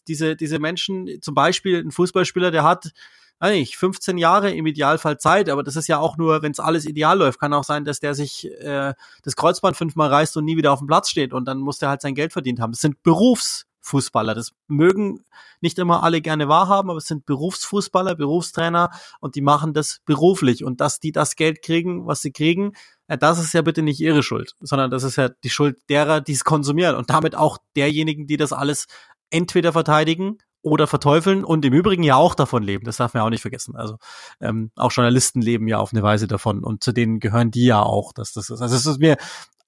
Diese, 0.09 0.37
diese 0.37 0.59
Menschen, 0.59 1.21
zum 1.21 1.35
Beispiel 1.35 1.81
ein 1.81 1.91
Fußballspieler, 1.91 2.51
der 2.51 2.65
hat, 2.65 2.93
eigentlich 3.41 3.79
15 3.79 4.19
Jahre 4.19 4.51
im 4.53 4.67
Idealfall 4.67 5.19
Zeit, 5.19 5.49
aber 5.49 5.63
das 5.63 5.75
ist 5.75 5.89
ja 5.89 5.99
auch 5.99 6.19
nur, 6.19 6.43
wenn 6.43 6.53
es 6.53 6.61
alles 6.61 6.87
ideal 6.87 7.19
läuft, 7.19 7.41
kann 7.41 7.55
auch 7.55 7.65
sein, 7.65 7.87
dass 7.87 7.99
der 7.99 8.15
sich 8.15 8.47
äh, 8.61 8.93
das 9.23 9.35
Kreuzband 9.35 9.79
fünfmal 9.79 10.11
reißt 10.11 10.37
und 10.37 10.45
nie 10.45 10.59
wieder 10.59 10.73
auf 10.73 10.81
dem 10.81 10.87
Platz 10.87 11.09
steht 11.09 11.33
und 11.33 11.47
dann 11.47 11.59
muss 11.59 11.79
der 11.79 11.89
halt 11.89 12.03
sein 12.03 12.15
Geld 12.15 12.35
verdient 12.35 12.61
haben. 12.61 12.75
Es 12.75 12.83
sind 12.83 13.03
Berufs 13.03 13.67
Fußballer. 13.81 14.35
Das 14.35 14.53
mögen 14.69 15.25
nicht 15.61 15.79
immer 15.79 16.03
alle 16.03 16.21
gerne 16.21 16.49
wahrhaben, 16.49 16.91
aber 16.91 16.99
es 16.99 17.07
sind 17.07 17.27
Berufsfußballer, 17.27 18.15
Berufstrainer 18.15 18.91
und 19.21 19.35
die 19.35 19.41
machen 19.41 19.75
das 19.75 20.01
beruflich. 20.05 20.65
Und 20.65 20.81
dass 20.81 21.01
die 21.01 21.13
das 21.13 21.37
Geld 21.37 21.63
kriegen, 21.63 22.07
was 22.07 22.23
sie 22.23 22.33
kriegen, 22.33 22.73
das 23.07 23.39
ist 23.41 23.55
ja 23.55 23.63
bitte 23.63 23.83
nicht 23.83 24.01
ihre 24.01 24.23
Schuld, 24.23 24.55
sondern 24.61 24.91
das 24.91 25.03
ist 25.03 25.17
ja 25.17 25.29
die 25.29 25.51
Schuld 25.51 25.79
derer, 25.89 26.21
die 26.21 26.33
es 26.33 26.45
konsumieren 26.45 26.95
und 26.97 27.11
damit 27.11 27.35
auch 27.35 27.59
derjenigen, 27.75 28.27
die 28.27 28.37
das 28.37 28.53
alles 28.53 28.87
entweder 29.31 29.73
verteidigen 29.73 30.39
oder 30.63 30.87
verteufeln 30.87 31.45
und 31.45 31.65
im 31.65 31.73
Übrigen 31.73 32.03
ja 32.03 32.17
auch 32.17 32.35
davon 32.35 32.63
leben. 32.63 32.85
Das 32.85 32.99
darf 32.99 33.15
man 33.15 33.23
ja 33.23 33.27
auch 33.27 33.31
nicht 33.31 33.43
vergessen. 33.43 33.77
Also 33.77 33.97
ähm, 34.41 34.71
auch 34.77 34.93
Journalisten 34.93 35.41
leben 35.41 35.67
ja 35.69 35.79
auf 35.79 35.93
eine 35.93 36.03
Weise 36.03 36.27
davon 36.27 36.63
und 36.63 36.85
zu 36.85 36.93
denen 36.93 37.19
gehören 37.19 37.51
die 37.51 37.65
ja 37.65 37.83
auch. 37.83 38.13
Dass 38.13 38.33
das 38.33 38.51
ist. 38.51 38.61
Also 38.61 38.77
es 38.77 38.87
ist 38.87 39.01
mir 39.01 39.17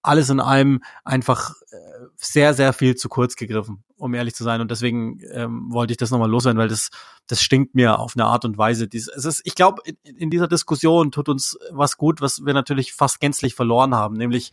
alles 0.02 0.30
in 0.30 0.40
allem 0.40 0.82
einfach 1.04 1.54
äh, 1.70 1.76
sehr, 2.16 2.54
sehr 2.54 2.72
viel 2.72 2.96
zu 2.96 3.08
kurz 3.08 3.36
gegriffen, 3.36 3.84
um 4.02 4.14
ehrlich 4.14 4.34
zu 4.34 4.42
sein. 4.42 4.60
Und 4.60 4.70
deswegen 4.70 5.20
ähm, 5.32 5.66
wollte 5.70 5.92
ich 5.92 5.96
das 5.96 6.10
nochmal 6.10 6.28
loswerden, 6.28 6.58
weil 6.58 6.68
das, 6.68 6.90
das 7.28 7.40
stinkt 7.40 7.76
mir 7.76 8.00
auf 8.00 8.16
eine 8.16 8.24
Art 8.24 8.44
und 8.44 8.58
Weise. 8.58 8.88
Dies, 8.88 9.06
es 9.06 9.24
ist, 9.24 9.42
ich 9.44 9.54
glaube, 9.54 9.80
in, 9.84 10.16
in 10.16 10.28
dieser 10.28 10.48
Diskussion 10.48 11.12
tut 11.12 11.28
uns 11.28 11.56
was 11.70 11.96
gut, 11.96 12.20
was 12.20 12.44
wir 12.44 12.52
natürlich 12.52 12.94
fast 12.94 13.20
gänzlich 13.20 13.54
verloren 13.54 13.94
haben, 13.94 14.16
nämlich 14.16 14.52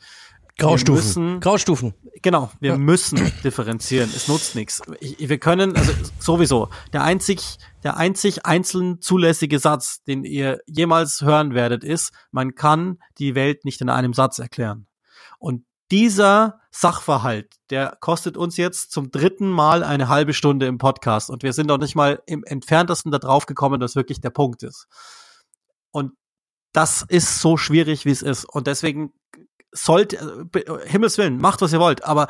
Graustufen. 0.60 1.26
Müssen, 1.26 1.40
Graustufen. 1.40 1.94
Genau, 2.22 2.52
wir 2.60 2.72
ja. 2.72 2.78
müssen 2.78 3.32
differenzieren. 3.44 4.12
Es 4.16 4.28
nutzt 4.28 4.56
nichts. 4.56 4.82
Wir 5.00 5.40
können, 5.40 5.76
also 5.76 5.94
sowieso, 6.20 6.70
der 6.94 7.04
einzig, 7.04 7.58
der 7.84 7.98
einzig 7.98 8.46
einzeln 8.46 9.02
zulässige 9.02 9.58
Satz, 9.58 10.04
den 10.04 10.26
ihr 10.26 10.60
jemals 10.68 11.22
hören 11.22 11.56
werdet, 11.56 11.84
ist, 11.84 12.12
man 12.32 12.54
kann 12.54 13.00
die 13.18 13.34
Welt 13.34 13.66
nicht 13.66 13.82
in 13.82 13.90
einem 13.90 14.14
Satz 14.14 14.38
erklären. 14.38 14.86
Und 15.40 15.64
dieser 15.92 16.60
Sachverhalt, 16.72 17.56
der 17.70 17.98
kostet 18.00 18.38
uns 18.38 18.58
jetzt 18.58 18.92
zum 18.92 19.12
dritten 19.12 19.50
Mal 19.50 19.84
eine 19.84 20.08
halbe 20.08 20.34
Stunde 20.34 20.68
im 20.68 20.78
Podcast 20.78 21.30
und 21.30 21.44
wir 21.44 21.54
sind 21.54 21.68
noch 21.68 21.78
nicht 21.78 21.96
mal 21.96 22.22
im 22.28 22.44
entferntesten 22.44 23.12
darauf 23.12 23.46
gekommen, 23.46 23.80
dass 23.80 23.96
wirklich 23.96 24.22
der 24.22 24.30
Punkt 24.30 24.64
ist. 24.64 24.88
Und 25.92 26.14
das 26.74 27.04
ist 27.08 27.42
so 27.42 27.58
schwierig, 27.58 28.06
wie 28.06 28.12
es 28.12 28.22
ist. 28.22 28.46
Und 28.46 28.68
deswegen 28.68 29.12
sollte, 29.72 30.48
äh, 30.54 30.88
Himmels 30.88 31.18
Willen, 31.18 31.38
macht 31.40 31.62
was 31.62 31.74
ihr 31.74 31.80
wollt, 31.80 32.04
aber 32.04 32.28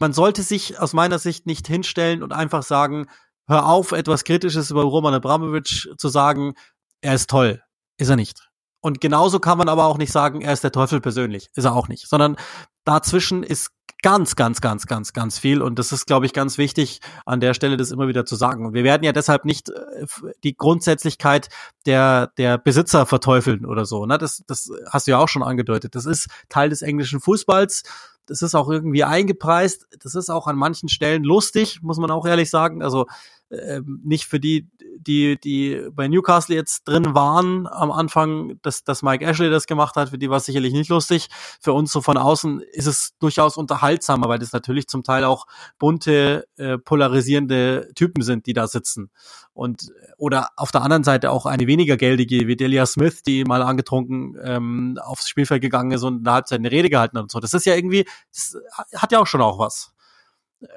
man 0.00 0.12
sollte 0.12 0.42
sich 0.42 0.78
aus 0.78 0.92
meiner 0.92 1.18
Sicht 1.18 1.46
nicht 1.46 1.66
hinstellen 1.66 2.22
und 2.22 2.32
einfach 2.32 2.62
sagen, 2.62 3.06
hör 3.46 3.66
auf, 3.66 3.92
etwas 3.92 4.24
Kritisches 4.24 4.70
über 4.70 4.82
Roman 4.82 5.14
Abramovic 5.14 5.88
zu 5.96 6.08
sagen, 6.08 6.54
er 7.00 7.14
ist 7.14 7.30
toll. 7.30 7.62
Ist 7.98 8.10
er 8.10 8.16
nicht. 8.16 8.45
Und 8.86 9.00
genauso 9.00 9.40
kann 9.40 9.58
man 9.58 9.68
aber 9.68 9.86
auch 9.86 9.98
nicht 9.98 10.12
sagen, 10.12 10.42
er 10.42 10.52
ist 10.52 10.62
der 10.62 10.70
Teufel 10.70 11.00
persönlich. 11.00 11.50
Ist 11.56 11.64
er 11.64 11.74
auch 11.74 11.88
nicht. 11.88 12.06
Sondern 12.08 12.36
dazwischen 12.84 13.42
ist 13.42 13.72
ganz, 14.00 14.36
ganz, 14.36 14.60
ganz, 14.60 14.86
ganz, 14.86 15.12
ganz 15.12 15.40
viel. 15.40 15.60
Und 15.60 15.80
das 15.80 15.90
ist, 15.90 16.06
glaube 16.06 16.24
ich, 16.24 16.32
ganz 16.32 16.56
wichtig, 16.56 17.00
an 17.24 17.40
der 17.40 17.52
Stelle 17.52 17.76
das 17.76 17.90
immer 17.90 18.06
wieder 18.06 18.24
zu 18.24 18.36
sagen. 18.36 18.64
Und 18.64 18.74
wir 18.74 18.84
werden 18.84 19.02
ja 19.02 19.10
deshalb 19.10 19.44
nicht 19.44 19.70
äh, 19.70 20.06
die 20.44 20.56
Grundsätzlichkeit 20.56 21.48
der, 21.84 22.28
der 22.38 22.58
Besitzer 22.58 23.06
verteufeln 23.06 23.66
oder 23.66 23.86
so. 23.86 24.06
Ne? 24.06 24.18
Das, 24.18 24.44
das 24.46 24.70
hast 24.88 25.08
du 25.08 25.10
ja 25.10 25.18
auch 25.18 25.28
schon 25.28 25.42
angedeutet. 25.42 25.96
Das 25.96 26.06
ist 26.06 26.28
Teil 26.48 26.68
des 26.68 26.82
englischen 26.82 27.18
Fußballs. 27.18 27.82
Das 28.26 28.40
ist 28.40 28.54
auch 28.54 28.70
irgendwie 28.70 29.02
eingepreist. 29.02 29.88
Das 30.00 30.14
ist 30.14 30.30
auch 30.30 30.46
an 30.46 30.54
manchen 30.54 30.88
Stellen 30.88 31.24
lustig, 31.24 31.80
muss 31.82 31.98
man 31.98 32.12
auch 32.12 32.24
ehrlich 32.24 32.50
sagen. 32.50 32.84
Also 32.84 33.06
ähm, 33.50 34.00
nicht 34.04 34.26
für 34.26 34.40
die, 34.40 34.68
die, 34.98 35.38
die 35.38 35.80
bei 35.92 36.08
Newcastle 36.08 36.56
jetzt 36.56 36.88
drin 36.88 37.14
waren 37.14 37.66
am 37.68 37.92
Anfang, 37.92 38.58
dass, 38.62 38.82
dass 38.82 39.02
Mike 39.02 39.24
Ashley 39.24 39.50
das 39.50 39.66
gemacht 39.66 39.94
hat, 39.96 40.10
für 40.10 40.18
die 40.18 40.30
war 40.30 40.38
es 40.38 40.46
sicherlich 40.46 40.72
nicht 40.72 40.88
lustig. 40.88 41.28
Für 41.60 41.72
uns 41.72 41.92
so 41.92 42.00
von 42.00 42.16
außen 42.16 42.60
ist 42.72 42.86
es 42.86 43.14
durchaus 43.20 43.56
unterhaltsamer, 43.56 44.28
weil 44.28 44.38
das 44.40 44.52
natürlich 44.52 44.88
zum 44.88 45.04
Teil 45.04 45.24
auch 45.24 45.46
bunte, 45.78 46.48
äh, 46.56 46.78
polarisierende 46.78 47.90
Typen 47.94 48.22
sind, 48.22 48.46
die 48.46 48.52
da 48.52 48.66
sitzen. 48.66 49.10
Und 49.52 49.92
oder 50.18 50.50
auf 50.56 50.72
der 50.72 50.82
anderen 50.82 51.04
Seite 51.04 51.30
auch 51.30 51.46
eine 51.46 51.66
weniger 51.66 51.96
geldige 51.96 52.46
wie 52.46 52.56
Delia 52.56 52.84
Smith, 52.84 53.22
die 53.22 53.44
mal 53.44 53.62
angetrunken 53.62 54.36
ähm, 54.42 54.98
aufs 55.00 55.28
Spielfeld 55.28 55.62
gegangen 55.62 55.92
ist 55.92 56.02
und 56.02 56.18
in 56.18 56.24
der 56.24 56.34
Halbzeit 56.34 56.58
eine 56.58 56.70
Rede 56.70 56.90
gehalten 56.90 57.16
hat 57.16 57.22
und 57.22 57.30
so. 57.30 57.40
Das 57.40 57.54
ist 57.54 57.64
ja 57.64 57.74
irgendwie, 57.74 58.06
das 58.32 58.56
hat 58.94 59.12
ja 59.12 59.20
auch 59.20 59.26
schon 59.26 59.40
auch 59.40 59.58
was 59.58 59.95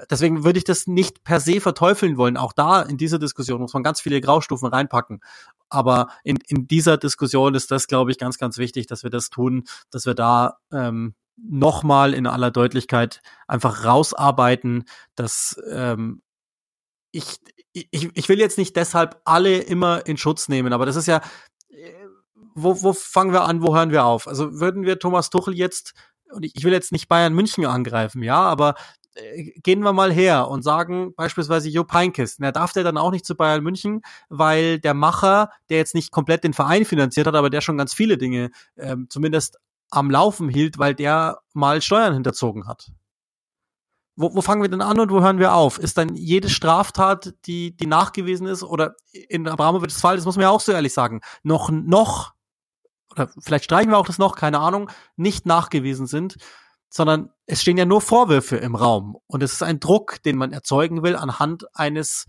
deswegen 0.09 0.43
würde 0.43 0.59
ich 0.59 0.65
das 0.65 0.87
nicht 0.87 1.23
per 1.23 1.39
se 1.39 1.61
verteufeln 1.61 2.17
wollen. 2.17 2.37
Auch 2.37 2.53
da 2.53 2.81
in 2.81 2.97
dieser 2.97 3.19
Diskussion 3.19 3.61
muss 3.61 3.73
man 3.73 3.83
ganz 3.83 4.01
viele 4.01 4.21
Graustufen 4.21 4.67
reinpacken. 4.67 5.21
Aber 5.69 6.09
in, 6.23 6.37
in 6.47 6.67
dieser 6.67 6.97
Diskussion 6.97 7.55
ist 7.55 7.71
das, 7.71 7.87
glaube 7.87 8.11
ich, 8.11 8.17
ganz, 8.17 8.37
ganz 8.37 8.57
wichtig, 8.57 8.87
dass 8.87 9.03
wir 9.03 9.09
das 9.09 9.29
tun, 9.29 9.63
dass 9.91 10.05
wir 10.05 10.15
da 10.15 10.57
ähm, 10.71 11.15
nochmal 11.37 12.13
in 12.13 12.27
aller 12.27 12.51
Deutlichkeit 12.51 13.21
einfach 13.47 13.85
rausarbeiten, 13.85 14.85
dass 15.15 15.59
ähm, 15.71 16.21
ich, 17.11 17.39
ich, 17.73 18.09
ich 18.13 18.29
will 18.29 18.39
jetzt 18.39 18.57
nicht 18.57 18.75
deshalb 18.75 19.21
alle 19.25 19.57
immer 19.59 20.05
in 20.05 20.17
Schutz 20.17 20.49
nehmen, 20.49 20.73
aber 20.73 20.85
das 20.85 20.95
ist 20.95 21.07
ja, 21.07 21.21
äh, 21.69 21.93
wo, 22.55 22.81
wo 22.83 22.93
fangen 22.93 23.31
wir 23.31 23.43
an, 23.43 23.61
wo 23.61 23.75
hören 23.75 23.91
wir 23.91 24.05
auf? 24.05 24.27
Also 24.27 24.59
würden 24.59 24.83
wir 24.83 24.99
Thomas 24.99 25.29
Tuchel 25.29 25.55
jetzt, 25.55 25.93
und 26.31 26.43
ich 26.43 26.63
will 26.63 26.73
jetzt 26.73 26.91
nicht 26.91 27.07
Bayern 27.07 27.33
München 27.33 27.65
angreifen, 27.65 28.21
ja, 28.21 28.41
aber 28.41 28.75
gehen 29.55 29.81
wir 29.81 29.93
mal 29.93 30.11
her 30.11 30.47
und 30.47 30.63
sagen 30.63 31.13
beispielsweise 31.15 31.69
Jo 31.69 31.83
Peinkes, 31.83 32.37
na 32.39 32.51
darf 32.51 32.73
der 32.73 32.83
dann 32.83 32.97
auch 32.97 33.11
nicht 33.11 33.25
zu 33.25 33.35
Bayern 33.35 33.63
München, 33.63 34.01
weil 34.29 34.79
der 34.79 34.93
Macher, 34.93 35.49
der 35.69 35.77
jetzt 35.77 35.95
nicht 35.95 36.11
komplett 36.11 36.43
den 36.43 36.53
Verein 36.53 36.85
finanziert 36.85 37.27
hat, 37.27 37.35
aber 37.35 37.49
der 37.49 37.61
schon 37.61 37.77
ganz 37.77 37.93
viele 37.93 38.17
Dinge 38.17 38.51
ähm, 38.77 39.07
zumindest 39.09 39.57
am 39.91 40.11
Laufen 40.11 40.49
hielt, 40.49 40.77
weil 40.77 40.95
der 40.95 41.39
mal 41.53 41.81
Steuern 41.81 42.13
hinterzogen 42.13 42.67
hat. 42.67 42.91
Wo, 44.15 44.35
wo 44.35 44.41
fangen 44.41 44.61
wir 44.61 44.69
denn 44.69 44.81
an 44.81 44.99
und 44.99 45.11
wo 45.11 45.21
hören 45.21 45.39
wir 45.39 45.53
auf? 45.53 45.79
Ist 45.79 45.97
dann 45.97 46.15
jede 46.15 46.49
Straftat, 46.49 47.33
die, 47.45 47.75
die 47.75 47.87
nachgewiesen 47.87 48.47
ist, 48.47 48.63
oder 48.63 48.95
in 49.11 49.47
Abramowitschs 49.47 50.01
Fall, 50.01 50.17
das 50.17 50.25
muss 50.25 50.35
man 50.35 50.43
ja 50.43 50.49
auch 50.49 50.59
so 50.59 50.71
ehrlich 50.71 50.93
sagen, 50.93 51.21
noch, 51.41 51.69
noch, 51.71 52.33
oder 53.11 53.29
vielleicht 53.39 53.63
streichen 53.63 53.91
wir 53.91 53.97
auch 53.97 54.05
das 54.05 54.17
noch, 54.17 54.35
keine 54.35 54.59
Ahnung, 54.59 54.91
nicht 55.15 55.45
nachgewiesen 55.45 56.05
sind, 56.05 56.35
sondern 56.89 57.31
es 57.45 57.61
stehen 57.61 57.77
ja 57.77 57.85
nur 57.85 58.01
Vorwürfe 58.01 58.57
im 58.57 58.75
Raum. 58.75 59.17
Und 59.27 59.43
es 59.43 59.53
ist 59.53 59.63
ein 59.63 59.79
Druck, 59.79 60.21
den 60.23 60.37
man 60.37 60.51
erzeugen 60.51 61.03
will 61.03 61.15
anhand 61.15 61.65
eines 61.75 62.25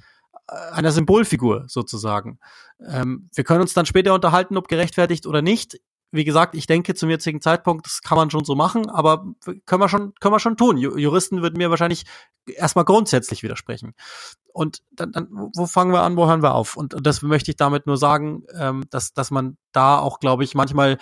äh, 0.48 0.54
einer 0.72 0.92
Symbolfigur 0.92 1.64
sozusagen. 1.66 2.38
Ähm, 2.86 3.28
wir 3.34 3.44
können 3.44 3.62
uns 3.62 3.74
dann 3.74 3.86
später 3.86 4.14
unterhalten, 4.14 4.56
ob 4.56 4.68
gerechtfertigt 4.68 5.26
oder 5.26 5.42
nicht 5.42 5.80
wie 6.12 6.24
gesagt, 6.24 6.54
ich 6.54 6.66
denke 6.66 6.94
zum 6.94 7.08
jetzigen 7.08 7.40
Zeitpunkt, 7.40 7.86
das 7.86 8.02
kann 8.02 8.16
man 8.16 8.30
schon 8.30 8.44
so 8.44 8.56
machen, 8.56 8.90
aber 8.90 9.26
können 9.64 9.80
wir 9.80 9.88
schon, 9.88 10.12
können 10.18 10.34
wir 10.34 10.40
schon 10.40 10.56
tun. 10.56 10.76
Juristen 10.76 11.40
würden 11.40 11.56
mir 11.56 11.70
wahrscheinlich 11.70 12.04
erstmal 12.46 12.84
grundsätzlich 12.84 13.42
widersprechen. 13.42 13.94
Und 14.52 14.82
dann, 14.90 15.12
dann, 15.12 15.28
wo 15.30 15.66
fangen 15.66 15.92
wir 15.92 16.02
an, 16.02 16.16
wo 16.16 16.26
hören 16.26 16.42
wir 16.42 16.54
auf? 16.54 16.76
Und 16.76 16.96
das 17.00 17.22
möchte 17.22 17.52
ich 17.52 17.56
damit 17.56 17.86
nur 17.86 17.96
sagen, 17.96 18.44
ähm, 18.54 18.84
dass, 18.90 19.12
dass 19.12 19.30
man 19.30 19.56
da 19.72 19.98
auch, 19.98 20.18
glaube 20.18 20.42
ich, 20.42 20.54
manchmal 20.54 20.98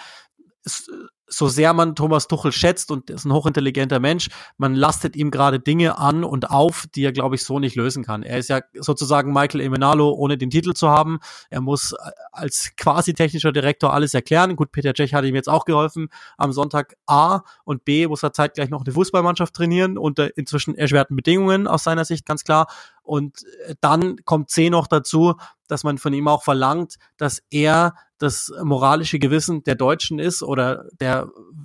so 1.29 1.49
sehr 1.49 1.73
man 1.73 1.95
Thomas 1.95 2.27
Tuchel 2.27 2.53
schätzt 2.53 2.91
und 2.91 3.11
ist 3.11 3.25
ein 3.25 3.33
hochintelligenter 3.33 4.01
Mensch, 4.01 4.29
man 4.57 4.75
lastet 4.75 5.17
ihm 5.17 5.31
gerade 5.31 5.61
Dinge 5.61 5.99
an 5.99 6.25
und 6.25 6.51
auf, 6.51 6.87
die 6.95 7.05
er, 7.05 7.13
glaube 7.13 7.35
ich, 7.35 7.45
so 7.45 7.59
nicht 7.59 7.77
lösen 7.77 8.05
kann. 8.05 8.23
Er 8.23 8.39
ist 8.39 8.49
ja 8.49 8.61
sozusagen 8.75 9.33
Michael 9.33 9.61
Emenalo, 9.61 10.11
ohne 10.11 10.39
den 10.39 10.51
Titel 10.51 10.73
zu 10.73 10.89
haben. 10.89 11.19
Er 11.51 11.61
muss 11.61 11.93
äh, 11.93 11.97
als 12.33 12.73
quasi 12.77 13.15
technischer 13.15 13.53
Direktor 13.53 13.93
alles 13.93 14.15
erklären. 14.15 14.57
Gut, 14.57 14.73
Peter 14.73 14.95
Cech 14.95 15.15
hat 15.15 15.25
ihm 15.25 15.35
jetzt 15.35 15.49
auch 15.49 15.65
geholfen. 15.65 16.09
Am 16.37 16.53
Sonntag 16.53 16.97
A 17.07 17.43
und 17.65 17.85
B 17.85 18.07
muss 18.07 18.23
er 18.23 18.33
zeitgleich 18.33 18.71
noch 18.71 18.85
eine 18.85 18.93
Fußballmannschaft 18.93 19.55
trainieren 19.55 19.99
unter 19.99 20.37
inzwischen 20.37 20.75
erschwerten 20.75 21.17
Bedingungen 21.17 21.67
aus 21.67 21.85
seiner 21.85 22.05
Sicht, 22.05 22.27
ganz 22.27 22.45
klar. 22.45 22.67
Und 23.03 23.45
äh, 23.67 23.75
dann 23.81 24.25
kommt 24.25 24.51
C 24.51 24.71
noch 24.71 24.87
dazu, 24.87 25.35
dass 25.67 25.85
man 25.85 25.99
von 25.99 26.13
ihm 26.13 26.29
auch 26.29 26.43
verlangt, 26.43 26.97
dass 27.17 27.43
er 27.51 27.95
das 28.19 28.53
moralische 28.63 29.19
Gewissen 29.19 29.63
der 29.63 29.77
Deutschen 29.77 30.19
ist 30.19 30.43
oder 30.43 30.87
der 31.01 31.18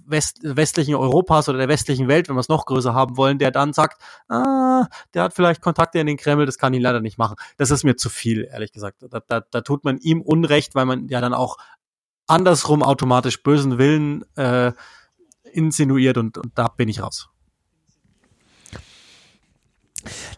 West 0.05 0.39
westlichen 0.43 0.95
Europas 0.95 1.49
oder 1.49 1.57
der 1.57 1.67
westlichen 1.67 2.07
Welt, 2.07 2.29
wenn 2.29 2.35
wir 2.35 2.41
es 2.41 2.49
noch 2.49 2.65
größer 2.65 2.93
haben 2.93 3.17
wollen, 3.17 3.39
der 3.39 3.51
dann 3.51 3.73
sagt, 3.73 4.01
ah, 4.29 4.87
der 5.13 5.23
hat 5.23 5.33
vielleicht 5.33 5.61
Kontakte 5.61 5.99
in 5.99 6.07
den 6.07 6.17
Kreml, 6.17 6.45
das 6.45 6.57
kann 6.57 6.73
ich 6.73 6.81
leider 6.81 6.99
nicht 6.99 7.17
machen. 7.17 7.35
Das 7.57 7.71
ist 7.71 7.83
mir 7.83 7.95
zu 7.95 8.09
viel, 8.09 8.47
ehrlich 8.51 8.71
gesagt. 8.71 9.03
Da, 9.09 9.21
da, 9.25 9.41
da 9.41 9.61
tut 9.61 9.83
man 9.83 9.97
ihm 9.97 10.21
Unrecht, 10.21 10.75
weil 10.75 10.85
man 10.85 11.07
ja 11.07 11.21
dann 11.21 11.33
auch 11.33 11.57
andersrum 12.27 12.83
automatisch 12.83 13.43
bösen 13.43 13.77
Willen 13.77 14.23
äh, 14.35 14.71
insinuiert 15.51 16.17
und, 16.17 16.37
und 16.37 16.51
da 16.55 16.67
bin 16.67 16.89
ich 16.89 17.01
raus. 17.01 17.29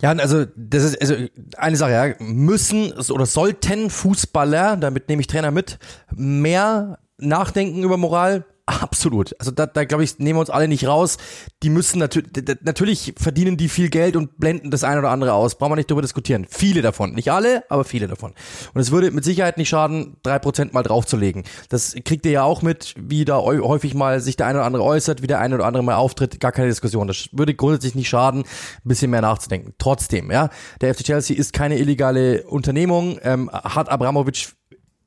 Ja, 0.02 0.12
also 0.12 0.46
das 0.56 0.84
ist 0.84 1.02
also 1.02 1.16
eine 1.58 1.76
Sache, 1.76 1.92
ja, 1.92 2.16
müssen 2.20 2.94
oder 2.94 3.26
sollten 3.26 3.90
Fußballer, 3.90 4.78
damit 4.78 5.10
nehme 5.10 5.22
ich 5.22 5.28
Trainer 5.28 5.52
mit, 5.52 5.80
mehr 6.14 7.00
nachdenken 7.18 7.84
über 7.84 7.98
Moral, 7.98 8.46
Absolut. 8.68 9.40
Also 9.40 9.52
da, 9.52 9.68
da 9.68 9.86
glaube 9.86 10.04
ich, 10.04 10.18
nehmen 10.18 10.38
wir 10.38 10.42
uns 10.42 10.50
alle 10.50 10.68
nicht 10.68 10.88
raus. 10.88 11.18
Die 11.62 11.70
müssen 11.70 12.00
natürlich, 12.00 12.32
natürlich 12.64 13.14
verdienen 13.16 13.58
die 13.58 13.70
viel 13.70 13.90
Geld 13.90 14.16
und 14.16 14.40
blenden 14.40 14.72
das 14.72 14.84
eine 14.84 15.00
oder 15.00 15.12
andere 15.12 15.34
aus. 15.34 15.56
Brauchen 15.60 15.74
wir 15.74 15.76
nicht 15.76 15.92
darüber 15.92 16.02
diskutieren. 16.02 16.48
Viele 16.50 16.82
davon. 16.82 17.14
Nicht 17.14 17.32
alle, 17.32 17.64
aber 17.70 17.84
viele 17.84 18.08
davon. 18.08 18.34
Und 18.74 18.82
es 18.82 18.90
würde 18.90 19.12
mit 19.12 19.24
Sicherheit 19.24 19.60
nicht 19.60 19.70
schaden, 19.70 20.18
drei 20.24 20.40
Prozent 20.40 20.74
mal 20.74 20.82
draufzulegen. 20.82 21.44
Das 21.70 21.96
kriegt 22.06 22.26
ihr 22.26 22.32
ja 22.32 22.44
auch 22.44 22.64
mit, 22.64 22.96
wie 22.98 23.24
da 23.24 23.38
häufig 23.38 23.94
mal 23.94 24.20
sich 24.20 24.36
der 24.36 24.48
eine 24.48 24.58
oder 24.58 24.66
andere 24.66 24.84
äußert, 24.84 25.22
wie 25.22 25.28
der 25.28 25.40
eine 25.40 25.54
oder 25.54 25.66
andere 25.66 25.84
mal 25.84 25.96
auftritt. 25.96 26.40
Gar 26.40 26.52
keine 26.52 26.68
Diskussion. 26.68 27.08
Das 27.08 27.30
würde 27.34 27.54
grundsätzlich 27.54 27.94
nicht 27.94 28.10
schaden, 28.10 28.42
ein 28.42 28.88
bisschen 28.88 29.12
mehr 29.12 29.22
nachzudenken. 29.22 29.76
Trotzdem, 29.78 30.32
ja. 30.32 30.50
Der 30.82 30.96
FC 30.96 31.04
Chelsea 31.04 31.38
ist 31.38 31.54
keine 31.54 31.78
illegale 31.78 32.44
Unternehmung, 32.48 33.20
ähm, 33.22 33.52
hat 33.52 33.90
Abramovic 33.90 34.56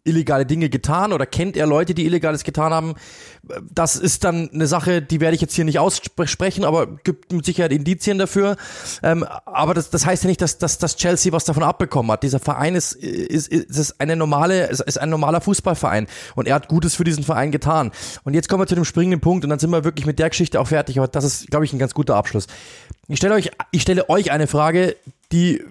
illegale 0.08 0.46
Dinge 0.46 0.68
getan 0.68 1.12
oder 1.12 1.26
kennt 1.26 1.56
er 1.56 1.66
Leute, 1.66 1.94
die 1.94 2.06
Illegales 2.06 2.44
getan 2.44 2.72
haben? 2.72 2.94
Das 3.72 3.96
ist 3.96 4.24
dann 4.24 4.50
eine 4.52 4.66
Sache, 4.66 5.00
die 5.00 5.20
werde 5.20 5.34
ich 5.34 5.40
jetzt 5.40 5.54
hier 5.54 5.64
nicht 5.64 5.78
aussprechen, 5.78 6.64
aber 6.64 6.86
gibt 6.86 7.32
mit 7.32 7.44
Sicherheit 7.44 7.72
Indizien 7.72 8.18
dafür. 8.18 8.56
Ähm, 9.02 9.24
aber 9.46 9.74
das, 9.74 9.90
das 9.90 10.04
heißt 10.04 10.24
ja 10.24 10.28
nicht, 10.28 10.40
dass, 10.40 10.58
dass, 10.58 10.78
dass 10.78 10.96
Chelsea 10.96 11.32
was 11.32 11.44
davon 11.44 11.62
abbekommen 11.62 12.10
hat. 12.12 12.22
Dieser 12.22 12.40
Verein 12.40 12.74
ist, 12.74 12.92
ist, 12.92 13.48
ist, 13.48 13.78
ist 13.78 14.00
eine 14.00 14.16
normale, 14.16 14.66
ist 14.66 14.98
ein 14.98 15.10
normaler 15.10 15.40
Fußballverein 15.40 16.06
und 16.34 16.48
er 16.48 16.54
hat 16.54 16.68
Gutes 16.68 16.94
für 16.94 17.04
diesen 17.04 17.24
Verein 17.24 17.50
getan. 17.50 17.92
Und 18.24 18.34
jetzt 18.34 18.48
kommen 18.48 18.62
wir 18.62 18.66
zu 18.66 18.74
dem 18.74 18.84
springenden 18.84 19.20
Punkt 19.20 19.44
und 19.44 19.50
dann 19.50 19.58
sind 19.58 19.70
wir 19.70 19.84
wirklich 19.84 20.06
mit 20.06 20.18
der 20.18 20.30
Geschichte 20.30 20.60
auch 20.60 20.68
fertig. 20.68 20.98
Aber 20.98 21.08
das 21.08 21.24
ist, 21.24 21.50
glaube 21.50 21.64
ich, 21.64 21.72
ein 21.72 21.78
ganz 21.78 21.94
guter 21.94 22.16
Abschluss. 22.16 22.46
Ich 23.08 23.18
stelle 23.18 23.34
euch, 23.34 23.50
ich 23.70 23.82
stelle 23.82 24.08
euch 24.10 24.30
eine 24.30 24.46
Frage, 24.46 24.96
die 25.32 25.62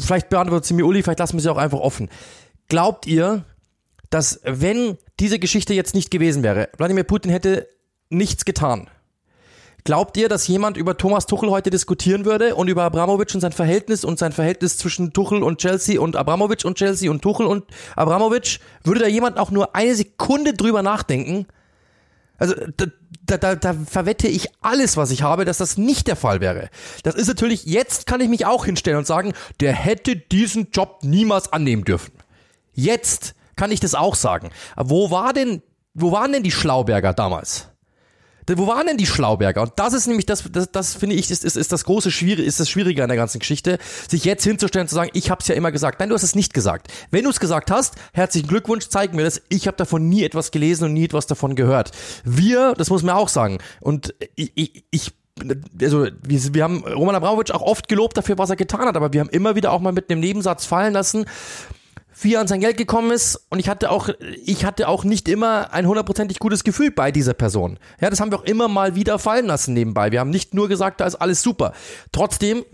vielleicht 0.00 0.28
beantwortet 0.28 0.66
sie 0.66 0.74
mir 0.74 0.86
Uli, 0.86 1.02
vielleicht 1.02 1.18
lassen 1.18 1.34
wir 1.34 1.40
sie 1.40 1.50
auch 1.50 1.56
einfach 1.56 1.80
offen. 1.80 2.08
Glaubt 2.68 3.06
ihr, 3.06 3.44
dass 4.12 4.40
wenn 4.44 4.98
diese 5.20 5.38
Geschichte 5.38 5.72
jetzt 5.72 5.94
nicht 5.94 6.10
gewesen 6.10 6.42
wäre, 6.42 6.68
Wladimir 6.76 7.04
Putin 7.04 7.32
hätte 7.32 7.66
nichts 8.10 8.44
getan. 8.44 8.90
Glaubt 9.84 10.16
ihr, 10.18 10.28
dass 10.28 10.46
jemand 10.46 10.76
über 10.76 10.98
Thomas 10.98 11.26
Tuchel 11.26 11.50
heute 11.50 11.70
diskutieren 11.70 12.26
würde 12.26 12.54
und 12.54 12.68
über 12.68 12.84
Abramovic 12.84 13.34
und 13.34 13.40
sein 13.40 13.52
Verhältnis 13.52 14.04
und 14.04 14.18
sein 14.18 14.32
Verhältnis 14.32 14.76
zwischen 14.76 15.14
Tuchel 15.14 15.42
und 15.42 15.58
Chelsea 15.58 15.98
und 15.98 16.14
Abramovic 16.14 16.64
und 16.66 16.76
Chelsea 16.76 17.10
und 17.10 17.22
Tuchel 17.22 17.46
und 17.46 17.64
Abramovic? 17.96 18.60
Würde 18.84 19.00
da 19.00 19.06
jemand 19.06 19.38
auch 19.38 19.50
nur 19.50 19.74
eine 19.74 19.94
Sekunde 19.94 20.52
drüber 20.52 20.82
nachdenken? 20.82 21.46
Also 22.36 22.54
da, 22.76 22.86
da, 23.24 23.38
da, 23.38 23.54
da 23.56 23.72
verwette 23.72 24.28
ich 24.28 24.48
alles, 24.60 24.98
was 24.98 25.10
ich 25.10 25.22
habe, 25.22 25.46
dass 25.46 25.56
das 25.56 25.78
nicht 25.78 26.06
der 26.06 26.16
Fall 26.16 26.40
wäre. 26.40 26.68
Das 27.02 27.14
ist 27.14 27.28
natürlich, 27.28 27.64
jetzt 27.64 28.06
kann 28.06 28.20
ich 28.20 28.28
mich 28.28 28.44
auch 28.44 28.66
hinstellen 28.66 28.98
und 28.98 29.06
sagen, 29.06 29.32
der 29.60 29.72
hätte 29.72 30.16
diesen 30.16 30.70
Job 30.70 30.98
niemals 31.02 31.52
annehmen 31.52 31.84
dürfen. 31.84 32.12
Jetzt 32.74 33.34
kann 33.56 33.70
ich 33.70 33.80
das 33.80 33.94
auch 33.94 34.14
sagen. 34.14 34.50
Wo 34.76 35.10
war 35.10 35.32
denn, 35.32 35.62
wo 35.94 36.12
waren 36.12 36.32
denn 36.32 36.42
die 36.42 36.50
Schlauberger 36.50 37.12
damals? 37.12 37.68
Wo 38.48 38.66
waren 38.66 38.86
denn 38.86 38.96
die 38.96 39.06
Schlauberger? 39.06 39.62
Und 39.62 39.72
das 39.76 39.92
ist 39.92 40.08
nämlich 40.08 40.26
das, 40.26 40.44
das, 40.50 40.70
das 40.72 40.94
finde 40.94 41.14
ich, 41.14 41.30
ist, 41.30 41.44
ist, 41.44 41.56
ist 41.56 41.70
das 41.70 41.84
große 41.84 42.10
Schwierige, 42.10 42.42
ist 42.42 42.58
das 42.58 42.68
Schwierige 42.68 43.02
an 43.02 43.08
der 43.08 43.16
ganzen 43.16 43.38
Geschichte, 43.38 43.78
sich 44.08 44.24
jetzt 44.24 44.42
hinzustellen 44.42 44.84
und 44.84 44.88
zu 44.88 44.96
sagen, 44.96 45.10
ich 45.14 45.30
habe 45.30 45.40
es 45.40 45.48
ja 45.48 45.54
immer 45.54 45.70
gesagt. 45.70 46.00
Nein, 46.00 46.08
du 46.08 46.14
hast 46.14 46.24
es 46.24 46.34
nicht 46.34 46.52
gesagt. 46.52 46.88
Wenn 47.10 47.24
du 47.24 47.30
es 47.30 47.38
gesagt 47.38 47.70
hast, 47.70 47.94
herzlichen 48.12 48.48
Glückwunsch, 48.48 48.88
zeig 48.88 49.14
mir 49.14 49.22
das. 49.22 49.42
Ich 49.48 49.68
habe 49.68 49.76
davon 49.76 50.08
nie 50.08 50.24
etwas 50.24 50.50
gelesen 50.50 50.84
und 50.84 50.92
nie 50.94 51.04
etwas 51.04 51.26
davon 51.28 51.54
gehört. 51.54 51.92
Wir, 52.24 52.74
das 52.76 52.90
muss 52.90 53.04
man 53.04 53.14
auch 53.14 53.28
sagen. 53.28 53.58
Und 53.80 54.14
ich, 54.34 54.52
ich, 54.56 54.84
ich 54.90 55.12
also 55.80 56.06
wir, 56.22 56.54
wir 56.54 56.64
haben 56.64 56.84
Roman 56.84 57.14
Abramowitsch 57.14 57.52
auch 57.52 57.62
oft 57.62 57.88
gelobt 57.88 58.16
dafür, 58.16 58.38
was 58.38 58.50
er 58.50 58.56
getan 58.56 58.86
hat, 58.86 58.96
aber 58.96 59.12
wir 59.12 59.20
haben 59.20 59.30
immer 59.30 59.54
wieder 59.54 59.72
auch 59.72 59.80
mal 59.80 59.92
mit 59.92 60.10
einem 60.10 60.20
Nebensatz 60.20 60.66
fallen 60.66 60.92
lassen, 60.92 61.24
wie 62.24 62.34
er 62.34 62.40
an 62.40 62.48
sein 62.48 62.60
Geld 62.60 62.76
gekommen 62.76 63.10
ist 63.10 63.46
und 63.50 63.58
ich 63.58 63.68
hatte 63.68 63.90
auch, 63.90 64.08
ich 64.44 64.64
hatte 64.64 64.88
auch 64.88 65.04
nicht 65.04 65.28
immer 65.28 65.72
ein 65.72 65.86
hundertprozentig 65.86 66.38
gutes 66.38 66.64
Gefühl 66.64 66.90
bei 66.90 67.12
dieser 67.12 67.34
Person. 67.34 67.78
Ja, 68.00 68.10
das 68.10 68.20
haben 68.20 68.30
wir 68.30 68.38
auch 68.38 68.44
immer 68.44 68.68
mal 68.68 68.94
wieder 68.94 69.18
fallen 69.18 69.46
lassen 69.46 69.74
nebenbei. 69.74 70.12
Wir 70.12 70.20
haben 70.20 70.30
nicht 70.30 70.54
nur 70.54 70.68
gesagt, 70.68 71.00
da 71.00 71.06
ist 71.06 71.16
alles 71.16 71.42
super. 71.42 71.72
Trotzdem 72.12 72.64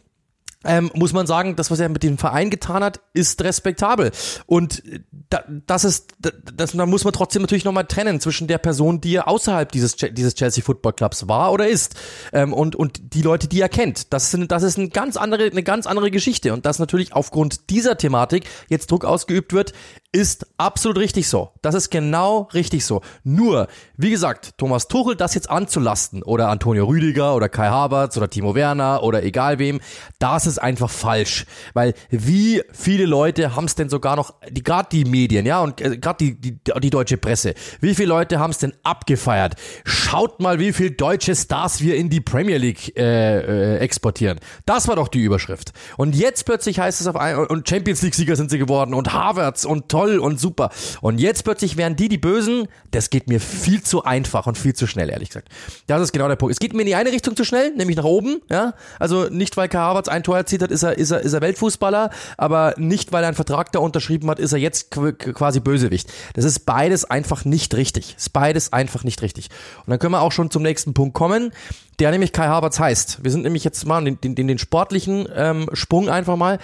ähm, 0.64 0.90
muss 0.94 1.12
man 1.12 1.26
sagen, 1.26 1.54
das, 1.54 1.70
was 1.70 1.78
er 1.78 1.88
mit 1.88 2.02
dem 2.02 2.18
Verein 2.18 2.50
getan 2.50 2.82
hat, 2.82 3.00
ist 3.12 3.42
respektabel. 3.44 4.10
Und 4.46 4.82
da, 5.30 5.44
das 5.66 5.84
ist, 5.84 6.08
das, 6.18 6.72
da 6.72 6.86
muss 6.86 7.04
man 7.04 7.12
trotzdem 7.12 7.42
natürlich 7.42 7.64
nochmal 7.64 7.84
trennen 7.84 8.20
zwischen 8.20 8.48
der 8.48 8.58
Person, 8.58 9.00
die 9.00 9.14
er 9.14 9.28
außerhalb 9.28 9.70
dieses, 9.70 9.94
dieses 9.96 10.34
Chelsea 10.34 10.64
Football 10.64 10.94
Clubs 10.94 11.28
war 11.28 11.52
oder 11.52 11.68
ist, 11.68 11.94
ähm, 12.32 12.52
und, 12.52 12.74
und 12.74 13.14
die 13.14 13.22
Leute, 13.22 13.46
die 13.46 13.60
er 13.60 13.68
kennt. 13.68 14.12
Das, 14.12 14.32
sind, 14.32 14.50
das 14.50 14.64
ist 14.64 14.78
eine 14.78 14.88
ganz 14.88 15.16
andere, 15.16 15.44
eine 15.44 15.62
ganz 15.62 15.86
andere 15.86 16.10
Geschichte. 16.10 16.52
Und 16.52 16.66
dass 16.66 16.80
natürlich 16.80 17.12
aufgrund 17.12 17.70
dieser 17.70 17.96
Thematik 17.96 18.44
jetzt 18.68 18.90
Druck 18.90 19.04
ausgeübt 19.04 19.52
wird, 19.52 19.72
ist 20.10 20.46
absolut 20.56 20.98
richtig 20.98 21.28
so. 21.28 21.50
Das 21.62 21.74
ist 21.74 21.90
genau 21.90 22.48
richtig 22.54 22.84
so. 22.84 23.02
Nur, 23.22 23.68
wie 23.96 24.10
gesagt, 24.10 24.56
Thomas 24.56 24.88
Tuchel 24.88 25.14
das 25.14 25.34
jetzt 25.34 25.50
anzulasten 25.50 26.22
oder 26.22 26.48
Antonio 26.48 26.86
Rüdiger 26.86 27.34
oder 27.34 27.48
Kai 27.48 27.68
Havertz 27.68 28.16
oder 28.16 28.28
Timo 28.28 28.54
Werner 28.54 29.02
oder 29.02 29.22
egal 29.22 29.58
wem, 29.58 29.80
da 30.18 30.40
sind 30.40 30.47
ist 30.48 30.58
einfach 30.58 30.90
falsch, 30.90 31.46
weil 31.74 31.94
wie 32.10 32.62
viele 32.72 33.06
Leute 33.06 33.54
haben 33.54 33.66
es 33.66 33.76
denn 33.76 33.88
sogar 33.88 34.16
noch, 34.16 34.34
die 34.50 34.62
gerade 34.62 34.88
die 34.90 35.04
Medien, 35.04 35.46
ja, 35.46 35.60
und 35.60 35.80
äh, 35.80 35.98
gerade 35.98 36.18
die, 36.18 36.40
die, 36.40 36.58
die 36.80 36.90
deutsche 36.90 37.16
Presse, 37.16 37.54
wie 37.80 37.94
viele 37.94 38.08
Leute 38.08 38.40
haben 38.40 38.50
es 38.50 38.58
denn 38.58 38.72
abgefeiert? 38.82 39.54
Schaut 39.84 40.40
mal, 40.40 40.58
wie 40.58 40.72
viele 40.72 40.92
deutsche 40.92 41.36
Stars 41.36 41.80
wir 41.80 41.96
in 41.96 42.10
die 42.10 42.20
Premier 42.20 42.58
League 42.58 42.96
äh, 42.96 43.74
äh, 43.74 43.78
exportieren. 43.78 44.40
Das 44.66 44.88
war 44.88 44.96
doch 44.96 45.08
die 45.08 45.20
Überschrift. 45.20 45.72
Und 45.96 46.16
jetzt 46.16 46.44
plötzlich 46.44 46.80
heißt 46.80 47.00
es 47.00 47.06
auf 47.06 47.16
ein, 47.16 47.36
und 47.36 47.68
Champions 47.68 48.02
League 48.02 48.14
Sieger 48.14 48.36
sind 48.36 48.50
sie 48.50 48.58
geworden 48.58 48.94
und 48.94 49.12
Harvards 49.12 49.64
und 49.64 49.88
toll 49.88 50.18
und 50.18 50.40
super. 50.40 50.70
Und 51.00 51.20
jetzt 51.20 51.44
plötzlich 51.44 51.76
wären 51.76 51.96
die 51.96 52.08
die 52.08 52.18
Bösen. 52.18 52.68
Das 52.90 53.10
geht 53.10 53.28
mir 53.28 53.40
viel 53.40 53.82
zu 53.82 54.04
einfach 54.04 54.46
und 54.46 54.56
viel 54.56 54.74
zu 54.74 54.86
schnell, 54.86 55.10
ehrlich 55.10 55.28
gesagt. 55.28 55.48
Das 55.86 56.02
ist 56.02 56.12
genau 56.12 56.28
der 56.28 56.36
Punkt. 56.36 56.52
Es 56.52 56.58
geht 56.58 56.72
mir 56.72 56.80
in 56.82 56.86
die 56.86 56.94
eine 56.94 57.12
Richtung 57.12 57.36
zu 57.36 57.44
schnell, 57.44 57.74
nämlich 57.74 57.96
nach 57.96 58.04
oben, 58.04 58.40
ja. 58.50 58.74
Also 58.98 59.28
nicht, 59.28 59.56
weil 59.56 59.68
Havertz 59.68 60.08
ein 60.08 60.22
Tor 60.22 60.37
erzielt 60.38 60.62
hat, 60.62 60.70
ist 60.70 60.82
er, 60.82 60.96
ist 60.96 61.10
er, 61.10 61.20
ist 61.20 61.32
er 61.32 61.40
Weltfußballer, 61.40 62.10
aber 62.36 62.74
nicht, 62.76 63.12
weil 63.12 63.22
er 63.22 63.28
einen 63.28 63.36
Vertrag 63.36 63.72
da 63.72 63.78
unterschrieben 63.78 64.30
hat, 64.30 64.38
ist 64.38 64.52
er 64.52 64.58
jetzt 64.58 64.90
quasi 64.90 65.60
Bösewicht. 65.60 66.10
Das 66.34 66.44
ist 66.44 66.60
beides 66.60 67.04
einfach 67.04 67.44
nicht 67.44 67.74
richtig. 67.74 68.16
Ist 68.16 68.32
beides 68.32 68.72
einfach 68.72 69.04
nicht 69.04 69.22
richtig. 69.22 69.48
Und 69.84 69.90
dann 69.90 69.98
können 69.98 70.12
wir 70.12 70.22
auch 70.22 70.32
schon 70.32 70.50
zum 70.50 70.62
nächsten 70.62 70.94
Punkt 70.94 71.14
kommen 71.14 71.52
der 71.98 72.12
nämlich 72.12 72.32
Kai 72.32 72.46
Havertz 72.46 72.78
heißt. 72.78 73.24
Wir 73.24 73.30
sind 73.30 73.42
nämlich 73.42 73.64
jetzt 73.64 73.84
mal 73.84 74.04
den, 74.04 74.20
den, 74.20 74.46
den 74.46 74.58
sportlichen 74.58 75.28
ähm, 75.34 75.68
Sprung 75.72 76.08
einfach 76.08 76.36
mal. 76.36 76.58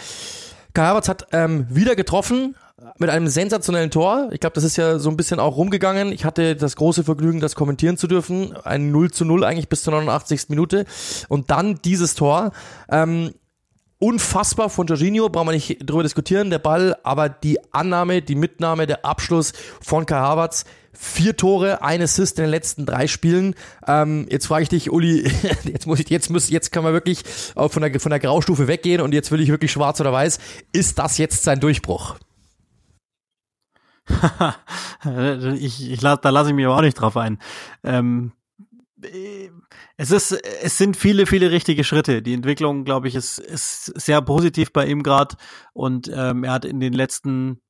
Kai 0.75 0.83
Havertz 0.83 1.09
hat 1.09 1.27
ähm, 1.33 1.66
wieder 1.70 1.97
getroffen 1.97 2.55
mit 2.99 3.11
einem 3.11 3.29
sensationellen 3.29 3.91
Tor. 3.91 4.29
Ich 4.33 4.41
glaube, 4.41 4.55
das 4.55 4.64
ist 4.64 4.77
ja 4.77 4.99
so 4.99 5.09
ein 5.09 5.16
bisschen 5.16 5.41
auch 5.41 5.57
rumgegangen. 5.57 6.12
Ich 6.12 6.25
hatte 6.25 6.55
das 6.55 6.77
große 6.77 7.05
Vergnügen, 7.05 7.41
das 7.41 7.55
kommentieren 7.55 7.97
zu 7.97 8.07
dürfen. 8.07 8.55
Ein 8.64 8.91
0 8.91 9.11
zu 9.11 9.25
0 9.25 9.45
eigentlich 9.45 9.68
bis 9.68 9.83
zur 9.83 9.93
89. 9.93 10.49
Minute. 10.49 10.85
Und 11.29 11.51
dann 11.51 11.81
dieses 11.85 12.14
Tor. 12.14 12.53
Ähm, 12.91 13.33
unfassbar 14.05 14.68
von 14.68 14.86
Jorginho, 14.86 15.30
brauchen 15.30 15.48
wir 15.48 15.52
nicht 15.52 15.78
drüber 15.88 16.02
diskutieren, 16.02 16.50
der 16.50 16.59
Ball, 16.59 16.94
aber 17.05 17.30
die 17.30 17.59
Annahme, 17.72 18.20
die 18.20 18.34
Mitnahme, 18.34 18.86
der 18.86 19.07
Abschluss 19.07 19.55
von 19.80 20.05
Kai 20.05 20.16
Havertz, 20.16 20.66
vier 20.92 21.38
Tore, 21.38 21.80
ein 21.80 22.02
Assist 22.02 22.38
in 22.38 22.44
den 22.44 22.50
letzten 22.50 22.84
drei 22.84 23.07
Spielen. 23.07 23.55
Ähm, 23.86 24.26
jetzt 24.28 24.46
frage 24.46 24.64
ich 24.64 24.68
dich, 24.68 24.92
Uli, 24.92 25.26
jetzt 25.64 25.86
muss 25.86 26.00
ich, 26.00 26.11
jetzt 26.11 26.28
muss, 26.30 26.50
jetzt 26.50 26.70
kann 26.70 26.84
man 26.84 26.92
wirklich 26.92 27.24
von 27.24 27.80
der, 27.80 27.98
von 27.98 28.11
der 28.11 28.20
Graustufe 28.20 28.68
weggehen 28.68 29.00
und 29.00 29.14
jetzt 29.14 29.32
will 29.32 29.40
ich 29.40 29.48
wirklich 29.48 29.72
schwarz 29.72 30.02
oder 30.02 30.12
weiß. 30.12 30.38
Ist 30.72 30.98
das 30.98 31.16
jetzt 31.16 31.42
sein 31.42 31.61
Durchbruch? 31.61 32.16
ich, 35.59 35.92
ich, 35.92 36.00
da 36.00 36.28
lasse 36.28 36.50
ich 36.50 36.55
mich 36.55 36.66
aber 36.66 36.76
auch 36.76 36.82
nicht 36.82 37.00
drauf 37.00 37.16
ein. 37.16 37.38
Ähm, 37.82 38.32
es 39.97 40.11
ist, 40.11 40.32
es 40.32 40.76
sind 40.76 40.97
viele, 40.97 41.26
viele 41.26 41.51
richtige 41.51 41.84
Schritte. 41.84 42.22
Die 42.22 42.34
Entwicklung, 42.34 42.84
glaube 42.84 43.09
ich, 43.09 43.14
ist, 43.14 43.38
ist 43.38 43.86
sehr 44.01 44.20
positiv 44.22 44.72
bei 44.72 44.86
ihm 44.86 45.03
gerade 45.03 45.36
und 45.72 46.11
ähm, 46.12 46.45
er 46.45 46.53
hat 46.53 46.64
in 46.64 46.80
den 46.80 46.92
letzten 46.92 47.61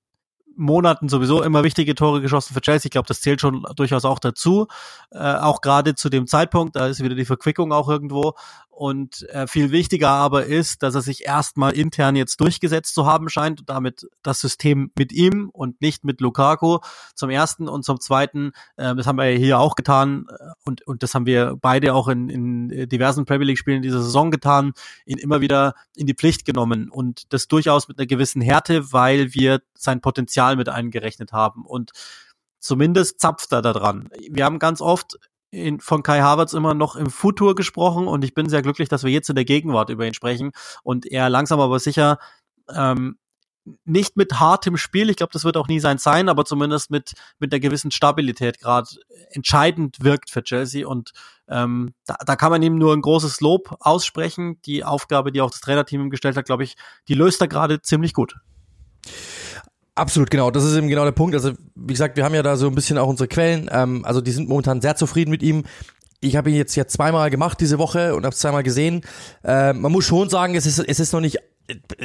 Monaten 0.56 1.08
sowieso 1.08 1.42
immer 1.42 1.64
wichtige 1.64 1.94
Tore 1.94 2.20
geschossen 2.20 2.54
für 2.54 2.60
Chelsea. 2.60 2.86
Ich 2.86 2.92
glaube, 2.92 3.08
das 3.08 3.20
zählt 3.20 3.40
schon 3.40 3.64
durchaus 3.76 4.04
auch 4.04 4.18
dazu. 4.18 4.68
Äh, 5.10 5.18
auch 5.18 5.60
gerade 5.60 5.94
zu 5.94 6.08
dem 6.08 6.26
Zeitpunkt, 6.26 6.76
da 6.76 6.86
ist 6.86 7.02
wieder 7.02 7.14
die 7.14 7.24
Verquickung 7.24 7.72
auch 7.72 7.88
irgendwo. 7.88 8.34
Und 8.76 9.22
äh, 9.28 9.46
viel 9.46 9.70
wichtiger 9.70 10.10
aber 10.10 10.46
ist, 10.46 10.82
dass 10.82 10.96
er 10.96 11.00
sich 11.00 11.24
erstmal 11.24 11.72
intern 11.72 12.16
jetzt 12.16 12.40
durchgesetzt 12.40 12.92
zu 12.94 13.06
haben 13.06 13.28
scheint 13.28 13.60
und 13.60 13.70
damit 13.70 14.08
das 14.22 14.40
System 14.40 14.90
mit 14.98 15.12
ihm 15.12 15.48
und 15.52 15.80
nicht 15.80 16.02
mit 16.02 16.20
Lukaku 16.20 16.78
zum 17.14 17.30
ersten 17.30 17.68
und 17.68 17.84
zum 17.84 18.00
zweiten, 18.00 18.50
äh, 18.76 18.94
das 18.96 19.06
haben 19.06 19.18
wir 19.18 19.26
hier 19.26 19.60
auch 19.60 19.76
getan 19.76 20.26
äh, 20.28 20.48
und, 20.64 20.84
und 20.88 21.04
das 21.04 21.14
haben 21.14 21.24
wir 21.24 21.56
beide 21.60 21.94
auch 21.94 22.08
in, 22.08 22.28
in 22.28 22.88
diversen 22.88 23.26
Premier 23.26 23.46
League 23.46 23.58
Spielen 23.58 23.82
dieser 23.82 24.02
Saison 24.02 24.32
getan, 24.32 24.72
ihn 25.06 25.18
immer 25.18 25.40
wieder 25.40 25.74
in 25.94 26.08
die 26.08 26.14
Pflicht 26.14 26.44
genommen 26.44 26.90
und 26.90 27.32
das 27.32 27.46
durchaus 27.46 27.86
mit 27.86 27.98
einer 27.98 28.06
gewissen 28.06 28.42
Härte, 28.42 28.92
weil 28.92 29.34
wir 29.34 29.62
sein 29.74 30.00
Potenzial 30.00 30.56
mit 30.56 30.68
eingerechnet 30.68 31.32
haben 31.32 31.64
und 31.64 31.92
zumindest 32.58 33.20
zapft 33.20 33.52
er 33.52 33.62
da 33.62 33.72
dran. 33.72 34.08
Wir 34.30 34.44
haben 34.44 34.58
ganz 34.58 34.80
oft 34.80 35.18
in, 35.54 35.80
von 35.80 36.02
Kai 36.02 36.20
Havertz 36.20 36.52
immer 36.52 36.74
noch 36.74 36.96
im 36.96 37.10
Futur 37.10 37.54
gesprochen 37.54 38.06
und 38.08 38.24
ich 38.24 38.34
bin 38.34 38.48
sehr 38.48 38.62
glücklich, 38.62 38.88
dass 38.88 39.04
wir 39.04 39.10
jetzt 39.10 39.30
in 39.30 39.36
der 39.36 39.44
Gegenwart 39.44 39.90
über 39.90 40.06
ihn 40.06 40.14
sprechen 40.14 40.52
und 40.82 41.06
er 41.06 41.28
langsam 41.28 41.60
aber 41.60 41.78
sicher 41.78 42.18
ähm, 42.74 43.16
nicht 43.86 44.16
mit 44.18 44.40
hartem 44.40 44.76
Spiel, 44.76 45.08
ich 45.08 45.16
glaube, 45.16 45.32
das 45.32 45.44
wird 45.44 45.56
auch 45.56 45.68
nie 45.68 45.80
sein 45.80 45.96
sein, 45.96 46.28
aber 46.28 46.44
zumindest 46.44 46.90
mit 46.90 47.12
mit 47.38 47.50
der 47.50 47.60
gewissen 47.60 47.90
Stabilität 47.90 48.58
gerade 48.58 48.88
entscheidend 49.30 49.96
wirkt 50.02 50.30
für 50.30 50.42
Chelsea 50.42 50.86
und 50.86 51.12
ähm, 51.48 51.94
da, 52.06 52.16
da 52.26 52.36
kann 52.36 52.50
man 52.50 52.62
ihm 52.62 52.76
nur 52.76 52.92
ein 52.92 53.00
großes 53.00 53.40
Lob 53.40 53.76
aussprechen. 53.80 54.60
Die 54.62 54.84
Aufgabe, 54.84 55.32
die 55.32 55.40
auch 55.40 55.50
das 55.50 55.60
Trainerteam 55.60 56.02
ihm 56.02 56.10
gestellt 56.10 56.36
hat, 56.36 56.46
glaube 56.46 56.64
ich, 56.64 56.76
die 57.08 57.14
löst 57.14 57.40
er 57.40 57.48
gerade 57.48 57.80
ziemlich 57.80 58.12
gut. 58.12 58.36
Absolut, 59.96 60.30
genau. 60.30 60.50
Das 60.50 60.64
ist 60.64 60.76
eben 60.76 60.88
genau 60.88 61.04
der 61.04 61.12
Punkt. 61.12 61.34
Also, 61.34 61.52
wie 61.76 61.92
gesagt, 61.92 62.16
wir 62.16 62.24
haben 62.24 62.34
ja 62.34 62.42
da 62.42 62.56
so 62.56 62.66
ein 62.66 62.74
bisschen 62.74 62.98
auch 62.98 63.06
unsere 63.06 63.28
Quellen. 63.28 63.70
Ähm, 63.72 64.04
also, 64.04 64.20
die 64.20 64.32
sind 64.32 64.48
momentan 64.48 64.80
sehr 64.80 64.96
zufrieden 64.96 65.30
mit 65.30 65.42
ihm. 65.42 65.64
Ich 66.20 66.36
habe 66.36 66.50
ihn 66.50 66.56
jetzt 66.56 66.74
jetzt 66.74 66.94
zweimal 66.94 67.30
gemacht 67.30 67.60
diese 67.60 67.78
Woche 67.78 68.14
und 68.14 68.24
habe 68.24 68.32
es 68.32 68.40
zweimal 68.40 68.62
gesehen. 68.62 69.02
Äh, 69.44 69.72
man 69.72 69.92
muss 69.92 70.06
schon 70.06 70.28
sagen, 70.30 70.54
es 70.54 70.66
ist, 70.66 70.78
es 70.78 70.98
ist 70.98 71.12
noch 71.12 71.20
nicht 71.20 71.38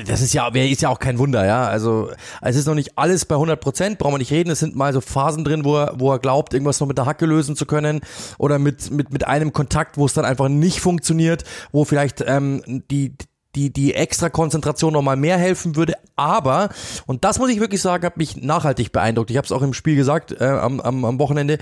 das 0.05 0.21
ist 0.21 0.33
ja, 0.33 0.47
ist 0.47 0.81
ja 0.81 0.89
auch 0.89 0.99
kein 0.99 1.19
Wunder, 1.19 1.45
ja. 1.45 1.67
Also 1.67 2.11
es 2.41 2.55
ist 2.55 2.65
noch 2.65 2.75
nicht 2.75 2.97
alles 2.97 3.25
bei 3.25 3.35
100 3.35 3.59
Prozent, 3.59 3.97
brauchen 3.97 4.13
wir 4.13 4.19
nicht 4.19 4.31
reden. 4.31 4.49
Es 4.51 4.59
sind 4.59 4.75
mal 4.75 4.93
so 4.93 5.01
Phasen 5.01 5.43
drin, 5.43 5.65
wo 5.65 5.77
er, 5.77 5.95
wo 5.97 6.13
er 6.13 6.19
glaubt, 6.19 6.53
irgendwas 6.53 6.79
noch 6.79 6.87
mit 6.87 6.97
der 6.97 7.05
Hacke 7.05 7.25
lösen 7.25 7.57
zu 7.57 7.65
können 7.65 7.99
oder 8.37 8.57
mit 8.57 8.89
mit 8.91 9.11
mit 9.11 9.27
einem 9.27 9.51
Kontakt, 9.51 9.97
wo 9.97 10.05
es 10.05 10.13
dann 10.13 10.23
einfach 10.23 10.47
nicht 10.47 10.79
funktioniert, 10.79 11.43
wo 11.73 11.83
vielleicht 11.83 12.23
ähm, 12.25 12.83
die 12.89 13.15
die, 13.55 13.71
die 13.73 13.93
extra 13.93 14.29
Konzentration 14.29 14.93
nochmal 14.93 15.15
mehr 15.15 15.37
helfen 15.37 15.75
würde. 15.75 15.93
Aber, 16.15 16.69
und 17.07 17.23
das 17.23 17.39
muss 17.39 17.49
ich 17.49 17.59
wirklich 17.59 17.81
sagen, 17.81 18.05
hat 18.05 18.17
mich 18.17 18.37
nachhaltig 18.37 18.91
beeindruckt. 18.91 19.31
Ich 19.31 19.37
habe 19.37 19.45
es 19.45 19.51
auch 19.51 19.61
im 19.61 19.73
Spiel 19.73 19.95
gesagt, 19.95 20.31
äh, 20.39 20.45
am, 20.45 20.79
am, 20.79 21.03
am 21.05 21.19
Wochenende. 21.19 21.57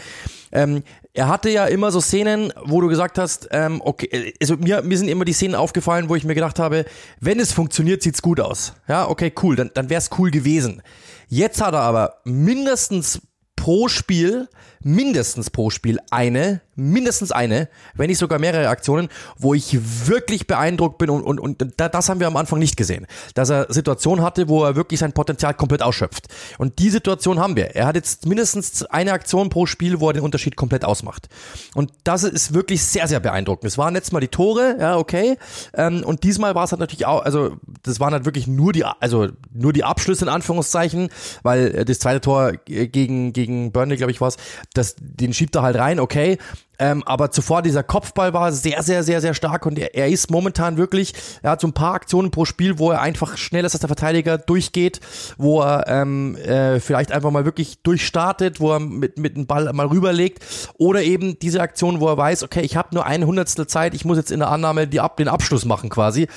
Ähm, 0.51 0.83
er 1.13 1.27
hatte 1.27 1.49
ja 1.49 1.65
immer 1.65 1.91
so 1.91 2.01
Szenen, 2.01 2.53
wo 2.63 2.81
du 2.81 2.87
gesagt 2.87 3.17
hast, 3.17 3.47
ähm, 3.51 3.81
okay, 3.83 4.33
also 4.41 4.57
mir, 4.57 4.81
mir 4.81 4.97
sind 4.97 5.07
immer 5.07 5.25
die 5.25 5.33
Szenen 5.33 5.55
aufgefallen, 5.55 6.09
wo 6.09 6.15
ich 6.15 6.23
mir 6.23 6.35
gedacht 6.35 6.59
habe, 6.59 6.85
wenn 7.19 7.39
es 7.39 7.53
funktioniert, 7.53 8.03
sieht's 8.03 8.21
gut 8.21 8.39
aus. 8.39 8.73
Ja, 8.87 9.07
okay, 9.09 9.33
cool, 9.41 9.55
dann, 9.55 9.71
dann 9.73 9.89
wäre 9.89 9.99
es 9.99 10.09
cool 10.17 10.29
gewesen. 10.29 10.81
Jetzt 11.27 11.61
hat 11.61 11.73
er 11.73 11.81
aber 11.81 12.17
mindestens 12.23 13.21
pro 13.55 13.87
Spiel, 13.87 14.47
mindestens 14.81 15.49
pro 15.49 15.69
Spiel 15.69 15.99
eine, 16.11 16.61
mindestens 16.75 17.31
eine, 17.31 17.69
wenn 17.95 18.07
nicht 18.07 18.19
sogar 18.19 18.39
mehrere 18.39 18.69
Aktionen, 18.69 19.09
wo 19.37 19.53
ich 19.53 19.77
wirklich 20.07 20.47
beeindruckt 20.47 20.97
bin 20.97 21.09
und, 21.09 21.23
und, 21.23 21.39
und 21.39 21.73
das 21.77 22.09
haben 22.09 22.19
wir 22.19 22.27
am 22.27 22.37
Anfang 22.37 22.59
nicht 22.59 22.77
gesehen. 22.77 23.07
Dass 23.33 23.49
er 23.49 23.67
Situationen 23.69 24.23
hatte, 24.23 24.47
wo 24.47 24.63
er 24.63 24.75
wirklich 24.75 24.99
sein 24.99 25.13
Potenzial 25.13 25.53
komplett 25.53 25.81
ausschöpft. 25.81 26.27
Und 26.57 26.79
die 26.79 26.89
Situation 26.89 27.39
haben 27.39 27.55
wir. 27.55 27.75
Er 27.75 27.87
hat 27.87 27.95
jetzt 27.95 28.25
mindestens 28.25 28.83
eine 28.83 29.11
Aktion 29.11 29.49
pro 29.49 29.65
Spiel, 29.65 29.99
wo 29.99 30.09
er 30.09 30.13
den 30.13 30.23
Unterschied 30.23 30.55
komplett 30.55 30.85
ausmacht. 30.85 31.27
Und 31.73 31.91
das 32.03 32.23
ist 32.23 32.53
wirklich 32.53 32.83
sehr, 32.83 33.07
sehr 33.07 33.19
beeindruckend. 33.19 33.65
Es 33.65 33.77
waren 33.77 33.93
letztes 33.93 34.11
Mal 34.11 34.19
die 34.19 34.27
Tore, 34.27 34.77
ja, 34.79 34.97
okay. 34.97 35.37
Ähm, 35.73 36.03
und 36.03 36.23
diesmal 36.23 36.55
war 36.55 36.63
es 36.63 36.71
halt 36.71 36.79
natürlich 36.79 37.05
auch, 37.05 37.23
also 37.23 37.57
das 37.83 37.99
waren 37.99 38.13
halt 38.13 38.25
wirklich 38.25 38.47
nur 38.47 38.71
die, 38.71 38.85
also 38.85 39.29
nur 39.51 39.73
die 39.73 39.83
Abschlüsse 39.83 40.25
in 40.25 40.29
Anführungszeichen, 40.29 41.09
weil 41.43 41.85
das 41.85 41.99
zweite 41.99 42.21
Tor 42.21 42.53
gegen, 42.65 43.33
gegen 43.33 43.47
gegen 43.47 43.71
Burnley, 43.71 43.97
glaube 43.97 44.11
ich, 44.11 44.21
war 44.21 44.27
es, 44.27 44.37
das, 44.77 44.95
den 44.99 45.33
schiebt 45.33 45.55
er 45.55 45.63
halt 45.63 45.77
rein, 45.77 45.99
okay. 45.99 46.37
Ähm, 46.79 47.03
aber 47.05 47.31
zuvor 47.31 47.63
dieser 47.63 47.81
Kopfball 47.81 48.33
war 48.33 48.51
sehr, 48.51 48.83
sehr, 48.83 49.03
sehr, 49.03 49.19
sehr 49.19 49.33
stark 49.33 49.65
und 49.65 49.79
er, 49.79 49.95
er 49.95 50.09
ist 50.09 50.29
momentan 50.29 50.77
wirklich, 50.77 51.13
er 51.41 51.51
hat 51.51 51.61
so 51.61 51.67
ein 51.67 51.73
paar 51.73 51.95
Aktionen 51.95 52.29
pro 52.29 52.45
Spiel, 52.45 52.77
wo 52.77 52.91
er 52.91 53.01
einfach 53.01 53.35
schneller 53.37 53.65
als 53.65 53.79
der 53.79 53.87
Verteidiger 53.87 54.37
durchgeht, 54.37 54.99
wo 55.37 55.61
er 55.61 55.87
ähm, 55.87 56.35
äh, 56.35 56.79
vielleicht 56.79 57.11
einfach 57.11 57.31
mal 57.31 57.45
wirklich 57.45 57.81
durchstartet, 57.81 58.59
wo 58.59 58.73
er 58.73 58.79
mit, 58.79 59.17
mit 59.17 59.35
dem 59.35 59.47
Ball 59.47 59.73
mal 59.73 59.87
rüberlegt 59.87 60.43
oder 60.77 61.01
eben 61.01 61.39
diese 61.39 61.61
Aktion, 61.61 61.99
wo 61.99 62.07
er 62.07 62.17
weiß, 62.17 62.43
okay, 62.43 62.61
ich 62.61 62.77
habe 62.77 62.93
nur 62.93 63.05
ein 63.05 63.25
Hundertstel 63.25 63.65
Zeit, 63.65 63.95
ich 63.95 64.05
muss 64.05 64.17
jetzt 64.17 64.31
in 64.31 64.39
der 64.39 64.49
Annahme 64.49 64.87
die, 64.87 65.01
den 65.17 65.27
Abschluss 65.27 65.65
machen 65.65 65.89
quasi 65.89 66.27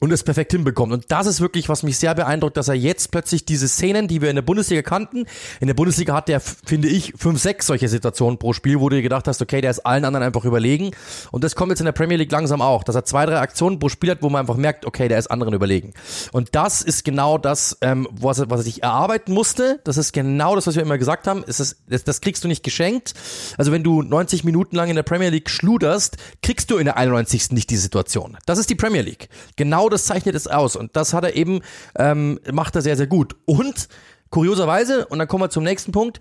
und 0.00 0.12
es 0.12 0.22
perfekt 0.22 0.52
hinbekommt. 0.52 0.92
Und 0.92 1.06
das 1.08 1.26
ist 1.26 1.40
wirklich, 1.40 1.68
was 1.68 1.82
mich 1.82 1.98
sehr 1.98 2.14
beeindruckt, 2.14 2.56
dass 2.56 2.68
er 2.68 2.74
jetzt 2.74 3.10
plötzlich 3.10 3.44
diese 3.44 3.68
Szenen, 3.68 4.08
die 4.08 4.22
wir 4.22 4.30
in 4.30 4.36
der 4.36 4.42
Bundesliga 4.42 4.82
kannten, 4.82 5.26
in 5.60 5.66
der 5.66 5.74
Bundesliga 5.74 6.14
hat 6.14 6.28
der, 6.28 6.40
finde 6.40 6.88
ich, 6.88 7.14
fünf, 7.16 7.40
sechs 7.40 7.66
solche 7.66 7.88
Situationen 7.88 8.38
pro 8.38 8.52
Spiel, 8.52 8.80
wo 8.80 8.88
du 8.88 8.96
dir 8.96 9.02
gedacht 9.02 9.28
hast, 9.28 9.42
okay, 9.42 9.60
der 9.60 9.70
ist 9.70 9.80
allen 9.80 10.04
anderen 10.04 10.24
einfach 10.24 10.44
überlegen. 10.44 10.90
Und 11.30 11.44
das 11.44 11.54
kommt 11.54 11.70
jetzt 11.70 11.80
in 11.80 11.86
der 11.86 11.92
Premier 11.92 12.16
League 12.16 12.32
langsam 12.32 12.60
auch, 12.60 12.84
dass 12.84 12.94
er 12.94 13.04
zwei, 13.04 13.26
drei 13.26 13.38
Aktionen 13.38 13.78
pro 13.78 13.88
Spiel 13.88 14.10
hat, 14.10 14.22
wo 14.22 14.30
man 14.30 14.40
einfach 14.40 14.56
merkt, 14.56 14.86
okay, 14.86 15.08
der 15.08 15.18
ist 15.18 15.30
anderen 15.30 15.54
überlegen. 15.54 15.94
Und 16.32 16.54
das 16.54 16.82
ist 16.82 17.04
genau 17.04 17.38
das, 17.38 17.78
ähm, 17.80 18.08
was, 18.10 18.38
er, 18.38 18.50
was 18.50 18.60
er 18.60 18.64
sich 18.64 18.82
erarbeiten 18.82 19.32
musste. 19.32 19.80
Das 19.84 19.96
ist 19.96 20.12
genau 20.12 20.54
das, 20.54 20.66
was 20.66 20.74
wir 20.74 20.82
immer 20.82 20.98
gesagt 20.98 21.26
haben. 21.26 21.44
Es 21.46 21.60
ist, 21.60 21.78
das, 21.88 22.04
das 22.04 22.20
kriegst 22.20 22.44
du 22.44 22.48
nicht 22.48 22.62
geschenkt. 22.62 23.14
Also 23.56 23.72
wenn 23.72 23.82
du 23.82 24.02
90 24.02 24.44
Minuten 24.44 24.76
lang 24.76 24.88
in 24.88 24.96
der 24.96 25.02
Premier 25.02 25.30
League 25.30 25.50
schluderst, 25.50 26.16
kriegst 26.42 26.70
du 26.70 26.76
in 26.76 26.84
der 26.84 26.96
91. 26.96 27.52
nicht 27.52 27.70
die 27.70 27.76
Situation. 27.76 28.36
Das 28.46 28.58
ist 28.58 28.70
die 28.70 28.74
Premier 28.74 29.02
League. 29.02 29.28
Genau 29.56 29.83
das 29.88 30.04
zeichnet 30.04 30.34
es 30.34 30.46
aus. 30.46 30.76
Und 30.76 30.96
das 30.96 31.12
hat 31.12 31.24
er 31.24 31.34
eben, 31.36 31.60
ähm, 31.96 32.40
macht 32.52 32.76
er 32.76 32.82
sehr, 32.82 32.96
sehr 32.96 33.06
gut. 33.06 33.36
Und 33.44 33.88
kurioserweise, 34.30 35.06
und 35.06 35.18
dann 35.18 35.28
kommen 35.28 35.44
wir 35.44 35.50
zum 35.50 35.64
nächsten 35.64 35.92
Punkt, 35.92 36.20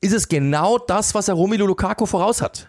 ist 0.00 0.12
es 0.12 0.28
genau 0.28 0.78
das, 0.78 1.14
was 1.14 1.28
er 1.28 1.34
Romelu 1.34 1.66
Lukaku 1.66 2.06
voraus 2.06 2.42
hat. 2.42 2.68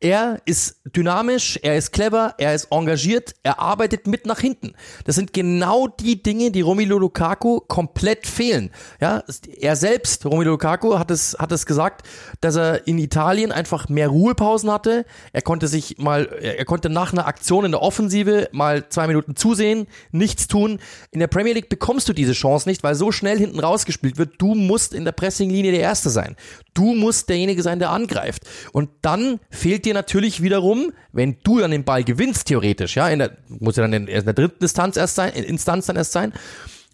Er 0.00 0.42
ist 0.44 0.82
dynamisch, 0.84 1.58
er 1.62 1.78
ist 1.78 1.92
clever, 1.92 2.34
er 2.36 2.54
ist 2.54 2.68
engagiert, 2.70 3.34
er 3.42 3.58
arbeitet 3.58 4.06
mit 4.06 4.26
nach 4.26 4.38
hinten. 4.38 4.74
Das 5.04 5.14
sind 5.14 5.32
genau 5.32 5.88
die 5.88 6.22
Dinge, 6.22 6.50
die 6.50 6.60
Romelu 6.60 6.98
Lukaku 6.98 7.60
komplett 7.60 8.26
fehlen. 8.26 8.70
Ja, 9.00 9.22
er 9.58 9.76
selbst, 9.76 10.26
Romelu 10.26 10.50
Lukaku, 10.50 10.98
hat 10.98 11.10
es, 11.10 11.36
hat 11.38 11.52
es 11.52 11.64
gesagt, 11.64 12.06
dass 12.42 12.56
er 12.56 12.86
in 12.86 12.98
Italien 12.98 13.50
einfach 13.50 13.88
mehr 13.88 14.08
Ruhepausen 14.08 14.70
hatte. 14.70 15.06
Er 15.32 15.40
konnte 15.40 15.68
sich 15.68 15.96
mal, 15.96 16.26
er 16.26 16.66
konnte 16.66 16.90
nach 16.90 17.14
einer 17.14 17.26
Aktion 17.26 17.64
in 17.64 17.70
der 17.70 17.80
Offensive 17.80 18.50
mal 18.52 18.88
zwei 18.90 19.06
Minuten 19.06 19.36
zusehen, 19.36 19.86
nichts 20.12 20.48
tun. 20.48 20.80
In 21.12 21.20
der 21.20 21.28
Premier 21.28 21.54
League 21.54 21.70
bekommst 21.70 22.08
du 22.10 22.12
diese 22.12 22.32
Chance 22.32 22.68
nicht, 22.68 22.82
weil 22.82 22.94
so 22.94 23.10
schnell 23.10 23.38
hinten 23.38 23.60
rausgespielt 23.60 24.18
wird. 24.18 24.34
Du 24.36 24.54
musst 24.54 24.92
in 24.92 25.06
der 25.06 25.12
Pressinglinie 25.12 25.72
der 25.72 25.80
Erste 25.80 26.10
sein. 26.10 26.36
Du 26.74 26.94
musst 26.94 27.28
derjenige 27.28 27.62
sein, 27.62 27.78
der 27.78 27.90
angreift. 27.90 28.42
Und 28.72 28.90
dann 29.02 29.40
fehlt 29.50 29.84
dir 29.84 29.94
natürlich 29.94 30.42
wiederum, 30.42 30.92
wenn 31.12 31.38
du 31.44 31.60
dann 31.60 31.70
den 31.70 31.84
Ball 31.84 32.04
gewinnst, 32.04 32.48
theoretisch, 32.48 32.96
ja, 32.96 33.08
in 33.08 33.20
der, 33.20 33.36
muss 33.48 33.76
ja 33.76 33.82
dann 33.82 33.92
in, 33.92 34.08
in 34.08 34.24
der 34.24 34.34
dritten 34.34 34.62
Instanz 34.62 34.96
erst 34.96 35.14
sein, 35.14 35.32
Instanz 35.32 35.86
dann 35.86 35.96
erst 35.96 36.12
sein, 36.12 36.32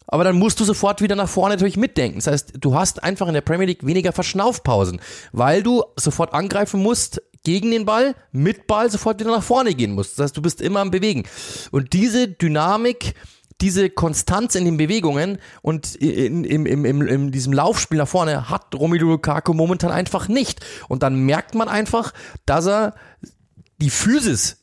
aber 0.06 0.24
dann 0.24 0.36
musst 0.36 0.58
du 0.58 0.64
sofort 0.64 1.00
wieder 1.00 1.14
nach 1.14 1.28
vorne 1.28 1.54
natürlich 1.54 1.76
mitdenken. 1.76 2.18
Das 2.18 2.26
heißt, 2.26 2.52
du 2.60 2.74
hast 2.74 3.02
einfach 3.02 3.28
in 3.28 3.34
der 3.34 3.42
Premier 3.42 3.66
League 3.66 3.86
weniger 3.86 4.12
Verschnaufpausen, 4.12 5.00
weil 5.32 5.62
du 5.62 5.84
sofort 5.96 6.34
angreifen 6.34 6.82
musst 6.82 7.22
gegen 7.44 7.70
den 7.70 7.84
Ball, 7.84 8.14
mit 8.32 8.66
Ball 8.66 8.90
sofort 8.90 9.20
wieder 9.20 9.30
nach 9.30 9.42
vorne 9.42 9.74
gehen 9.74 9.92
musst. 9.92 10.18
Das 10.18 10.24
heißt, 10.24 10.36
du 10.36 10.42
bist 10.42 10.60
immer 10.60 10.80
am 10.80 10.90
Bewegen. 10.90 11.24
Und 11.70 11.92
diese 11.92 12.28
Dynamik, 12.28 13.14
diese 13.60 13.90
Konstanz 13.90 14.54
in 14.54 14.64
den 14.64 14.76
Bewegungen 14.76 15.38
und 15.62 15.94
in, 15.96 16.44
in, 16.44 16.66
in, 16.66 16.84
in, 16.84 17.06
in 17.06 17.32
diesem 17.32 17.52
Laufspiel 17.52 17.98
nach 17.98 18.08
vorne 18.08 18.48
hat 18.48 18.74
Romelu 18.74 19.08
Lukaku 19.08 19.52
momentan 19.52 19.90
einfach 19.90 20.28
nicht. 20.28 20.60
Und 20.88 21.02
dann 21.02 21.16
merkt 21.24 21.54
man 21.54 21.68
einfach, 21.68 22.12
dass 22.46 22.66
er 22.66 22.94
die 23.80 23.90
Physis 23.90 24.58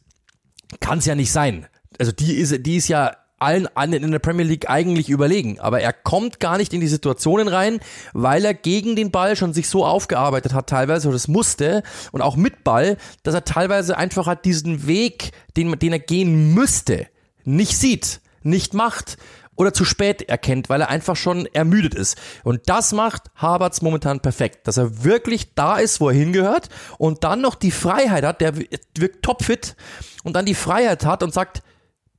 kann 0.80 1.00
es 1.00 1.06
ja 1.06 1.16
nicht 1.16 1.32
sein. 1.32 1.68
Also 2.00 2.12
die 2.12 2.34
ist, 2.34 2.66
die 2.66 2.76
ist 2.76 2.88
ja 2.88 3.16
allen 3.39 3.68
anderen 3.76 4.06
in 4.06 4.12
der 4.12 4.20
Premier 4.20 4.45
League 4.45 4.70
eigentlich 4.70 5.10
überlegen. 5.10 5.60
Aber 5.60 5.80
er 5.80 5.93
kommt 5.93 6.39
gar 6.39 6.58
nicht 6.58 6.74
in 6.74 6.82
die 6.82 6.88
Situationen 6.88 7.48
rein, 7.48 7.80
weil 8.14 8.43
er 8.43 8.56
gegen 8.56 8.95
den 8.95 9.12
Ball 9.12 9.36
schon 9.36 9.54
sich 9.54 9.70
so 9.70 9.86
aufgearbeitet 9.86 10.54
hat 10.54 10.68
teilweise, 10.68 11.08
oder 11.08 11.16
das 11.16 11.28
musste, 11.28 11.84
und 12.12 12.22
auch 12.22 12.36
mit 12.36 12.64
Ball, 12.64 12.98
dass 13.22 13.36
er 13.36 13.45
teilweise 13.45 13.95
einfach 13.95 14.26
hat 14.26 14.45
diesen 14.45 14.88
Weg, 14.88 15.32
den, 15.56 15.78
den 15.78 15.93
er 15.93 16.00
gehen 16.00 16.54
müsste, 16.56 17.08
nicht 17.43 17.78
sieht 17.78 18.22
nicht 18.44 18.74
macht 18.74 19.18
oder 19.58 19.74
zu 19.74 19.84
spät 19.84 20.22
erkennt, 20.30 20.70
weil 20.70 20.82
er 20.82 20.90
einfach 20.90 21.16
schon 21.16 21.48
ermüdet 21.48 21.96
ist. 21.96 22.18
Und 22.44 22.62
das 22.68 22.94
macht 22.94 23.24
Havertz 23.36 23.82
momentan 23.82 24.22
perfekt, 24.22 24.68
dass 24.68 24.78
er 24.78 25.04
wirklich 25.04 25.56
da 25.56 25.78
ist, 25.78 26.00
wo 26.00 26.10
er 26.10 26.16
hingehört 26.16 26.70
und 26.98 27.24
dann 27.24 27.42
noch 27.42 27.56
die 27.56 27.72
Freiheit 27.72 28.24
hat, 28.24 28.40
der 28.40 28.56
wirkt 28.56 29.24
topfit 29.24 29.76
und 30.24 30.36
dann 30.36 30.46
die 30.46 30.56
Freiheit 30.56 31.06
hat 31.06 31.24
und 31.24 31.34
sagt, 31.34 31.64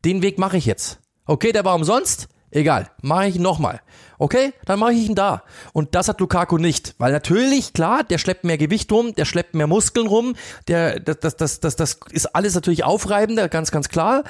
den 0.04 0.20
Weg 0.20 0.38
mache 0.38 0.56
ich 0.56 0.66
jetzt. 0.66 1.00
Okay, 1.26 1.52
der 1.52 1.64
war 1.64 1.74
umsonst, 1.74 2.28
egal, 2.50 2.90
mache 3.02 3.28
ich 3.28 3.36
ihn 3.36 3.42
nochmal. 3.42 3.80
Okay, 4.18 4.52
dann 4.64 4.80
mache 4.80 4.94
ich 4.94 5.08
ihn 5.08 5.14
da. 5.14 5.44
Und 5.72 5.94
das 5.94 6.08
hat 6.08 6.20
Lukaku 6.20 6.58
nicht, 6.58 6.96
weil 6.98 7.12
natürlich, 7.12 7.72
klar, 7.72 8.02
der 8.02 8.18
schleppt 8.18 8.44
mehr 8.44 8.58
Gewicht 8.58 8.90
rum, 8.90 9.14
der 9.14 9.24
schleppt 9.24 9.54
mehr 9.54 9.68
Muskeln 9.68 10.08
rum, 10.08 10.34
der, 10.66 10.98
das, 10.98 11.20
das, 11.20 11.36
das, 11.36 11.60
das, 11.60 11.76
das 11.76 12.00
ist 12.10 12.34
alles 12.34 12.54
natürlich 12.54 12.82
aufreibender, 12.82 13.48
ganz, 13.48 13.70
ganz 13.70 13.88
klar. 13.88 14.24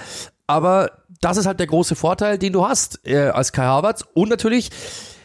Aber 0.48 0.90
das 1.20 1.36
ist 1.36 1.46
halt 1.46 1.60
der 1.60 1.66
große 1.68 1.94
Vorteil, 1.94 2.38
den 2.38 2.52
du 2.52 2.66
hast 2.66 3.06
äh, 3.06 3.28
als 3.28 3.52
Kai 3.52 3.64
Havertz. 3.64 4.04
Und 4.14 4.30
natürlich 4.30 4.70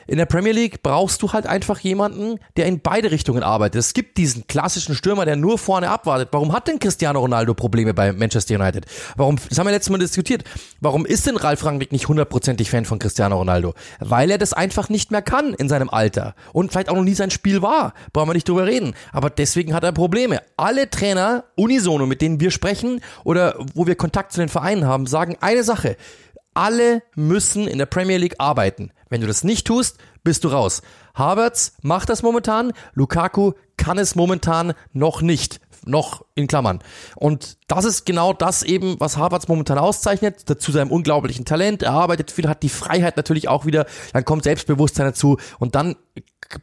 in 0.08 0.18
der 0.18 0.26
Premier 0.26 0.51
League 0.51 0.84
brauchst 0.84 1.22
du 1.22 1.32
halt 1.32 1.47
einfach 1.47 1.80
jemanden, 1.80 2.39
der 2.58 2.66
in 2.66 2.80
beide 2.82 3.12
Richtungen 3.12 3.43
arbeitet. 3.43 3.80
Es 3.80 3.93
gibt 3.93 4.18
diesen 4.18 4.47
klassischen 4.47 4.95
Stürmer, 4.95 5.26
der 5.26 5.36
nur 5.36 5.58
vorne 5.58 5.89
abwartet. 5.89 6.30
Warum 6.32 6.54
hat 6.54 6.68
denn 6.68 6.80
Cristiano 6.80 7.20
Ronaldo 7.20 7.54
Probleme 7.54 7.93
bei 7.93 8.14
Manchester 8.14 8.56
United? 8.56 8.86
Warum, 9.16 9.38
das 9.49 9.58
haben 9.58 9.68
wir 9.68 9.72
letztes 9.72 9.91
Mal 9.91 9.97
diskutiert. 9.97 10.43
Warum 10.82 11.06
ist 11.06 11.28
denn 11.28 11.38
Ralf 11.38 11.64
Rangnick 11.66 11.91
nicht 11.91 12.08
hundertprozentig 12.08 12.70
Fan 12.70 12.86
von 12.86 12.99
Cristiano 12.99 13.38
Ronaldo? 13.38 13.74
Weil 13.99 14.32
er 14.32 14.38
das 14.38 14.54
einfach 14.54 14.89
nicht 14.89 15.12
mehr 15.12 15.22
kann 15.22 15.54
in 15.54 15.70
seinem 15.70 15.89
Alter. 15.89 16.36
Und 16.51 16.72
vielleicht 16.72 16.89
auch 16.89 16.95
noch 16.95 17.04
nie 17.04 17.14
sein 17.14 17.32
Spiel 17.32 17.62
war. 17.62 17.93
Brauchen 18.12 18.30
wir 18.30 18.34
nicht 18.34 18.49
drüber 18.49 18.66
reden. 18.66 18.93
Aber 19.12 19.30
deswegen 19.30 19.74
hat 19.74 19.84
er 19.84 19.91
Probleme. 19.91 20.41
Alle 20.58 20.89
Trainer 20.89 21.45
unisono, 21.56 22.06
mit 22.06 22.22
denen 22.22 22.39
wir 22.39 22.51
sprechen 22.51 23.01
oder 23.24 23.56
wo 23.74 23.88
wir 23.88 23.95
Kontakt 23.95 24.34
zu 24.34 24.39
den 24.39 24.49
Vereinen 24.49 24.86
haben, 24.86 25.08
sagen 25.08 25.38
eine 25.41 25.64
Sache. 25.64 25.97
Alle 26.54 27.04
müssen 27.16 27.68
in 27.68 27.78
der 27.78 27.86
Premier 27.86 28.18
League 28.18 28.36
arbeiten. 28.38 28.91
Wenn 29.10 29.22
du 29.22 29.28
das 29.28 29.43
nicht 29.43 29.68
tust, 29.68 29.97
bist 30.24 30.43
du 30.43 30.49
raus. 30.49 30.82
Havertz 31.16 31.74
macht 31.82 32.10
das 32.10 32.24
momentan, 32.24 32.74
Lukaku 32.93 33.54
kann 33.78 33.97
es 33.97 34.16
momentan 34.16 34.74
noch 34.91 35.22
nicht. 35.22 35.60
Noch 35.86 36.26
in 36.34 36.47
Klammern. 36.47 36.80
Und 37.16 37.58
das 37.68 37.84
ist 37.84 38.06
genau 38.06 38.32
das 38.32 38.64
eben, 38.64 38.95
was 38.99 39.18
Havertz 39.18 39.49
momentan 39.49 39.78
auszeichnet, 39.78 40.39
zu 40.39 40.72
seinem 40.72 40.91
unglaublichen 40.91 41.43
Talent. 41.43 41.84
Er 41.84 41.91
arbeitet 41.91 42.32
viel, 42.32 42.47
hat 42.47 42.64
die 42.64 42.70
Freiheit 42.70 43.18
natürlich 43.18 43.49
auch 43.49 43.66
wieder, 43.66 43.86
dann 44.14 44.24
kommt 44.24 44.45
Selbstbewusstsein 44.45 45.08
dazu 45.08 45.38
und 45.60 45.76
dann 45.76 45.97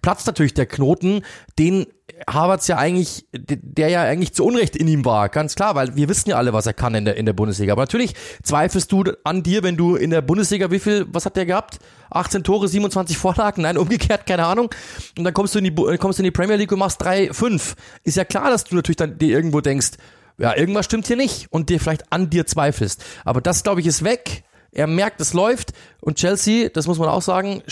platzt 0.03 0.27
natürlich 0.27 0.55
der 0.55 0.67
Knoten, 0.67 1.23
den 1.59 1.87
Harvards 2.29 2.67
ja 2.69 2.77
eigentlich, 2.77 3.27
der 3.33 3.89
ja 3.89 4.03
eigentlich 4.03 4.35
zu 4.35 4.45
Unrecht 4.45 4.77
in 4.77 4.89
ihm 4.89 5.05
war, 5.05 5.29
ganz 5.29 5.55
klar, 5.55 5.75
weil 5.75 5.97
wir 5.97 6.09
wissen 6.09 6.31
ja 6.31 6.37
alle, 6.37 6.53
was 6.53 6.67
er 6.67 6.75
kann 6.75 6.95
in 6.95 7.05
der, 7.05 7.17
in 7.17 7.27
der 7.27 7.33
Bundesliga. 7.33 7.73
Aber 7.73 7.83
natürlich 7.83 8.15
zweifelst 8.43 8.91
du 8.93 9.05
an 9.25 9.43
dir, 9.43 9.63
wenn 9.63 9.77
du 9.77 9.97
in 9.97 10.11
der 10.11 10.21
Bundesliga, 10.21 10.71
wie 10.71 10.79
viel, 10.79 11.07
was 11.11 11.27
hat 11.27 11.37
der 11.37 11.47
gehabt? 11.47 11.79
18 12.11 12.45
Tore, 12.45 12.69
27 12.69 13.17
Vorlagen, 13.17 13.63
nein, 13.63 13.79
umgekehrt, 13.79 14.27
keine 14.27 14.47
Ahnung. 14.47 14.71
Und 15.17 15.25
dann 15.25 15.35
kommst 15.35 15.55
du 15.55 15.59
in 15.61 15.65
die, 15.65 15.75
kommst 15.99 16.19
du 16.19 16.23
in 16.23 16.25
die 16.25 16.31
Premier 16.31 16.57
League 16.57 16.73
und 16.73 16.79
machst 16.79 17.01
3, 17.03 17.33
5. 17.33 17.77
Ist 18.05 18.17
ja 18.17 18.25
klar, 18.25 18.51
dass 18.51 18.65
du 18.65 18.75
natürlich 18.75 18.97
dann 18.97 19.19
dir 19.19 19.31
irgendwo 19.31 19.61
denkst, 19.61 19.93
ja, 20.39 20.57
irgendwas 20.57 20.87
stimmt 20.87 21.07
hier 21.07 21.17
nicht 21.17 21.49
und 21.51 21.69
dir 21.69 21.79
vielleicht 21.79 22.13
an 22.13 22.31
dir 22.31 22.47
zweifelst. 22.47 23.05
Aber 23.25 23.41
das, 23.41 23.63
glaube 23.63 23.81
ich, 23.81 23.87
ist 23.87 24.05
weg 24.05 24.45
er 24.73 24.87
merkt, 24.87 25.21
es 25.21 25.33
läuft. 25.33 25.73
Und 26.01 26.17
Chelsea, 26.17 26.69
das 26.69 26.87
muss 26.87 26.99
man 26.99 27.09
auch 27.09 27.23
sagen, 27.23 27.63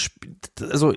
also 0.60 0.92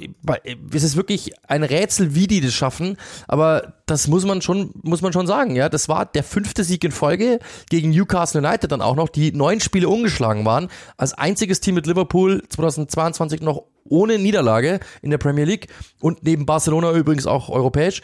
es 0.74 0.84
ist 0.84 0.96
wirklich 0.96 1.32
ein 1.48 1.64
Rätsel, 1.64 2.14
wie 2.14 2.28
die 2.28 2.42
das 2.42 2.54
schaffen, 2.54 2.98
aber 3.28 3.76
das 3.86 4.08
muss 4.08 4.26
man 4.26 4.42
schon, 4.42 4.72
muss 4.84 5.02
man 5.02 5.14
schon 5.14 5.28
sagen, 5.28 5.56
ja, 5.56 5.70
das 5.70 5.88
war 5.88 6.06
der 6.06 6.24
fünfte 6.24 6.64
Sieg 6.64 6.84
in 6.84 6.92
Folge 6.92 7.40
gegen 7.70 7.92
Newcastle 7.92 8.42
United 8.42 8.72
dann 8.72 8.82
auch 8.82 8.96
noch, 8.96 9.08
die 9.10 9.32
neun 9.32 9.60
Spiele 9.60 9.88
ungeschlagen 9.88 10.46
waren, 10.46 10.70
als 10.98 11.14
einziges 11.14 11.62
Team 11.62 11.76
mit 11.76 11.88
Liverpool 11.88 12.44
2022 12.50 13.42
noch 13.42 13.64
ohne 13.86 14.18
Niederlage 14.18 14.80
in 15.02 15.10
der 15.10 15.18
Premier 15.18 15.46
League 15.46 15.68
und 16.00 16.24
neben 16.24 16.46
Barcelona 16.46 16.92
übrigens 16.92 17.28
auch 17.28 17.50
europäisch. 17.50 18.02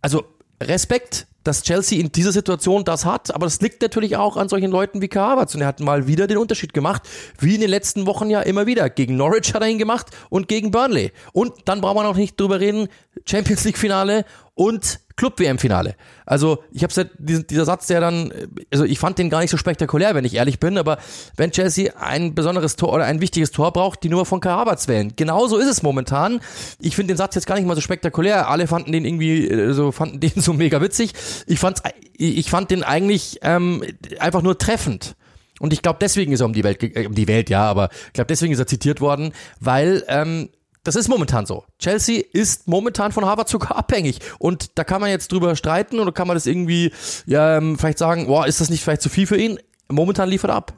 Also 0.00 0.24
Respekt, 0.62 1.26
dass 1.44 1.62
Chelsea 1.62 2.00
in 2.00 2.10
dieser 2.10 2.32
Situation 2.32 2.84
das 2.84 3.04
hat, 3.04 3.34
aber 3.34 3.46
das 3.46 3.60
liegt 3.60 3.82
natürlich 3.82 4.16
auch 4.16 4.36
an 4.36 4.48
solchen 4.48 4.70
Leuten 4.70 5.02
wie 5.02 5.10
Havertz 5.14 5.54
und 5.54 5.60
er 5.60 5.66
hat 5.66 5.80
mal 5.80 6.06
wieder 6.06 6.26
den 6.26 6.38
Unterschied 6.38 6.72
gemacht, 6.72 7.02
wie 7.38 7.54
in 7.54 7.60
den 7.60 7.70
letzten 7.70 8.06
Wochen 8.06 8.30
ja 8.30 8.40
immer 8.40 8.66
wieder. 8.66 8.88
Gegen 8.88 9.16
Norwich 9.16 9.52
hat 9.52 9.62
er 9.62 9.68
ihn 9.68 9.78
gemacht 9.78 10.06
und 10.30 10.48
gegen 10.48 10.70
Burnley. 10.70 11.12
Und 11.32 11.52
dann 11.66 11.82
braucht 11.82 11.96
man 11.96 12.06
auch 12.06 12.16
nicht 12.16 12.40
drüber 12.40 12.60
reden, 12.60 12.88
Champions 13.26 13.64
League 13.64 13.78
Finale 13.78 14.24
und 14.54 15.00
Club-WM-Finale. 15.16 15.94
Also 16.26 16.64
ich 16.72 16.82
habe 16.82 16.92
ja, 16.94 17.04
dieser 17.18 17.64
Satz, 17.64 17.86
der 17.86 18.00
dann, 18.00 18.32
also 18.72 18.84
ich 18.84 18.98
fand 18.98 19.18
den 19.18 19.30
gar 19.30 19.40
nicht 19.40 19.50
so 19.50 19.56
spektakulär, 19.56 20.14
wenn 20.14 20.24
ich 20.24 20.34
ehrlich 20.34 20.58
bin, 20.58 20.76
aber 20.78 20.98
wenn 21.36 21.50
Chelsea 21.50 21.92
ein 21.98 22.34
besonderes 22.34 22.76
Tor 22.76 22.92
oder 22.92 23.04
ein 23.04 23.20
wichtiges 23.20 23.52
Tor 23.52 23.72
braucht, 23.72 24.02
die 24.02 24.08
nur 24.08 24.26
von 24.26 24.40
Havertz 24.42 24.88
wählen. 24.88 25.12
Genauso 25.16 25.58
ist 25.58 25.68
es 25.68 25.82
momentan. 25.82 26.40
Ich 26.80 26.96
finde 26.96 27.14
den 27.14 27.16
Satz 27.16 27.34
jetzt 27.34 27.46
gar 27.46 27.56
nicht 27.56 27.66
mal 27.66 27.74
so 27.74 27.80
spektakulär. 27.80 28.48
Alle 28.48 28.66
fanden 28.66 28.92
den 28.92 29.04
irgendwie, 29.04 29.48
äh, 29.48 29.72
so 29.72 29.92
fanden 29.92 30.20
den 30.20 30.32
so 30.36 30.52
mega 30.52 30.80
witzig. 30.80 31.12
Ich 31.46 31.58
fand's, 31.58 31.82
ich 32.16 32.50
fand 32.50 32.70
den 32.70 32.82
eigentlich 32.82 33.38
ähm, 33.42 33.84
einfach 34.18 34.42
nur 34.42 34.58
treffend. 34.58 35.16
Und 35.60 35.72
ich 35.72 35.82
glaube, 35.82 35.98
deswegen 36.00 36.32
ist 36.32 36.40
er 36.40 36.46
um 36.46 36.52
die 36.52 36.64
Welt, 36.64 36.82
äh, 36.82 37.06
um 37.06 37.14
die 37.14 37.28
Welt, 37.28 37.50
ja, 37.50 37.62
aber 37.62 37.90
ich 38.06 38.12
glaube, 38.14 38.26
deswegen 38.26 38.52
ist 38.52 38.58
er 38.58 38.66
zitiert 38.66 39.00
worden, 39.00 39.32
weil 39.60 40.04
ähm, 40.08 40.48
das 40.84 40.96
ist 40.96 41.08
momentan 41.08 41.46
so. 41.46 41.64
Chelsea 41.78 42.22
ist 42.32 42.68
momentan 42.68 43.10
von 43.10 43.24
Harvard 43.24 43.48
sogar 43.48 43.76
abhängig. 43.76 44.20
Und 44.38 44.78
da 44.78 44.84
kann 44.84 45.00
man 45.00 45.10
jetzt 45.10 45.32
drüber 45.32 45.56
streiten 45.56 45.98
oder 45.98 46.12
kann 46.12 46.28
man 46.28 46.36
das 46.36 46.46
irgendwie, 46.46 46.92
ja, 47.26 47.56
ähm, 47.56 47.78
vielleicht 47.78 47.98
sagen, 47.98 48.26
boah, 48.26 48.46
ist 48.46 48.60
das 48.60 48.70
nicht 48.70 48.84
vielleicht 48.84 49.02
zu 49.02 49.08
viel 49.08 49.26
für 49.26 49.36
ihn? 49.36 49.58
Momentan 49.88 50.28
liefert 50.28 50.50
er 50.50 50.56
ab. 50.56 50.74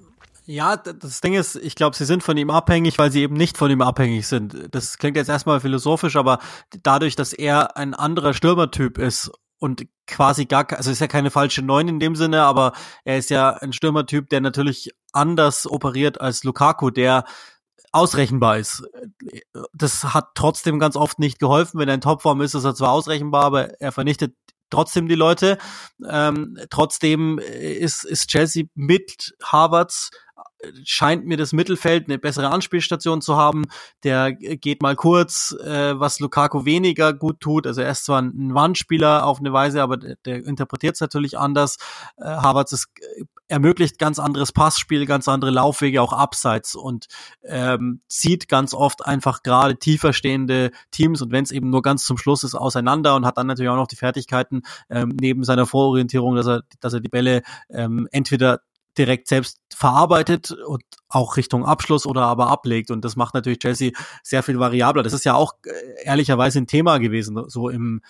Ja, 0.48 0.76
das 0.76 1.20
Ding 1.20 1.34
ist, 1.34 1.56
ich 1.56 1.74
glaube, 1.74 1.96
sie 1.96 2.04
sind 2.04 2.22
von 2.22 2.36
ihm 2.36 2.50
abhängig, 2.50 2.98
weil 2.98 3.10
sie 3.10 3.22
eben 3.22 3.34
nicht 3.34 3.58
von 3.58 3.68
ihm 3.68 3.82
abhängig 3.82 4.28
sind. 4.28 4.68
Das 4.70 4.96
klingt 4.96 5.16
jetzt 5.16 5.28
erstmal 5.28 5.58
philosophisch, 5.58 6.14
aber 6.14 6.38
dadurch, 6.84 7.16
dass 7.16 7.32
er 7.32 7.76
ein 7.76 7.94
anderer 7.94 8.32
Stürmertyp 8.32 8.98
ist 8.98 9.32
und 9.58 9.86
quasi 10.06 10.44
gar, 10.44 10.66
also 10.72 10.92
ist 10.92 11.00
ja 11.00 11.08
keine 11.08 11.32
falsche 11.32 11.62
Neun 11.62 11.88
in 11.88 11.98
dem 11.98 12.14
Sinne, 12.14 12.42
aber 12.42 12.74
er 13.04 13.18
ist 13.18 13.30
ja 13.30 13.54
ein 13.54 13.72
Stürmertyp, 13.72 14.28
der 14.28 14.40
natürlich 14.40 14.92
anders 15.12 15.66
operiert 15.66 16.20
als 16.20 16.44
Lukaku, 16.44 16.90
der 16.90 17.24
ausrechenbar 17.92 18.58
ist. 18.58 18.82
Das 19.72 20.04
hat 20.04 20.28
trotzdem 20.34 20.78
ganz 20.78 20.96
oft 20.96 21.18
nicht 21.18 21.38
geholfen. 21.38 21.78
Wenn 21.78 21.88
er 21.88 21.94
in 21.94 22.00
Topform 22.00 22.40
ist, 22.40 22.54
ist 22.54 22.64
er 22.64 22.74
zwar 22.74 22.90
ausrechenbar, 22.90 23.44
aber 23.44 23.80
er 23.80 23.92
vernichtet 23.92 24.34
trotzdem 24.70 25.08
die 25.08 25.14
Leute. 25.14 25.58
Ähm, 26.08 26.58
trotzdem 26.70 27.38
ist, 27.38 28.04
ist 28.04 28.28
Chelsea 28.28 28.64
mit 28.74 29.34
Harvards 29.42 30.10
scheint 30.84 31.26
mir 31.26 31.36
das 31.36 31.52
Mittelfeld 31.52 32.08
eine 32.08 32.18
bessere 32.18 32.50
Anspielstation 32.50 33.20
zu 33.20 33.36
haben. 33.36 33.64
Der 34.02 34.32
geht 34.32 34.82
mal 34.82 34.96
kurz, 34.96 35.54
äh, 35.62 35.98
was 35.98 36.20
Lukaku 36.20 36.64
weniger 36.64 37.12
gut 37.12 37.40
tut. 37.40 37.66
Also 37.66 37.82
er 37.82 37.90
ist 37.90 38.04
zwar 38.04 38.22
ein 38.22 38.54
Wandspieler 38.54 39.26
auf 39.26 39.38
eine 39.38 39.52
Weise, 39.52 39.82
aber 39.82 39.96
der, 39.96 40.16
der 40.24 40.44
interpretiert 40.44 40.94
es 40.94 41.00
natürlich 41.00 41.38
anders. 41.38 41.76
Äh, 42.16 42.24
Havertz 42.24 42.72
ist, 42.72 42.88
ermöglicht 43.48 43.98
ganz 43.98 44.18
anderes 44.18 44.52
Passspiel, 44.52 45.06
ganz 45.06 45.28
andere 45.28 45.50
Laufwege, 45.50 46.02
auch 46.02 46.12
abseits 46.12 46.74
und 46.74 47.06
ähm, 47.44 48.00
zieht 48.08 48.48
ganz 48.48 48.74
oft 48.74 49.04
einfach 49.06 49.42
gerade 49.42 49.78
tiefer 49.78 50.12
stehende 50.12 50.70
Teams 50.90 51.22
und 51.22 51.32
wenn 51.32 51.44
es 51.44 51.50
eben 51.50 51.70
nur 51.70 51.82
ganz 51.82 52.04
zum 52.04 52.18
Schluss 52.18 52.44
ist, 52.44 52.54
auseinander 52.54 53.14
und 53.14 53.26
hat 53.26 53.38
dann 53.38 53.46
natürlich 53.46 53.70
auch 53.70 53.76
noch 53.76 53.86
die 53.86 53.96
Fertigkeiten 53.96 54.62
ähm, 54.90 55.16
neben 55.20 55.44
seiner 55.44 55.66
Vororientierung, 55.66 56.34
dass 56.34 56.46
er, 56.46 56.62
dass 56.80 56.92
er 56.92 57.00
die 57.00 57.08
Bälle 57.08 57.42
ähm, 57.70 58.08
entweder 58.10 58.60
direkt 58.98 59.28
selbst 59.28 59.60
verarbeitet 59.74 60.52
und 60.52 60.82
auch 61.08 61.36
Richtung 61.36 61.64
Abschluss 61.64 62.06
oder 62.06 62.22
aber 62.22 62.48
ablegt. 62.48 62.90
Und 62.90 63.04
das 63.04 63.16
macht 63.16 63.34
natürlich 63.34 63.58
Chelsea 63.58 63.92
sehr 64.22 64.42
viel 64.42 64.58
variabler. 64.58 65.02
Das 65.02 65.12
ist 65.12 65.24
ja 65.24 65.34
auch 65.34 65.54
äh, 65.64 66.04
ehrlicherweise 66.04 66.58
ein 66.58 66.66
Thema 66.66 66.98
gewesen, 66.98 67.44
so 67.48 67.68
im 67.68 68.00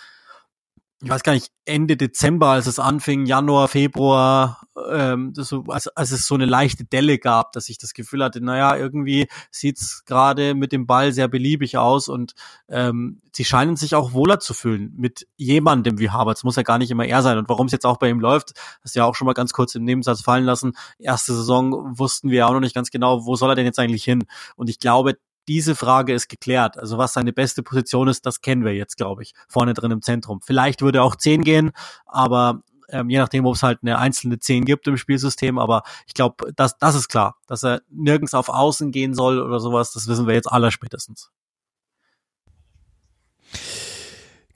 ich 1.03 1.11
weiß 1.11 1.23
gar 1.23 1.35
nicht, 1.35 1.53
Ende 1.67 1.97
Dezember, 1.97 2.49
als 2.49 2.67
es 2.67 2.79
anfing, 2.79 3.27
Januar, 3.27 3.69
Februar, 3.69 4.63
ähm, 4.91 5.33
so, 5.35 5.65
als, 5.69 5.89
als 5.89 6.11
es 6.11 6.27
so 6.27 6.35
eine 6.35 6.47
leichte 6.47 6.85
Delle 6.85 7.19
gab, 7.19 7.53
dass 7.53 7.69
ich 7.69 7.77
das 7.77 7.93
Gefühl 7.93 8.25
hatte, 8.25 8.41
naja, 8.41 8.77
irgendwie 8.77 9.27
sieht's 9.51 10.05
gerade 10.07 10.55
mit 10.55 10.73
dem 10.73 10.87
Ball 10.87 11.13
sehr 11.13 11.29
beliebig 11.29 11.77
aus 11.77 12.09
und 12.09 12.33
ähm, 12.69 13.21
sie 13.33 13.45
scheinen 13.45 13.77
sich 13.77 13.95
auch 13.95 14.15
wohler 14.15 14.41
zu 14.41 14.55
fühlen 14.55 14.95
mit 14.97 15.27
jemandem 15.37 15.99
wie 15.99 16.09
Havertz. 16.09 16.45
Muss 16.45 16.57
ja 16.57 16.63
gar 16.63 16.79
nicht 16.79 16.91
immer 16.91 17.05
er 17.05 17.23
sein. 17.23 17.37
Und 17.37 17.49
warum 17.51 17.67
es 17.67 17.73
jetzt 17.73 17.85
auch 17.85 17.99
bei 17.99 18.09
ihm 18.09 18.21
läuft, 18.21 18.53
hast 18.83 18.95
du 18.95 19.01
ja 19.01 19.05
auch 19.05 19.15
schon 19.15 19.27
mal 19.27 19.35
ganz 19.35 19.53
kurz 19.53 19.75
im 19.75 19.85
Nebensatz 19.85 20.23
fallen 20.23 20.45
lassen. 20.45 20.73
Erste 20.99 21.35
Saison 21.35 21.99
wussten 21.99 22.31
wir 22.31 22.47
auch 22.47 22.53
noch 22.53 22.61
nicht 22.61 22.75
ganz 22.75 22.91
genau, 22.91 23.27
wo 23.27 23.37
soll 23.37 23.51
er 23.51 23.57
denn 23.57 23.67
jetzt 23.67 23.79
eigentlich 23.79 24.05
hin? 24.05 24.25
Und 24.57 24.71
ich 24.71 24.79
glaube, 24.79 25.19
diese 25.49 25.75
Frage 25.75 26.13
ist 26.13 26.29
geklärt. 26.29 26.79
Also 26.79 26.99
was 26.99 27.13
seine 27.13 27.33
beste 27.33 27.63
Position 27.63 28.09
ist, 28.09 28.27
das 28.27 28.41
kennen 28.41 28.65
wir 28.65 28.75
jetzt, 28.75 28.97
glaube 28.97 29.23
ich, 29.23 29.35
vorne 29.49 29.75
drin 29.75 29.91
im 29.91 30.03
Zentrum. 30.03 30.41
Vielleicht 30.43 30.83
würde 30.83 31.03
auch 31.03 31.17
10 31.17 31.43
gehen, 31.43 31.73
aber 32.07 32.63
ähm, 32.89 33.11
je 33.11 33.19
nachdem, 33.19 33.47
ob 33.47 33.55
es 33.55 33.63
halt 33.63 33.81
eine 33.83 33.99
einzelne 33.99 34.39
10 34.39 34.65
gibt 34.65 34.87
im 34.87 34.97
Spielsystem, 34.97 35.59
aber 35.59 35.83
ich 36.07 36.15
glaube, 36.15 36.53
das, 36.55 36.79
das 36.79 36.95
ist 36.95 37.09
klar, 37.09 37.37
dass 37.47 37.65
er 37.65 37.83
nirgends 37.91 38.35
auf 38.35 38.49
Außen 38.49 38.93
gehen 38.93 39.15
soll 39.15 39.41
oder 39.41 39.61
sowas, 39.61 39.93
das 39.93 40.09
wissen 40.09 40.27
wir 40.27 40.35
jetzt 40.35 40.51
aller 40.51 40.71
spätestens. 40.71 41.31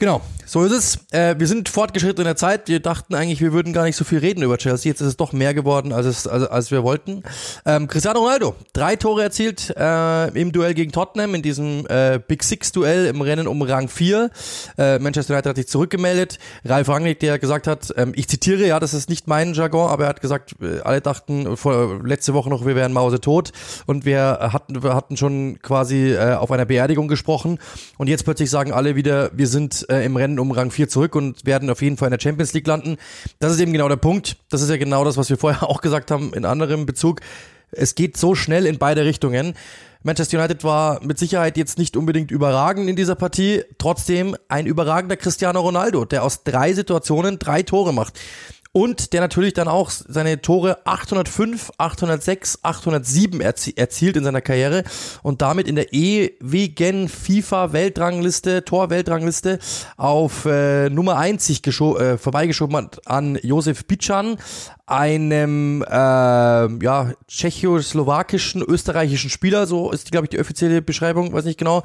Genau, 0.01 0.23
so 0.47 0.65
ist 0.65 0.73
es. 0.73 0.99
Äh, 1.13 1.39
wir 1.39 1.47
sind 1.47 1.69
fortgeschritten 1.69 2.23
in 2.23 2.25
der 2.25 2.35
Zeit. 2.35 2.69
Wir 2.69 2.81
dachten 2.81 3.15
eigentlich, 3.15 3.43
wir 3.43 3.53
würden 3.53 3.75
gar 3.75 3.85
nicht 3.85 3.97
so 3.97 4.05
viel 4.05 4.19
reden 4.19 4.43
über 4.43 4.57
Chelsea. 4.57 4.91
Jetzt 4.91 5.03
ist 5.03 5.09
es 5.09 5.17
doch 5.19 5.35
mehr 5.35 5.53
geworden, 5.53 5.93
als, 5.93 6.07
es, 6.07 6.27
als, 6.27 6.45
als 6.45 6.71
wir 6.71 6.83
wollten. 6.83 7.23
Ähm, 7.67 7.87
Cristiano 7.87 8.21
Ronaldo, 8.21 8.57
drei 8.73 8.97
Tore 8.97 9.23
erzielt 9.23 9.75
äh, 9.77 10.29
im 10.31 10.53
Duell 10.53 10.73
gegen 10.73 10.91
Tottenham, 10.91 11.35
in 11.35 11.43
diesem 11.43 11.87
äh, 11.87 12.19
Big 12.19 12.43
Six-Duell 12.43 13.09
im 13.09 13.21
Rennen 13.21 13.47
um 13.47 13.61
Rang 13.61 13.89
4. 13.89 14.31
Äh, 14.79 14.99
Manchester 15.01 15.35
United 15.35 15.51
hat 15.51 15.57
sich 15.57 15.69
zurückgemeldet. 15.69 16.39
Ralf 16.65 16.89
Rangnick, 16.89 17.21
der 17.21 17.39
gesagt 17.39 17.67
hat, 17.67 17.93
ähm, 17.99 18.13
ich 18.17 18.27
zitiere, 18.27 18.67
ja, 18.67 18.81
das 18.81 18.95
ist 18.95 19.11
nicht 19.11 19.29
mein 19.29 19.53
Jargon, 19.53 19.91
aber 19.91 20.05
er 20.05 20.09
hat 20.09 20.23
gesagt, 20.23 20.57
äh, 20.63 20.81
alle 20.81 21.03
dachten 21.03 21.59
vor, 21.59 22.01
letzte 22.03 22.33
Woche 22.33 22.49
noch, 22.49 22.65
wir 22.65 22.75
wären 22.75 22.95
Mause 22.95 23.21
tot. 23.21 23.53
Und 23.85 24.07
wir 24.07 24.49
hatten, 24.53 24.83
wir 24.83 24.95
hatten 24.95 25.19
schon 25.19 25.59
quasi 25.61 26.13
äh, 26.13 26.37
auf 26.37 26.51
einer 26.51 26.65
Beerdigung 26.65 27.07
gesprochen. 27.07 27.59
Und 27.99 28.09
jetzt 28.09 28.25
plötzlich 28.25 28.49
sagen 28.49 28.73
alle 28.73 28.97
wieder, 28.97 29.31
wir 29.35 29.47
sind 29.47 29.90
äh, 29.91 30.05
im 30.05 30.17
Rennen 30.17 30.39
um 30.39 30.51
Rang 30.53 30.71
4 30.71 30.89
zurück 30.89 31.15
und 31.15 31.45
werden 31.45 31.69
auf 31.71 31.83
jeden 31.83 31.97
Fall 31.97 32.09
in 32.09 32.13
der 32.17 32.21
Champions 32.21 32.53
League 32.53 32.67
landen. 32.67 32.97
Das 33.39 33.53
ist 33.53 33.61
eben 33.61 33.73
genau 33.73 33.89
der 33.89 33.97
Punkt. 33.97 34.37
Das 34.49 34.63
ist 34.63 34.71
ja 34.71 34.77
genau 34.77 35.05
das, 35.05 35.17
was 35.17 35.29
wir 35.31 35.37
vorher 35.37 35.63
auch 35.69 35.81
gesagt 35.81 36.11
haben 36.11 36.33
in 36.35 36.45
anderem 36.45 36.87
Bezug. 36.87 37.21
Es 37.73 37.95
geht 37.95 38.17
so 38.17 38.35
schnell 38.35 38.67
in 38.67 38.79
beide 38.79 39.05
Richtungen. 39.05 39.55
Manchester 40.03 40.39
United 40.39 40.65
war 40.65 41.05
mit 41.05 41.19
Sicherheit 41.19 41.59
jetzt 41.59 41.79
nicht 41.79 41.97
unbedingt 41.97 42.31
überragend 42.31 42.89
in 42.89 42.97
dieser 42.97 43.15
Partie. 43.15 43.65
Trotzdem 43.77 44.35
ein 44.49 44.67
überragender 44.67 45.17
Cristiano 45.17 45.61
Ronaldo, 45.61 46.07
der 46.07 46.25
aus 46.25 46.43
drei 46.43 46.73
Situationen 46.73 47.39
drei 47.39 47.63
Tore 47.63 47.93
macht 47.93 48.19
und 48.73 49.13
der 49.13 49.21
natürlich 49.21 49.55
dann 49.55 49.69
auch 49.69 49.91
seine 49.91 50.41
Tore 50.43 50.87
805, 50.87 51.73
806, 51.77 52.61
807 52.63 53.41
erzie 53.41 53.77
erzielt 53.77 54.17
in 54.17 54.25
seiner 54.25 54.41
Karriere 54.41 54.85
und 55.23 55.43
damit 55.43 55.67
in 55.67 55.75
der 55.75 55.93
ewigen 55.93 57.09
FIFA-Weltrangliste, 57.09 58.65
Tor-Weltrangliste 58.65 59.59
auf 59.97 60.45
äh, 60.45 60.89
Nummer 60.89 61.17
1 61.17 61.45
sich 61.45 61.67
äh, 61.67 62.17
vorbeigeschoben 62.17 62.77
hat 62.77 63.07
an 63.09 63.39
Josef 63.43 63.87
Bitschan, 63.87 64.37
einem 64.91 65.83
äh, 65.83 65.93
ja, 65.93 67.13
tschechoslowakischen, 67.29 68.63
österreichischen 68.63 69.31
Spieler, 69.31 69.67
so 69.67 69.93
ist, 69.93 70.11
glaube 70.11 70.27
ich, 70.27 70.31
die 70.31 70.41
offizielle 70.41 70.83
Beschreibung, 70.83 71.33
weiß 71.33 71.45
nicht 71.45 71.59
genau. 71.59 71.85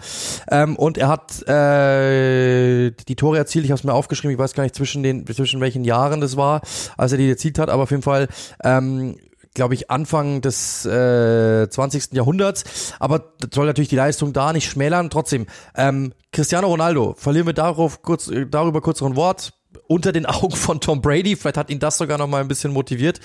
Ähm, 0.49 0.76
und 0.76 0.97
er 0.97 1.08
hat 1.08 1.47
äh, 1.47 2.91
die 2.91 3.16
Tore 3.16 3.38
erzielt, 3.38 3.66
ich 3.66 3.72
habe 3.72 3.78
es 3.78 3.84
mir 3.84 3.93
aufgeschrieben, 3.93 4.34
ich 4.34 4.39
weiß 4.39 4.53
gar 4.53 4.64
nicht 4.64 4.76
zwischen 4.76 5.03
den 5.03 5.26
zwischen 5.28 5.62
welchen 5.62 5.84
Jahren 5.84 6.20
das 6.20 6.36
war, 6.36 6.62
als 6.97 7.12
er 7.12 7.18
die 7.18 7.30
erzielt 7.30 7.60
hat, 7.60 7.70
aber 7.70 7.84
auf 7.84 7.91
jeden 7.91 8.03
Fall 8.03 8.28
ähm, 8.64 9.16
glaube 9.56 9.74
ich, 9.74 9.89
Anfang 9.89 10.41
des 10.41 10.86
äh, 10.86 11.68
20. 11.68 12.12
Jahrhunderts. 12.12 12.93
Aber 12.99 13.34
das 13.39 13.49
soll 13.53 13.66
natürlich 13.66 13.89
die 13.89 13.95
Leistung 13.95 14.34
da 14.34 14.53
nicht 14.53 14.70
schmälern. 14.70 15.10
Trotzdem, 15.10 15.47
ähm, 15.76 16.14
Cristiano 16.32 16.68
Ronaldo, 16.68 17.16
verlieren 17.18 17.47
wir 17.47 17.53
darauf 17.53 18.01
kurz, 18.01 18.28
äh, 18.28 18.45
darüber 18.45 18.82
kurz 18.82 19.01
ein 19.01 19.16
Wort 19.16 19.53
unter 19.88 20.12
den 20.12 20.26
Augen 20.26 20.56
von 20.56 20.80
Tom 20.80 21.02
Brady. 21.02 21.36
Vielleicht 21.36 21.58
hat 21.58 21.70
ihn 21.70 21.80
das 21.80 21.98
sogar 21.98 22.18
noch 22.18 22.28
mal 22.28 22.42
ein 22.42 22.48
bisschen 22.48 22.74
motiviert. 22.74 23.20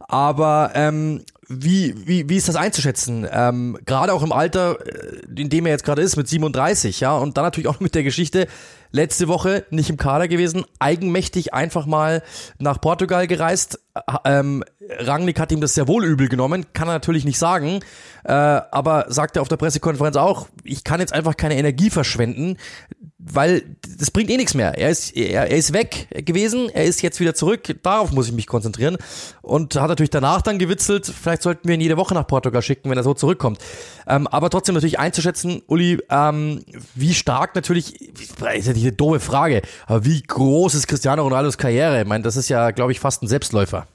Aber 0.00 0.72
ähm, 0.74 1.24
wie, 1.48 1.94
wie, 2.06 2.28
wie 2.28 2.36
ist 2.36 2.48
das 2.48 2.56
einzuschätzen? 2.56 3.26
Ähm, 3.30 3.78
gerade 3.84 4.12
auch 4.12 4.22
im 4.22 4.32
Alter, 4.32 4.78
äh, 4.86 5.40
in 5.40 5.50
dem 5.50 5.66
er 5.66 5.72
jetzt 5.72 5.84
gerade 5.84 6.02
ist, 6.02 6.16
mit 6.16 6.28
37, 6.28 7.00
ja, 7.00 7.16
und 7.16 7.36
dann 7.36 7.44
natürlich 7.44 7.68
auch 7.68 7.80
mit 7.80 7.94
der 7.94 8.02
Geschichte, 8.02 8.46
letzte 8.94 9.26
Woche 9.26 9.66
nicht 9.70 9.90
im 9.90 9.96
Kader 9.96 10.28
gewesen, 10.28 10.64
eigenmächtig 10.78 11.52
einfach 11.52 11.84
mal 11.84 12.22
nach 12.58 12.80
Portugal 12.80 13.26
gereist. 13.26 13.80
Ähm, 14.24 14.62
Rangnick 14.98 15.40
hat 15.40 15.50
ihm 15.50 15.60
das 15.60 15.74
sehr 15.74 15.88
wohl 15.88 16.04
übel 16.04 16.28
genommen, 16.28 16.66
kann 16.72 16.88
er 16.88 16.94
natürlich 16.94 17.24
nicht 17.24 17.38
sagen, 17.38 17.80
äh, 18.22 18.32
aber 18.32 19.06
sagte 19.08 19.40
auf 19.40 19.48
der 19.48 19.56
Pressekonferenz 19.56 20.16
auch, 20.16 20.48
ich 20.62 20.84
kann 20.84 21.00
jetzt 21.00 21.12
einfach 21.12 21.36
keine 21.36 21.56
Energie 21.56 21.90
verschwenden, 21.90 22.56
weil 23.18 23.62
das 23.98 24.10
bringt 24.10 24.30
eh 24.30 24.36
nichts 24.36 24.54
mehr. 24.54 24.76
Er 24.78 24.90
ist, 24.90 25.16
er, 25.16 25.50
er 25.50 25.56
ist 25.56 25.72
weg 25.72 26.08
gewesen, 26.26 26.68
er 26.68 26.84
ist 26.84 27.02
jetzt 27.02 27.20
wieder 27.20 27.34
zurück, 27.34 27.74
darauf 27.82 28.12
muss 28.12 28.28
ich 28.28 28.34
mich 28.34 28.46
konzentrieren. 28.46 28.96
Und 29.40 29.74
hat 29.76 29.88
natürlich 29.88 30.10
danach 30.10 30.42
dann 30.42 30.58
gewitzelt, 30.58 31.06
vielleicht 31.06 31.42
sollten 31.44 31.68
wir 31.68 31.76
ihn 31.76 31.80
jede 31.80 31.96
Woche 31.96 32.14
nach 32.14 32.26
Portugal 32.26 32.62
schicken, 32.62 32.90
wenn 32.90 32.98
er 32.98 33.04
so 33.04 33.14
zurückkommt. 33.14 33.58
Ähm, 34.06 34.26
aber 34.26 34.50
trotzdem 34.50 34.74
natürlich 34.74 34.98
einzuschätzen, 34.98 35.62
Uli, 35.68 35.98
ähm, 36.10 36.64
wie 36.94 37.14
stark 37.14 37.54
natürlich, 37.54 38.00
ist 38.00 38.40
ja 38.40 38.72
eine 38.74 38.92
doofe 38.92 39.20
Frage, 39.20 39.62
aber 39.86 40.04
wie 40.04 40.22
groß 40.22 40.74
ist 40.74 40.88
Cristiano 40.88 41.22
Ronaldos 41.22 41.58
Karriere? 41.58 42.02
Ich 42.02 42.08
meine, 42.08 42.24
das 42.24 42.36
ist 42.36 42.48
ja, 42.48 42.72
glaube 42.72 42.90
ich, 42.90 42.98
fast 42.98 43.22
ein 43.22 43.28
Selbstläufer. 43.28 43.86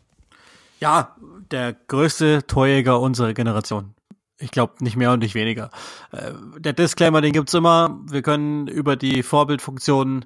Ja, 0.79 1.15
der 1.51 1.73
größte 1.73 2.47
Torjäger 2.47 2.99
unserer 3.01 3.33
Generation. 3.33 3.93
Ich 4.37 4.51
glaube 4.51 4.75
nicht 4.79 4.95
mehr 4.95 5.11
und 5.11 5.19
nicht 5.19 5.35
weniger. 5.35 5.69
Äh, 6.11 6.31
der 6.57 6.73
Disclaimer, 6.73 7.19
den 7.19 7.33
gibt's 7.33 7.53
immer. 7.53 7.99
Wir 8.09 8.21
können 8.21 8.67
über 8.67 8.95
die 8.95 9.21
Vorbildfunktion 9.21 10.25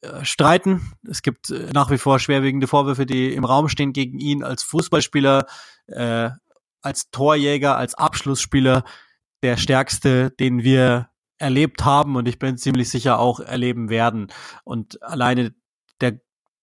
äh, 0.00 0.24
streiten. 0.24 0.92
Es 1.08 1.22
gibt 1.22 1.50
äh, 1.50 1.68
nach 1.74 1.90
wie 1.90 1.98
vor 1.98 2.18
schwerwiegende 2.18 2.66
Vorwürfe, 2.66 3.04
die 3.04 3.34
im 3.34 3.44
Raum 3.44 3.68
stehen 3.68 3.92
gegen 3.92 4.18
ihn 4.18 4.42
als 4.42 4.62
Fußballspieler, 4.62 5.46
als 6.82 7.10
Torjäger, 7.10 7.76
als 7.76 7.94
Abschlussspieler, 7.94 8.84
der 9.42 9.56
stärkste, 9.56 10.30
den 10.30 10.62
wir 10.62 11.08
erlebt 11.38 11.84
haben 11.84 12.16
und 12.16 12.28
ich 12.28 12.38
bin 12.38 12.56
ziemlich 12.56 12.88
sicher 12.88 13.18
auch 13.18 13.40
erleben 13.40 13.88
werden. 13.88 14.28
Und 14.64 15.02
alleine 15.02 15.54
der, 16.00 16.20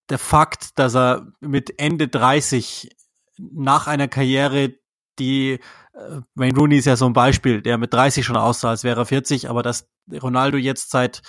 der 0.09 0.17
Fakt, 0.17 0.79
dass 0.79 0.95
er 0.95 1.27
mit 1.41 1.79
Ende 1.79 2.07
30 2.07 2.95
nach 3.37 3.87
einer 3.87 4.07
Karriere, 4.07 4.73
die 5.19 5.59
äh, 5.93 6.21
Wayne 6.35 6.57
Rooney 6.57 6.77
ist 6.77 6.85
ja 6.85 6.95
so 6.95 7.05
ein 7.05 7.13
Beispiel, 7.13 7.61
der 7.61 7.77
mit 7.77 7.93
30 7.93 8.25
schon 8.25 8.37
aussah, 8.37 8.69
als 8.69 8.85
wäre 8.85 9.01
er 9.01 9.05
40, 9.05 9.49
aber 9.49 9.63
dass 9.63 9.89
Ronaldo 10.11 10.57
jetzt 10.57 10.91
seit 10.91 11.21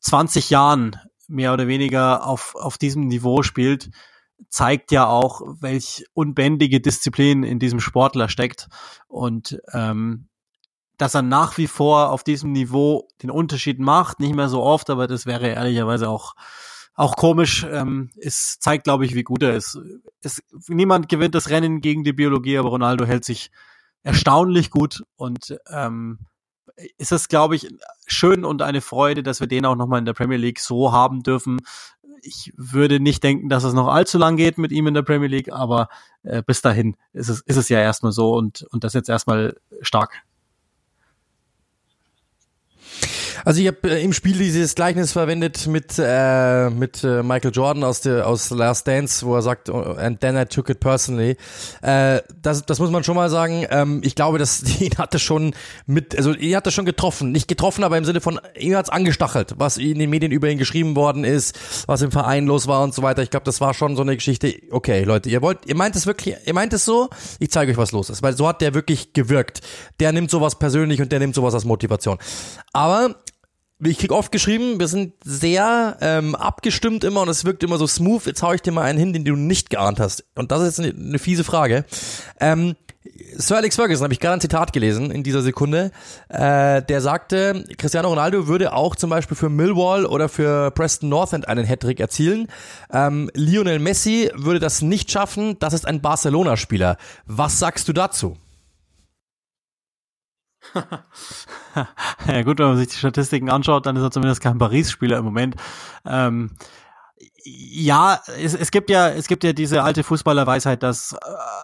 20 0.00 0.50
Jahren 0.50 0.96
mehr 1.26 1.52
oder 1.52 1.66
weniger 1.66 2.26
auf, 2.26 2.54
auf 2.54 2.78
diesem 2.78 3.06
Niveau 3.06 3.42
spielt, 3.42 3.90
zeigt 4.48 4.92
ja 4.92 5.06
auch, 5.06 5.42
welch 5.60 6.06
unbändige 6.14 6.80
Disziplin 6.80 7.42
in 7.42 7.58
diesem 7.58 7.80
Sportler 7.80 8.28
steckt 8.28 8.68
und 9.06 9.60
ähm, 9.72 10.28
dass 10.96 11.14
er 11.14 11.22
nach 11.22 11.58
wie 11.58 11.68
vor 11.68 12.10
auf 12.10 12.24
diesem 12.24 12.52
Niveau 12.52 13.08
den 13.22 13.30
Unterschied 13.30 13.78
macht, 13.78 14.18
nicht 14.20 14.34
mehr 14.34 14.48
so 14.48 14.62
oft, 14.62 14.90
aber 14.90 15.06
das 15.06 15.26
wäre 15.26 15.48
ehrlicherweise 15.48 16.08
auch 16.08 16.34
auch 16.98 17.14
komisch. 17.14 17.64
Ähm, 17.70 18.10
es 18.20 18.58
zeigt, 18.58 18.84
glaube 18.84 19.06
ich, 19.06 19.14
wie 19.14 19.22
gut 19.22 19.44
er 19.44 19.54
ist. 19.54 19.78
Es, 20.20 20.42
niemand 20.66 21.08
gewinnt 21.08 21.36
das 21.36 21.48
Rennen 21.48 21.80
gegen 21.80 22.02
die 22.02 22.12
Biologie, 22.12 22.58
aber 22.58 22.70
Ronaldo 22.70 23.06
hält 23.06 23.24
sich 23.24 23.52
erstaunlich 24.02 24.70
gut 24.70 25.04
und 25.14 25.56
ähm, 25.70 26.18
ist 26.96 27.12
es, 27.12 27.28
glaube 27.28 27.54
ich, 27.54 27.68
schön 28.06 28.44
und 28.44 28.62
eine 28.62 28.80
Freude, 28.80 29.22
dass 29.22 29.38
wir 29.38 29.46
den 29.46 29.64
auch 29.64 29.76
nochmal 29.76 30.00
in 30.00 30.06
der 30.06 30.12
Premier 30.12 30.38
League 30.38 30.58
so 30.58 30.92
haben 30.92 31.22
dürfen. 31.22 31.60
Ich 32.22 32.52
würde 32.56 33.00
nicht 33.00 33.22
denken, 33.22 33.48
dass 33.48 33.64
es 33.64 33.74
noch 33.74 33.88
allzu 33.88 34.18
lang 34.18 34.36
geht 34.36 34.58
mit 34.58 34.72
ihm 34.72 34.86
in 34.86 34.94
der 34.94 35.02
Premier 35.02 35.28
League, 35.28 35.52
aber 35.52 35.88
äh, 36.22 36.42
bis 36.42 36.62
dahin 36.62 36.96
ist 37.12 37.28
es, 37.28 37.40
ist 37.40 37.56
es 37.56 37.68
ja 37.68 37.80
erstmal 37.80 38.12
so 38.12 38.34
und, 38.34 38.62
und 38.70 38.84
das 38.84 38.94
jetzt 38.94 39.08
erstmal 39.08 39.56
stark. 39.80 40.22
Also 43.48 43.62
ich 43.62 43.66
habe 43.66 43.78
äh, 43.84 44.04
im 44.04 44.12
Spiel 44.12 44.36
dieses 44.36 44.74
Gleichnis 44.74 45.12
verwendet 45.12 45.66
mit 45.66 45.94
äh, 45.98 46.68
mit 46.68 47.02
äh, 47.02 47.22
Michael 47.22 47.50
Jordan 47.50 47.82
aus 47.82 48.02
der 48.02 48.26
aus 48.26 48.50
Last 48.50 48.86
Dance, 48.86 49.24
wo 49.24 49.36
er 49.36 49.40
sagt, 49.40 49.70
oh, 49.70 49.94
and 49.94 50.20
then 50.20 50.36
I 50.36 50.44
took 50.44 50.68
it 50.68 50.80
personally. 50.80 51.34
Äh, 51.80 52.20
das 52.42 52.66
das 52.66 52.78
muss 52.78 52.90
man 52.90 53.04
schon 53.04 53.16
mal 53.16 53.30
sagen. 53.30 53.64
Ähm, 53.70 54.02
ich 54.04 54.14
glaube, 54.14 54.36
dass 54.36 54.62
ihn 54.80 54.98
hatte 54.98 55.18
schon 55.18 55.54
mit, 55.86 56.14
also 56.14 56.34
ihn 56.34 56.54
hat 56.56 56.66
er 56.66 56.72
schon 56.72 56.84
getroffen, 56.84 57.32
nicht 57.32 57.48
getroffen, 57.48 57.84
aber 57.84 57.96
im 57.96 58.04
Sinne 58.04 58.20
von 58.20 58.38
ihn 58.54 58.76
hat's 58.76 58.90
angestachelt, 58.90 59.54
was 59.56 59.78
in 59.78 59.98
den 59.98 60.10
Medien 60.10 60.30
über 60.30 60.50
ihn 60.50 60.58
geschrieben 60.58 60.94
worden 60.94 61.24
ist, 61.24 61.58
was 61.86 62.02
im 62.02 62.10
Verein 62.10 62.44
los 62.44 62.66
war 62.66 62.82
und 62.82 62.92
so 62.92 63.00
weiter. 63.00 63.22
Ich 63.22 63.30
glaube, 63.30 63.44
das 63.44 63.62
war 63.62 63.72
schon 63.72 63.96
so 63.96 64.02
eine 64.02 64.14
Geschichte. 64.14 64.54
Okay, 64.70 65.04
Leute, 65.04 65.30
ihr 65.30 65.40
wollt, 65.40 65.64
ihr 65.64 65.74
meint 65.74 65.96
es 65.96 66.06
wirklich, 66.06 66.36
ihr 66.44 66.52
meint 66.52 66.74
es 66.74 66.84
so. 66.84 67.08
Ich 67.38 67.50
zeige 67.50 67.72
euch, 67.72 67.78
was 67.78 67.92
los 67.92 68.10
ist, 68.10 68.22
weil 68.22 68.36
so 68.36 68.46
hat 68.46 68.60
der 68.60 68.74
wirklich 68.74 69.14
gewirkt. 69.14 69.62
Der 70.00 70.12
nimmt 70.12 70.30
sowas 70.30 70.58
persönlich 70.58 71.00
und 71.00 71.12
der 71.12 71.18
nimmt 71.18 71.34
sowas 71.34 71.54
als 71.54 71.64
Motivation. 71.64 72.18
Aber 72.74 73.14
ich 73.80 73.98
krieg 73.98 74.12
oft 74.12 74.32
geschrieben, 74.32 74.80
wir 74.80 74.88
sind 74.88 75.14
sehr 75.24 75.96
ähm, 76.00 76.34
abgestimmt 76.34 77.04
immer 77.04 77.22
und 77.22 77.28
es 77.28 77.44
wirkt 77.44 77.62
immer 77.62 77.78
so 77.78 77.86
smooth. 77.86 78.26
Jetzt 78.26 78.42
hau 78.42 78.52
ich 78.52 78.62
dir 78.62 78.72
mal 78.72 78.82
einen 78.82 78.98
hin, 78.98 79.12
den 79.12 79.24
du 79.24 79.36
nicht 79.36 79.70
geahnt 79.70 80.00
hast. 80.00 80.24
Und 80.34 80.50
das 80.50 80.62
ist 80.62 80.80
eine, 80.80 80.88
eine 80.88 81.18
fiese 81.18 81.44
Frage. 81.44 81.84
Ähm, 82.40 82.74
Sir 83.36 83.56
Alex 83.56 83.76
Ferguson 83.76 84.04
habe 84.04 84.12
ich 84.12 84.20
gerade 84.20 84.34
ein 84.34 84.40
Zitat 84.40 84.72
gelesen 84.72 85.10
in 85.10 85.22
dieser 85.22 85.42
Sekunde. 85.42 85.92
Äh, 86.28 86.82
der 86.82 87.00
sagte, 87.00 87.64
Cristiano 87.78 88.08
Ronaldo 88.08 88.48
würde 88.48 88.72
auch 88.72 88.96
zum 88.96 89.10
Beispiel 89.10 89.36
für 89.36 89.48
Millwall 89.48 90.06
oder 90.06 90.28
für 90.28 90.70
Preston 90.72 91.08
North 91.08 91.32
End 91.32 91.46
einen 91.46 91.64
Hattrick 91.64 92.00
erzielen. 92.00 92.48
Ähm, 92.92 93.30
Lionel 93.34 93.78
Messi 93.78 94.30
würde 94.34 94.58
das 94.58 94.82
nicht 94.82 95.10
schaffen. 95.10 95.56
Das 95.60 95.72
ist 95.72 95.86
ein 95.86 96.00
Barcelona-Spieler. 96.00 96.96
Was 97.26 97.58
sagst 97.58 97.88
du 97.88 97.92
dazu? 97.92 98.36
ja 102.26 102.42
gut, 102.42 102.58
wenn 102.58 102.66
man 102.66 102.76
sich 102.76 102.88
die 102.88 102.96
Statistiken 102.96 103.50
anschaut, 103.50 103.86
dann 103.86 103.96
ist 103.96 104.02
er 104.02 104.10
zumindest 104.10 104.40
kein 104.40 104.58
Paris-Spieler 104.58 105.18
im 105.18 105.24
Moment. 105.24 105.56
Ähm, 106.04 106.50
ja, 107.44 108.20
es, 108.38 108.54
es 108.54 108.70
gibt 108.70 108.90
ja, 108.90 109.08
es 109.08 109.26
gibt 109.26 109.44
ja 109.44 109.52
diese 109.52 109.82
alte 109.82 110.02
Fußballerweisheit, 110.02 110.82
dass, 110.82 111.12
äh, 111.12 111.16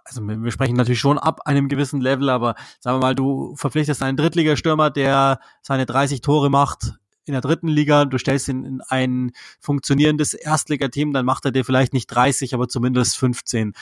also 0.05 0.23
wir 0.23 0.51
sprechen 0.51 0.77
natürlich 0.77 1.01
schon 1.01 1.19
ab 1.19 1.47
einem 1.47 1.69
gewissen 1.69 2.01
Level, 2.01 2.31
aber 2.31 2.55
sagen 2.81 2.99
wir 2.99 3.03
mal, 3.03 3.15
du 3.15 3.55
verpflichtest 3.57 4.03
einen 4.03 4.17
Drittligastürmer, 4.17 4.91
der 4.91 5.41
seine 5.63 5.87
30 5.87 6.21
Tore 6.21 6.51
macht 6.51 6.95
in 7.27 7.33
der 7.33 7.41
dritten 7.41 7.69
Liga, 7.69 8.05
du 8.05 8.19
stellst 8.19 8.49
ihn 8.49 8.65
in 8.65 8.81
ein 8.83 9.33
funktionierendes 9.61 10.35
Erstligateam, 10.35 11.13
dann 11.13 11.25
macht 11.25 11.45
er 11.45 11.53
dir 11.53 11.65
vielleicht 11.65 11.93
nicht 11.93 12.07
30, 12.09 12.55
aber 12.55 12.69
zumindest 12.69 13.17
15. 13.17 13.73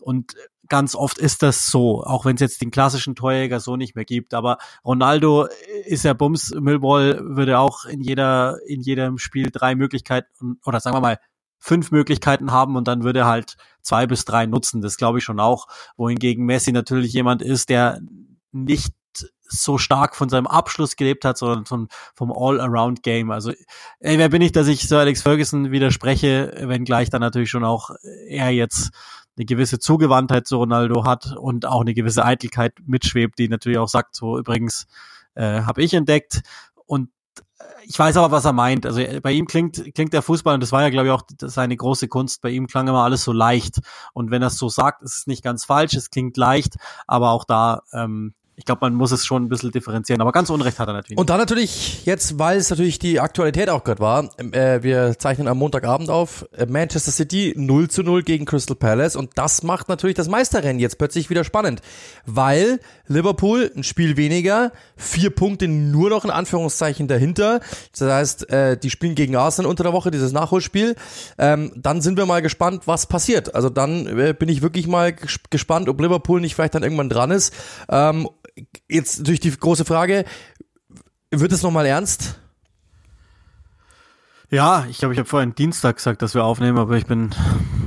Und 0.00 0.34
ganz 0.70 0.94
oft 0.94 1.18
ist 1.18 1.42
das 1.42 1.66
so, 1.66 2.02
auch 2.02 2.24
wenn 2.24 2.36
es 2.36 2.40
jetzt 2.40 2.62
den 2.62 2.70
klassischen 2.70 3.14
Torjäger 3.14 3.60
so 3.60 3.76
nicht 3.76 3.94
mehr 3.96 4.06
gibt. 4.06 4.32
Aber 4.32 4.56
Ronaldo 4.84 5.48
ist 5.84 6.04
ja 6.04 6.14
Bums, 6.14 6.54
Millwall 6.58 7.20
würde 7.22 7.58
auch 7.58 7.84
in 7.84 8.00
jeder, 8.00 8.58
in 8.66 8.80
jedem 8.80 9.18
Spiel 9.18 9.50
drei 9.50 9.74
Möglichkeiten 9.74 10.58
oder 10.64 10.80
sagen 10.80 10.96
wir 10.96 11.00
mal 11.00 11.18
fünf 11.58 11.90
Möglichkeiten 11.90 12.52
haben 12.52 12.76
und 12.76 12.88
dann 12.88 13.02
würde 13.04 13.20
er 13.20 13.26
halt 13.26 13.56
zwei 13.82 14.06
bis 14.06 14.24
drei 14.24 14.46
nutzen. 14.46 14.80
Das 14.80 14.96
glaube 14.96 15.18
ich 15.18 15.24
schon 15.24 15.40
auch. 15.40 15.66
Wohingegen 15.96 16.46
Messi 16.46 16.72
natürlich 16.72 17.12
jemand 17.12 17.42
ist, 17.42 17.68
der 17.68 18.00
nicht 18.52 18.94
so 19.52 19.78
stark 19.78 20.14
von 20.14 20.28
seinem 20.28 20.46
Abschluss 20.46 20.96
gelebt 20.96 21.24
hat, 21.24 21.36
sondern 21.36 21.66
von, 21.66 21.88
vom 22.14 22.32
All-Around-Game. 22.32 23.30
Also, 23.30 23.52
ey, 23.98 24.16
wer 24.18 24.28
bin 24.28 24.42
ich, 24.42 24.52
dass 24.52 24.68
ich 24.68 24.86
Sir 24.86 25.00
Alex 25.00 25.22
Ferguson 25.22 25.72
widerspreche, 25.72 26.54
wenn 26.60 26.84
gleich 26.84 27.10
dann 27.10 27.20
natürlich 27.20 27.50
schon 27.50 27.64
auch 27.64 27.90
er 28.28 28.50
jetzt 28.50 28.90
eine 29.40 29.46
gewisse 29.46 29.78
Zugewandtheit 29.78 30.46
zu 30.46 30.58
Ronaldo 30.58 31.04
hat 31.04 31.34
und 31.34 31.64
auch 31.64 31.80
eine 31.80 31.94
gewisse 31.94 32.26
Eitelkeit 32.26 32.74
mitschwebt, 32.84 33.38
die 33.38 33.48
natürlich 33.48 33.78
auch 33.78 33.88
sagt, 33.88 34.14
so 34.14 34.38
übrigens 34.38 34.86
äh, 35.34 35.62
habe 35.62 35.82
ich 35.82 35.94
entdeckt 35.94 36.42
und 36.84 37.08
äh, 37.58 37.64
ich 37.84 37.98
weiß 37.98 38.18
aber, 38.18 38.32
was 38.32 38.44
er 38.44 38.52
meint. 38.52 38.84
Also 38.84 39.00
äh, 39.00 39.20
bei 39.20 39.32
ihm 39.32 39.46
klingt, 39.46 39.94
klingt 39.94 40.12
der 40.12 40.20
Fußball, 40.20 40.52
und 40.52 40.62
das 40.62 40.72
war 40.72 40.82
ja, 40.82 40.90
glaube 40.90 41.08
ich, 41.08 41.12
auch 41.14 41.22
seine 41.40 41.74
große 41.74 42.08
Kunst, 42.08 42.42
bei 42.42 42.50
ihm 42.50 42.66
klang 42.66 42.86
immer 42.86 43.02
alles 43.02 43.24
so 43.24 43.32
leicht. 43.32 43.80
Und 44.12 44.30
wenn 44.30 44.42
er 44.42 44.48
es 44.48 44.58
so 44.58 44.68
sagt, 44.68 45.00
ist 45.00 45.16
es 45.16 45.26
nicht 45.26 45.42
ganz 45.42 45.64
falsch, 45.64 45.94
es 45.94 46.10
klingt 46.10 46.36
leicht, 46.36 46.76
aber 47.06 47.30
auch 47.30 47.46
da 47.46 47.80
ähm, 47.94 48.34
ich 48.60 48.66
glaube, 48.66 48.80
man 48.82 48.94
muss 48.94 49.10
es 49.10 49.24
schon 49.24 49.44
ein 49.44 49.48
bisschen 49.48 49.70
differenzieren, 49.70 50.20
aber 50.20 50.32
ganz 50.32 50.50
Unrecht 50.50 50.78
hat 50.78 50.86
er 50.86 50.92
natürlich. 50.92 51.18
Und 51.18 51.30
dann 51.30 51.38
natürlich 51.38 52.04
jetzt, 52.04 52.38
weil 52.38 52.58
es 52.58 52.68
natürlich 52.68 52.98
die 52.98 53.18
Aktualität 53.18 53.70
auch 53.70 53.84
gerade 53.84 54.00
war, 54.00 54.28
äh, 54.52 54.82
wir 54.82 55.18
zeichnen 55.18 55.48
am 55.48 55.56
Montagabend 55.56 56.10
auf, 56.10 56.46
äh, 56.52 56.66
Manchester 56.66 57.10
City 57.10 57.54
0 57.56 57.88
zu 57.88 58.02
0 58.02 58.22
gegen 58.22 58.44
Crystal 58.44 58.76
Palace 58.76 59.16
und 59.16 59.30
das 59.36 59.62
macht 59.62 59.88
natürlich 59.88 60.14
das 60.14 60.28
Meisterrennen 60.28 60.78
jetzt 60.78 60.98
plötzlich 60.98 61.30
wieder 61.30 61.42
spannend, 61.42 61.80
weil 62.26 62.80
Liverpool 63.06 63.72
ein 63.74 63.82
Spiel 63.82 64.18
weniger, 64.18 64.72
vier 64.94 65.30
Punkte 65.30 65.66
nur 65.66 66.10
noch 66.10 66.26
in 66.26 66.30
Anführungszeichen 66.30 67.08
dahinter, 67.08 67.60
das 67.98 68.12
heißt, 68.12 68.50
äh, 68.50 68.76
die 68.76 68.90
spielen 68.90 69.14
gegen 69.14 69.36
Arsenal 69.36 69.70
unter 69.70 69.84
der 69.84 69.94
Woche, 69.94 70.10
dieses 70.10 70.32
Nachholspiel, 70.32 70.96
ähm, 71.38 71.72
dann 71.76 72.02
sind 72.02 72.18
wir 72.18 72.26
mal 72.26 72.42
gespannt, 72.42 72.82
was 72.84 73.06
passiert. 73.06 73.54
Also 73.54 73.70
dann 73.70 74.06
äh, 74.18 74.34
bin 74.38 74.50
ich 74.50 74.60
wirklich 74.60 74.86
mal 74.86 75.14
gespannt, 75.48 75.88
ob 75.88 75.98
Liverpool 75.98 76.42
nicht 76.42 76.54
vielleicht 76.54 76.74
dann 76.74 76.82
irgendwann 76.82 77.08
dran 77.08 77.30
ist 77.30 77.54
ähm, 77.88 78.28
jetzt 78.88 79.18
natürlich 79.18 79.40
die 79.40 79.50
große 79.50 79.84
Frage, 79.84 80.24
wird 81.30 81.52
es 81.52 81.62
nochmal 81.62 81.86
ernst? 81.86 82.40
Ja, 84.52 84.84
ich 84.90 84.98
glaube, 84.98 85.14
ich 85.14 85.18
habe 85.20 85.28
vorhin 85.28 85.54
Dienstag 85.54 85.96
gesagt, 85.96 86.22
dass 86.22 86.34
wir 86.34 86.44
aufnehmen, 86.44 86.76
aber 86.76 86.96
ich 86.96 87.06
bin, 87.06 87.30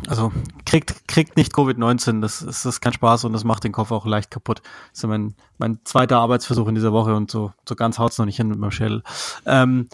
also 0.08 0.32
kriegt 0.66 1.10
kriegt 1.10 1.36
nicht 1.36 1.54
Covid-19, 1.54 2.22
das, 2.22 2.40
das 2.40 2.66
ist 2.66 2.80
kein 2.80 2.94
Spaß 2.94 3.26
und 3.26 3.34
das 3.34 3.44
macht 3.44 3.66
den 3.66 3.74
Kopf 3.74 3.92
auch 3.92 4.06
leicht 4.06 4.32
kaputt. 4.32 4.62
Das 4.92 5.00
ist 5.00 5.08
mein, 5.08 5.36
mein 5.58 5.80
zweiter 5.84 6.20
Arbeitsversuch 6.20 6.70
in 6.70 6.76
dieser 6.76 6.94
Woche 6.94 7.16
und 7.16 7.30
so, 7.30 7.52
so 7.68 7.76
ganz 7.76 8.00
haut's 8.00 8.18
noch 8.18 8.26
nicht 8.26 8.38
hin 8.38 8.48
mit 8.48 8.60
meinem 8.60 8.72
Schädel. 8.72 9.04
Ähm, 9.46 9.90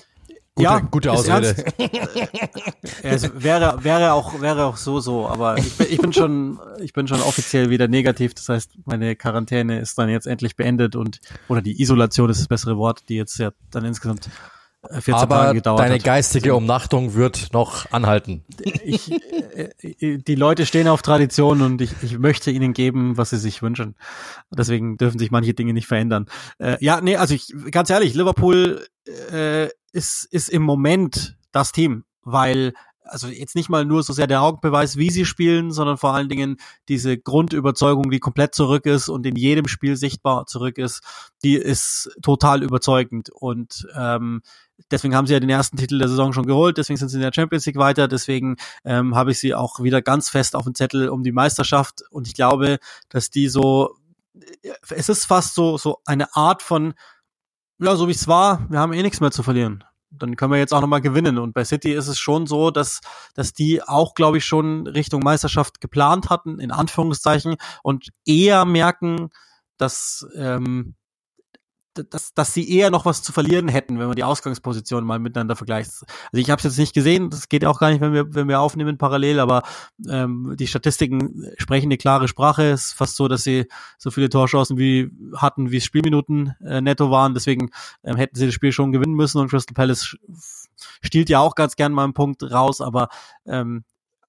Gute, 0.60 0.72
ja, 0.72 0.80
gute 0.80 1.12
Ausrede. 1.14 1.56
ja, 1.80 1.90
es 3.04 3.32
wäre, 3.42 3.82
wäre 3.82 4.12
auch, 4.12 4.42
wäre 4.42 4.66
auch 4.66 4.76
so, 4.76 5.00
so, 5.00 5.26
aber 5.28 5.58
ich 5.58 5.78
bin, 5.78 5.88
ich 5.90 5.98
bin 6.00 6.12
schon, 6.12 6.60
ich 6.82 6.92
bin 6.92 7.08
schon 7.08 7.22
offiziell 7.22 7.70
wieder 7.70 7.88
negativ. 7.88 8.34
Das 8.34 8.50
heißt, 8.50 8.72
meine 8.86 9.16
Quarantäne 9.16 9.80
ist 9.80 9.98
dann 9.98 10.10
jetzt 10.10 10.28
endlich 10.28 10.58
beendet 10.58 10.98
und, 10.98 11.22
oder 11.48 11.62
die 11.62 11.82
Isolation 11.82 12.30
ist 12.30 12.42
das 12.42 12.50
bessere 12.50 12.78
Wort, 12.78 13.08
die 13.08 13.16
jetzt 13.16 13.38
ja 13.40 13.52
dann 13.72 13.86
insgesamt 13.86 14.30
14 14.92 15.14
aber 15.14 15.36
Tage 15.36 15.54
gedauert 15.56 15.80
deine 15.82 15.96
hat. 15.96 16.04
geistige 16.04 16.56
Umnachtung 16.56 17.14
wird 17.14 17.52
noch 17.52 17.92
anhalten. 17.92 18.46
Ich, 18.62 19.12
äh, 19.12 20.18
die 20.18 20.36
Leute 20.36 20.66
stehen 20.66 20.88
auf 20.88 21.02
Tradition 21.02 21.62
und 21.62 21.82
ich, 21.82 21.92
ich 22.02 22.18
möchte 22.18 22.50
ihnen 22.50 22.74
geben, 22.74 23.18
was 23.18 23.32
sie 23.32 23.38
sich 23.38 23.62
wünschen. 23.62 23.96
Deswegen 24.52 24.98
dürfen 24.98 25.20
sich 25.20 25.32
manche 25.32 25.54
Dinge 25.54 25.74
nicht 25.74 25.88
verändern. 25.88 26.28
Äh, 26.60 26.78
ja, 26.80 27.02
nee, 27.02 27.18
also 27.18 27.34
ich, 27.34 27.54
ganz 27.72 27.90
ehrlich, 27.90 28.14
Liverpool 28.14 28.86
äh, 29.32 29.68
ist, 29.94 30.26
ist 30.32 30.50
im 30.50 30.64
Moment 30.64 31.38
das 31.52 31.72
Team, 31.72 32.04
weil 32.24 32.74
also 33.12 33.28
jetzt 33.28 33.56
nicht 33.56 33.70
mal 33.70 33.86
nur 33.86 34.04
so 34.04 34.14
sehr 34.14 34.28
der 34.28 34.42
Augenbeweis, 34.42 34.98
wie 34.98 35.10
sie 35.10 35.26
spielen, 35.26 35.72
sondern 35.72 35.98
vor 35.98 36.14
allen 36.14 36.30
Dingen 36.30 36.58
diese 36.88 37.18
Grundüberzeugung, 37.18 38.10
die 38.12 38.20
komplett 38.20 38.56
zurück 38.56 38.86
ist 38.86 39.10
und 39.10 39.26
in 39.26 39.36
jedem 39.36 39.68
Spiel 39.68 39.96
sichtbar 39.96 40.46
zurück 40.46 40.78
ist, 40.78 41.02
die 41.44 41.56
ist 41.56 42.12
total 42.22 42.64
überzeugend. 42.64 43.30
Und 43.30 43.88
ähm, 43.96 44.42
deswegen 44.92 45.16
haben 45.16 45.28
sie 45.28 45.34
ja 45.34 45.40
den 45.40 45.50
ersten 45.50 45.78
Titel 45.78 45.98
der 45.98 46.08
Saison 46.08 46.34
schon 46.34 46.46
geholt, 46.46 46.78
deswegen 46.78 46.98
sind 46.98 47.10
sie 47.10 47.18
in 47.18 47.24
der 47.24 47.34
Champions 47.34 47.66
League 47.66 47.78
weiter, 47.78 48.08
deswegen 48.08 48.58
ähm, 48.86 49.16
habe 49.16 49.32
ich 49.32 49.40
sie 49.40 49.54
auch 49.54 49.82
wieder 49.82 50.02
ganz 50.02 50.30
fest 50.30 50.56
auf 50.56 50.64
dem 50.64 50.76
Zettel 50.76 51.10
um 51.10 51.24
die 51.24 51.32
Meisterschaft. 51.32 52.04
Und 52.12 52.28
ich 52.28 52.34
glaube, 52.34 52.80
dass 53.10 53.30
die 53.30 53.48
so, 53.48 53.96
es 54.90 55.10
ist 55.10 55.26
fast 55.26 55.56
so, 55.56 55.78
so 55.78 56.00
eine 56.06 56.36
Art 56.36 56.62
von 56.62 56.94
ja, 57.80 57.96
so 57.96 58.08
wie 58.08 58.12
es 58.14 58.28
war, 58.28 58.70
wir 58.70 58.80
haben 58.80 58.94
eh 58.94 59.02
nichts 59.02 59.22
mehr 59.22 59.32
zu 59.32 59.44
verlieren. 59.44 59.84
Dann 60.12 60.36
können 60.36 60.52
wir 60.52 60.60
jetzt 60.60 60.74
auch 60.74 60.82
nochmal 60.82 61.02
gewinnen. 61.02 61.38
Und 61.38 61.54
bei 61.54 61.64
City 61.64 61.94
ist 61.94 62.08
es 62.08 62.18
schon 62.20 62.48
so, 62.48 62.72
dass, 62.72 63.02
dass 63.36 63.54
die 63.54 63.84
auch, 63.84 64.16
glaube 64.16 64.38
ich, 64.40 64.46
schon 64.46 64.88
Richtung 64.88 65.22
Meisterschaft 65.24 65.80
geplant 65.82 66.30
hatten, 66.30 66.60
in 66.60 66.72
Anführungszeichen, 66.72 67.56
und 67.84 68.10
eher 68.26 68.66
merken, 68.66 69.30
dass 69.78 70.28
ähm, 70.36 70.96
dass, 71.94 72.34
dass 72.34 72.54
sie 72.54 72.70
eher 72.70 72.92
noch 72.92 73.06
was 73.06 73.24
zu 73.24 73.32
verlieren 73.32 73.68
hätten, 73.68 74.00
wenn 74.00 74.08
man 74.08 74.16
die 74.16 74.24
Ausgangspositionen 74.24 75.06
mal 75.06 75.20
miteinander 75.20 75.56
vergleicht. 75.56 75.90
Also 75.92 76.08
ich 76.34 76.50
habe 76.50 76.60
es 76.60 76.64
jetzt 76.64 76.78
nicht 76.78 76.94
gesehen, 76.94 77.30
das 77.30 77.50
geht 77.50 77.66
auch 77.66 77.80
gar 77.80 77.90
nicht, 77.90 78.02
wenn 78.02 78.14
wir, 78.14 78.34
wenn 78.34 78.48
wir 78.48 78.60
aufnehmen 78.60 78.98
parallel, 78.98 79.40
aber 79.40 79.64
ähm, 80.08 80.56
die 80.58 80.68
Statistiken 80.68 81.46
sprechen 81.58 81.88
eine 81.88 81.98
klare 81.98 82.28
Sprache. 82.28 82.70
Es 82.70 82.88
ist 82.88 82.94
fast 82.94 83.16
so, 83.16 83.28
dass 83.28 83.44
sie 83.44 83.68
so 83.98 84.12
viele 84.12 84.30
Torchancen 84.30 84.78
wie 84.78 85.12
hatten, 85.36 85.72
wie 85.72 85.82
Spielminuten 85.82 86.56
äh, 86.66 86.82
netto 86.82 87.12
waren. 87.12 87.34
Deswegen 87.34 87.72
ähm, 88.04 88.16
hätten 88.16 88.36
sie 88.36 88.46
das 88.46 88.56
Spiel 88.56 88.72
schon 88.72 88.92
gewinnen 88.92 89.16
müssen 89.16 89.40
und 89.40 89.50
Crystal 89.50 89.74
Palace 89.74 90.18
stiehlt 91.02 91.30
ja 91.30 91.40
auch 91.40 91.56
ganz 91.56 91.76
gern 91.76 91.92
mal 91.92 92.04
einen 92.04 92.14
Punkt 92.14 92.44
raus, 92.44 92.82
aber 92.82 93.10
ähm, 93.46 93.84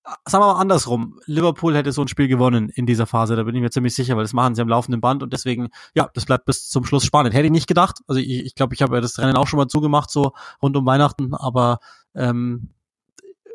sagen 0.05 0.43
wir 0.43 0.53
mal 0.55 0.61
andersrum, 0.61 1.21
Liverpool 1.27 1.77
hätte 1.77 1.93
so 1.93 2.03
ein 2.03 2.09
Spiel 2.09 2.29
gewonnen 2.29 2.71
in 2.71 2.87
dieser 2.87 3.07
Phase, 3.07 3.37
da 3.37 3.43
bin 3.43 3.55
ich 3.55 3.61
mir 3.61 3.71
ziemlich 3.71 3.95
sicher, 3.95 4.17
weil 4.17 4.25
das 4.25 4.33
machen 4.33 4.55
sie 4.55 4.63
am 4.63 4.69
laufenden 4.69 5.01
Band 5.01 5.23
und 5.23 5.33
deswegen, 5.33 5.69
ja, 5.95 6.11
das 6.15 6.27
bleibt 6.27 6.47
bis 6.47 6.69
zum 6.69 6.85
Schluss 6.85 7.05
spannend. 7.05 7.35
Hätte 7.35 7.47
ich 7.47 7.53
nicht 7.53 7.67
gedacht, 7.67 8.01
also 8.07 8.21
ich, 8.21 8.45
ich 8.45 8.55
glaube, 8.55 8.75
ich 8.75 8.83
habe 8.83 8.95
ja 8.97 9.01
das 9.01 9.19
Rennen 9.19 9.37
auch 9.37 9.47
schon 9.47 9.59
mal 9.59 9.69
zugemacht, 9.69 10.11
so 10.11 10.33
rund 10.63 10.77
um 10.77 10.87
Weihnachten, 10.87 11.35
aber 11.35 11.79
ähm, 12.15 12.71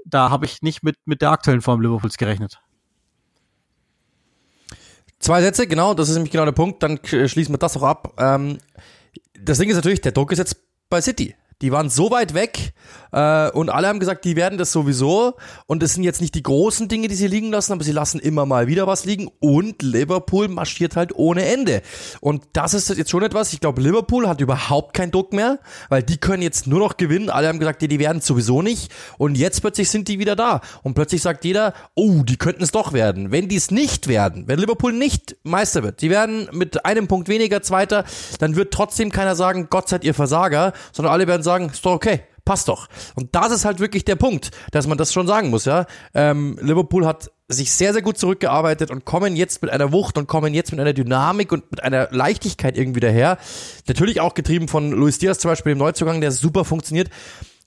da 0.06 0.30
habe 0.30 0.46
ich 0.46 0.62
nicht 0.62 0.84
mit, 0.84 0.98
mit 1.06 1.22
der 1.22 1.32
aktuellen 1.32 1.62
Form 1.62 1.82
Liverpools 1.82 2.18
gerechnet. 2.18 2.60
Zwei 5.20 5.41
Sätze, 5.41 5.66
genau, 5.66 5.93
das 5.93 6.10
ist 6.10 6.16
nämlich 6.16 6.32
genau 6.32 6.46
der 6.46 6.52
Punkt, 6.52 6.84
dann 6.84 7.00
schließen 7.04 7.54
wir 7.54 7.58
das 7.58 7.76
auch 7.78 7.84
ab. 7.84 8.14
Ähm, 8.18 8.60
das 9.39 9.58
Ding 9.58 9.70
ist 9.70 9.76
natürlich, 9.76 10.02
der 10.02 10.12
Druck 10.12 10.32
ist 10.32 10.39
jetzt 10.39 10.58
bei 10.89 11.02
City. 11.02 11.36
Die 11.62 11.72
waren 11.72 11.89
so 11.89 12.12
weit 12.12 12.34
weg 12.34 12.74
äh, 13.16 13.49
und 13.51 13.70
alle 13.70 13.88
haben 13.88 13.99
gesagt, 13.99 14.26
die 14.26 14.36
werden 14.36 14.58
das 14.58 14.74
sowieso. 14.74 15.36
Und 15.68 15.82
es 15.84 15.93
sind 15.93 16.03
jetzt 16.03 16.20
nicht 16.20 16.36
die 16.36 16.43
großen 16.43 16.89
Dinge, 16.89 17.08
die 17.08 17.16
sie 17.16 17.28
liegen 17.28 17.49
lassen, 17.49 17.72
aber 17.72 17.84
sie 17.84 17.93
lassen 17.93 18.20
immer 18.20 18.45
mal 18.45 18.68
wieder 18.68 18.88
was 18.88 19.06
liegen. 19.06 19.30
Und 19.39 19.82
Liverpool 19.82 20.49
marschiert 20.49 20.97
halt 20.97 21.16
ohne 21.16 21.45
Ende. 21.45 21.82
Und 22.20 22.43
das 22.53 22.74
ist 22.74 22.89
jetzt 22.89 23.10
schon 23.10 23.24
etwas. 23.24 23.53
Ich 23.53 23.62
glaube, 23.62 23.82
Liverpool 23.82 24.28
hat 24.28 24.41
überhaupt 24.41 24.93
keinen 24.93 25.12
Druck 25.12 25.32
mehr, 25.32 25.60
weil 25.88 26.03
die 26.03 26.18
können 26.18 26.43
jetzt 26.43 26.68
nur 26.68 26.80
noch 26.80 26.97
gewinnen. 26.97 27.30
Alle 27.30 27.47
haben 27.47 27.60
gesagt, 27.60 27.82
die, 27.82 27.88
die 27.88 27.99
werden 27.99 28.22
sowieso 28.22 28.62
nicht. 28.62 28.91
Und 29.18 29.36
jetzt 29.38 29.62
plötzlich 29.62 29.89
sind 29.89 30.10
die 30.10 30.20
wieder 30.20 30.36
da. 30.36 30.60
Und 30.84 30.93
plötzlich 30.93 31.22
sagt 31.22 31.45
jeder, 31.45 31.74
oh, 31.93 32.24
die 32.24 32.36
könnten 32.36 32.64
es 32.64 32.72
doch 32.72 32.91
werden. 32.91 33.32
Wenn 33.32 33.47
die 33.47 33.56
es 33.56 33.72
nicht 33.72 34.08
werden, 34.08 34.47
wenn 34.47 34.60
Liverpool 34.60 34.91
nicht 34.91 35.38
Meister 35.43 35.84
wird, 35.84 36.01
die 36.01 36.10
werden 36.10 36.49
mit 36.51 36.86
einem 36.86 37.08
Punkt 37.08 37.30
weniger 37.30 37.62
Zweiter, 37.62 38.03
dann 38.39 38.58
wird 38.58 38.74
trotzdem 38.74 39.10
keiner 39.10 39.36
sagen, 39.36 39.68
Gott 39.70 39.88
seid 39.88 40.03
ihr 40.03 40.14
Versager, 40.14 40.74
sondern 40.91 41.14
alle 41.14 41.28
werden 41.28 41.43
sagen, 41.46 41.70
ist 41.70 41.86
doch 41.86 41.93
okay 41.93 42.22
passt 42.46 42.68
doch. 42.68 42.88
Und 43.16 43.36
das 43.36 43.52
ist 43.52 43.66
halt 43.66 43.80
wirklich 43.80 44.06
der 44.06 44.16
Punkt, 44.16 44.52
dass 44.72 44.88
man 44.88 44.98
das 44.98 45.12
schon 45.12 45.28
sagen 45.28 45.50
muss, 45.50 45.66
ja. 45.66 45.88
Ähm, 46.14 46.58
Liverpool 46.62 47.06
hat 47.06 47.32
sich 47.48 47.74
sehr, 47.74 47.91
sehr 47.91 48.02
gut 48.02 48.18
zurückgearbeitet 48.18 48.91
und 48.91 49.04
kommen 49.04 49.36
jetzt 49.36 49.62
mit 49.62 49.72
einer 49.72 49.91
Wucht 49.91 50.18
und 50.18 50.28
kommen 50.28 50.54
jetzt 50.54 50.72
mit 50.72 50.80
einer 50.80 50.93
Dynamik 50.93 51.52
und 51.52 51.70
mit 51.70 51.84
einer 51.84 52.08
Leichtigkeit 52.12 52.78
irgendwie 52.78 53.00
daher. 53.00 53.38
Natürlich 53.88 54.22
auch 54.22 54.36
getrieben 54.36 54.68
von 54.68 54.91
Luis 54.91 55.18
Diaz 55.18 55.39
zum 55.39 55.50
Beispiel 55.52 55.74
im 55.74 55.80
Neuzugang, 55.80 56.22
der 56.22 56.32
super 56.32 56.64
funktioniert. 56.64 57.10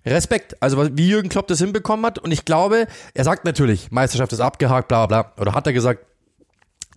Respekt, 0.07 0.62
also 0.62 0.97
wie 0.97 1.09
Jürgen 1.09 1.29
Klopp 1.29 1.49
das 1.49 1.59
hinbekommen 1.59 2.07
hat. 2.07 2.18
Und 2.18 2.31
ich 2.31 2.45
glaube, 2.45 2.87
er 3.14 3.24
sagt 3.24 3.45
natürlich, 3.45 3.91
Meisterschaft 3.91 4.33
ist 4.33 4.41
abgehakt, 4.41 4.89
bla 4.89 5.07
bla 5.07 5.22
bla. 5.22 5.43
Oder 5.43 5.55
hat 5.55 5.66
er 5.66 5.72
gesagt, 5.72 6.07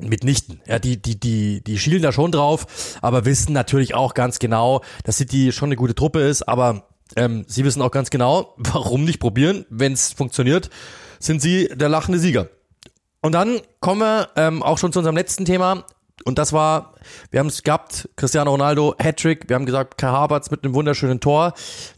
mitnichten. 0.07 0.61
Ja, 0.65 0.79
die, 0.79 1.01
die, 1.01 1.19
die, 1.19 1.63
die 1.63 1.79
schielen 1.79 2.01
da 2.01 2.11
schon 2.11 2.31
drauf, 2.31 2.97
aber 3.01 3.25
wissen 3.25 3.53
natürlich 3.53 3.93
auch 3.93 4.13
ganz 4.13 4.39
genau, 4.39 4.81
dass 5.03 5.17
City 5.17 5.51
schon 5.51 5.67
eine 5.67 5.75
gute 5.75 5.95
Truppe 5.95 6.21
ist, 6.21 6.43
aber 6.43 6.87
ähm, 7.15 7.45
sie 7.47 7.65
wissen 7.65 7.81
auch 7.81 7.91
ganz 7.91 8.09
genau, 8.09 8.53
warum 8.57 9.03
nicht 9.03 9.19
probieren, 9.19 9.65
wenn 9.69 9.93
es 9.93 10.13
funktioniert, 10.13 10.69
sind 11.19 11.41
sie 11.41 11.69
der 11.73 11.89
lachende 11.89 12.19
Sieger. 12.19 12.49
Und 13.21 13.33
dann 13.33 13.59
kommen 13.79 14.01
wir 14.01 14.29
ähm, 14.35 14.63
auch 14.63 14.79
schon 14.79 14.91
zu 14.91 14.99
unserem 14.99 15.15
letzten 15.15 15.45
Thema. 15.45 15.85
Und 16.23 16.37
das 16.37 16.53
war, 16.53 16.93
wir 17.29 17.39
haben 17.39 17.47
es 17.47 17.63
gehabt, 17.63 18.09
Cristiano 18.15 18.51
Ronaldo, 18.51 18.95
Hattrick, 18.99 19.49
wir 19.49 19.55
haben 19.55 19.65
gesagt, 19.65 19.97
Kai 19.97 20.07
Havertz 20.07 20.51
mit 20.51 20.63
einem 20.63 20.73
wunderschönen 20.73 21.19
Tor. 21.19 21.53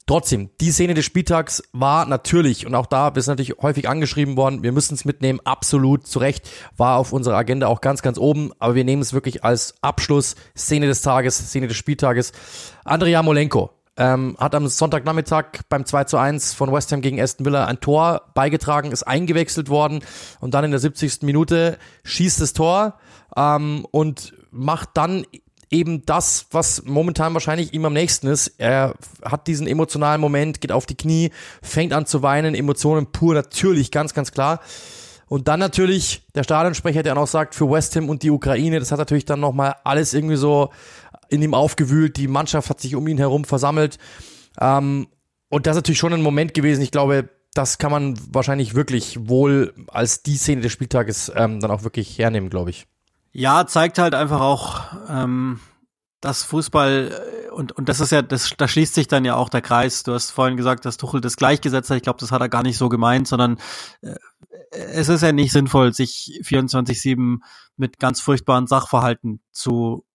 Trotzdem, 0.05 0.49
die 0.61 0.71
Szene 0.71 0.93
des 0.93 1.05
Spieltags 1.05 1.63
war 1.71 2.05
natürlich, 2.05 2.65
und 2.65 2.75
auch 2.75 2.85
da 2.85 3.09
ist 3.09 3.27
natürlich 3.27 3.55
häufig 3.61 3.89
angeschrieben 3.89 4.37
worden, 4.37 4.63
wir 4.63 4.71
müssen 4.71 4.93
es 4.93 5.05
mitnehmen, 5.05 5.39
absolut 5.43 6.07
zu 6.07 6.19
Recht, 6.19 6.49
war 6.77 6.97
auf 6.97 7.13
unserer 7.13 7.37
Agenda 7.37 7.67
auch 7.67 7.81
ganz, 7.81 8.01
ganz 8.01 8.17
oben, 8.17 8.51
aber 8.59 8.75
wir 8.75 8.83
nehmen 8.83 9.01
es 9.01 9.13
wirklich 9.13 9.43
als 9.43 9.75
Abschluss, 9.81 10.35
Szene 10.57 10.87
des 10.87 11.01
Tages, 11.01 11.37
Szene 11.37 11.67
des 11.67 11.77
Spieltages. 11.77 12.31
Andrea 12.83 13.23
Molenko, 13.23 13.71
ähm, 13.95 14.35
hat 14.39 14.55
am 14.55 14.67
Sonntagnachmittag 14.67 15.45
beim 15.69 15.85
2 15.85 16.05
zu 16.05 16.17
1 16.17 16.53
von 16.53 16.71
West 16.71 16.91
Ham 16.91 17.01
gegen 17.01 17.21
Aston 17.21 17.45
Villa 17.45 17.65
ein 17.65 17.79
Tor 17.79 18.23
beigetragen, 18.33 18.91
ist 18.91 19.03
eingewechselt 19.03 19.69
worden 19.69 20.03
und 20.39 20.53
dann 20.53 20.65
in 20.65 20.71
der 20.71 20.79
70. 20.79 21.21
Minute 21.21 21.77
schießt 22.03 22.41
das 22.41 22.53
Tor 22.53 22.97
ähm, 23.35 23.85
und 23.91 24.33
macht 24.51 24.89
dann 24.95 25.25
eben 25.73 26.05
das, 26.05 26.45
was 26.51 26.83
momentan 26.85 27.33
wahrscheinlich 27.33 27.73
ihm 27.73 27.85
am 27.85 27.93
nächsten 27.93 28.27
ist. 28.27 28.53
Er 28.59 28.93
hat 29.23 29.47
diesen 29.47 29.67
emotionalen 29.67 30.21
Moment, 30.21 30.61
geht 30.61 30.71
auf 30.71 30.85
die 30.85 30.95
Knie, 30.95 31.31
fängt 31.61 31.93
an 31.93 32.05
zu 32.05 32.21
weinen, 32.21 32.53
Emotionen 32.53 33.07
pur, 33.11 33.33
natürlich, 33.33 33.91
ganz, 33.91 34.13
ganz 34.13 34.31
klar. 34.31 34.59
Und 35.27 35.47
dann 35.47 35.59
natürlich 35.59 36.27
der 36.35 36.43
Stadionsprecher, 36.43 37.01
der 37.01 37.17
auch 37.17 37.27
sagt, 37.27 37.55
für 37.55 37.69
West 37.69 37.95
Ham 37.95 38.09
und 38.09 38.21
die 38.21 38.29
Ukraine, 38.29 38.79
das 38.79 38.91
hat 38.91 38.99
natürlich 38.99 39.25
dann 39.25 39.39
nochmal 39.39 39.75
alles 39.83 40.13
irgendwie 40.13 40.35
so 40.35 40.69
in 41.29 41.41
ihm 41.41 41.55
aufgewühlt, 41.55 42.17
die 42.17 42.27
Mannschaft 42.27 42.69
hat 42.69 42.79
sich 42.79 42.95
um 42.95 43.07
ihn 43.07 43.17
herum 43.17 43.43
versammelt. 43.43 43.97
Ähm, 44.61 45.07
und 45.49 45.65
das 45.65 45.75
ist 45.75 45.77
natürlich 45.77 45.99
schon 45.99 46.13
ein 46.13 46.21
Moment 46.21 46.53
gewesen. 46.53 46.81
Ich 46.81 46.91
glaube, 46.91 47.29
das 47.55 47.79
kann 47.79 47.91
man 47.91 48.19
wahrscheinlich 48.31 48.75
wirklich 48.75 49.27
wohl 49.27 49.73
als 49.87 50.21
die 50.21 50.37
Szene 50.37 50.61
des 50.61 50.71
Spieltages 50.71 51.31
ähm, 51.35 51.59
dann 51.59 51.71
auch 51.71 51.83
wirklich 51.83 52.17
hernehmen, 52.19 52.49
glaube 52.49 52.69
ich. 52.69 52.85
Ja, 53.33 53.65
zeigt 53.65 53.97
halt 53.97 54.13
einfach 54.13 54.41
auch, 54.41 54.81
ähm, 55.09 55.59
dass 56.21 56.43
Fußball 56.43 57.11
äh, 57.47 57.49
und 57.49 57.71
und 57.73 57.89
das 57.89 57.99
ist 57.99 58.11
ja, 58.11 58.21
das 58.21 58.51
da 58.57 58.67
schließt 58.67 58.93
sich 58.93 59.07
dann 59.07 59.25
ja 59.25 59.35
auch 59.35 59.49
der 59.49 59.61
Kreis. 59.61 60.03
Du 60.03 60.13
hast 60.13 60.31
vorhin 60.31 60.57
gesagt, 60.57 60.85
dass 60.85 60.97
Tuchel 60.97 61.19
das 61.19 61.35
gleichgesetzt 61.35 61.89
hat. 61.89 61.97
Ich 61.97 62.03
glaube, 62.03 62.19
das 62.19 62.31
hat 62.31 62.41
er 62.41 62.49
gar 62.49 62.63
nicht 62.63 62.77
so 62.77 62.89
gemeint, 62.89 63.27
sondern 63.27 63.57
äh, 64.01 64.15
es 64.71 65.09
ist 65.09 65.21
ja 65.21 65.31
nicht 65.31 65.51
sinnvoll, 65.51 65.93
sich 65.93 66.39
24/7 66.43 67.39
mit 67.75 67.99
ganz 67.99 68.21
furchtbaren 68.21 68.67
Sachverhalten 68.67 69.41
zu 69.53 70.05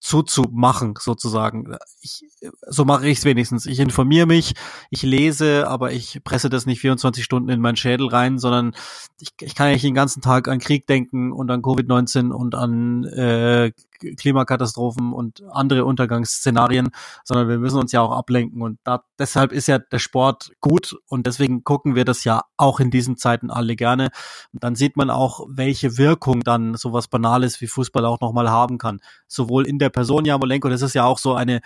zuzumachen, 0.00 0.94
sozusagen. 0.98 1.76
Ich, 2.00 2.24
so 2.66 2.84
mache 2.84 3.08
ich 3.08 3.18
es 3.18 3.24
wenigstens. 3.24 3.66
Ich 3.66 3.78
informiere 3.78 4.26
mich, 4.26 4.54
ich 4.90 5.02
lese, 5.02 5.68
aber 5.68 5.92
ich 5.92 6.20
presse 6.24 6.50
das 6.50 6.66
nicht 6.66 6.80
24 6.80 7.22
Stunden 7.22 7.48
in 7.48 7.60
meinen 7.60 7.76
Schädel 7.76 8.08
rein, 8.08 8.38
sondern 8.38 8.74
ich, 9.20 9.30
ich 9.40 9.54
kann 9.54 9.68
eigentlich 9.68 9.82
den 9.82 9.94
ganzen 9.94 10.20
Tag 10.20 10.48
an 10.48 10.58
Krieg 10.58 10.86
denken 10.86 11.32
und 11.32 11.50
an 11.50 11.62
Covid-19 11.62 12.30
und 12.30 12.54
an 12.56 13.04
äh, 13.04 13.70
Klimakatastrophen 14.16 15.12
und 15.12 15.44
andere 15.52 15.84
Untergangsszenarien, 15.84 16.90
sondern 17.22 17.48
wir 17.48 17.58
müssen 17.58 17.78
uns 17.78 17.92
ja 17.92 18.00
auch 18.00 18.10
ablenken 18.10 18.60
und 18.62 18.80
da, 18.82 19.04
deshalb 19.18 19.52
ist 19.52 19.68
ja 19.68 19.78
der 19.78 20.00
Sport 20.00 20.52
gut 20.60 20.96
und 21.06 21.26
deswegen 21.28 21.62
gucken 21.62 21.94
wir 21.94 22.04
das 22.04 22.24
ja 22.24 22.42
auch 22.56 22.80
in 22.80 22.90
diesen 22.90 23.16
Zeiten 23.16 23.50
alle 23.50 23.76
gerne 23.76 24.10
und 24.52 24.64
dann 24.64 24.74
sieht 24.74 24.96
man 24.96 25.10
auch, 25.10 25.46
welche 25.48 25.98
Wirkung 25.98 26.40
dann 26.40 26.74
sowas 26.74 27.06
Banales 27.06 27.60
wie 27.60 27.68
Fußball 27.68 28.04
auch 28.04 28.20
nochmal 28.20 28.50
haben 28.50 28.71
kann. 28.78 29.00
Sowohl 29.26 29.66
in 29.66 29.78
der 29.78 29.90
Person 29.90 30.24
Jamolenko, 30.24 30.68
das 30.68 30.82
ist 30.82 30.94
ja 30.94 31.04
auch 31.04 31.18
so 31.18 31.34
eine 31.34 31.60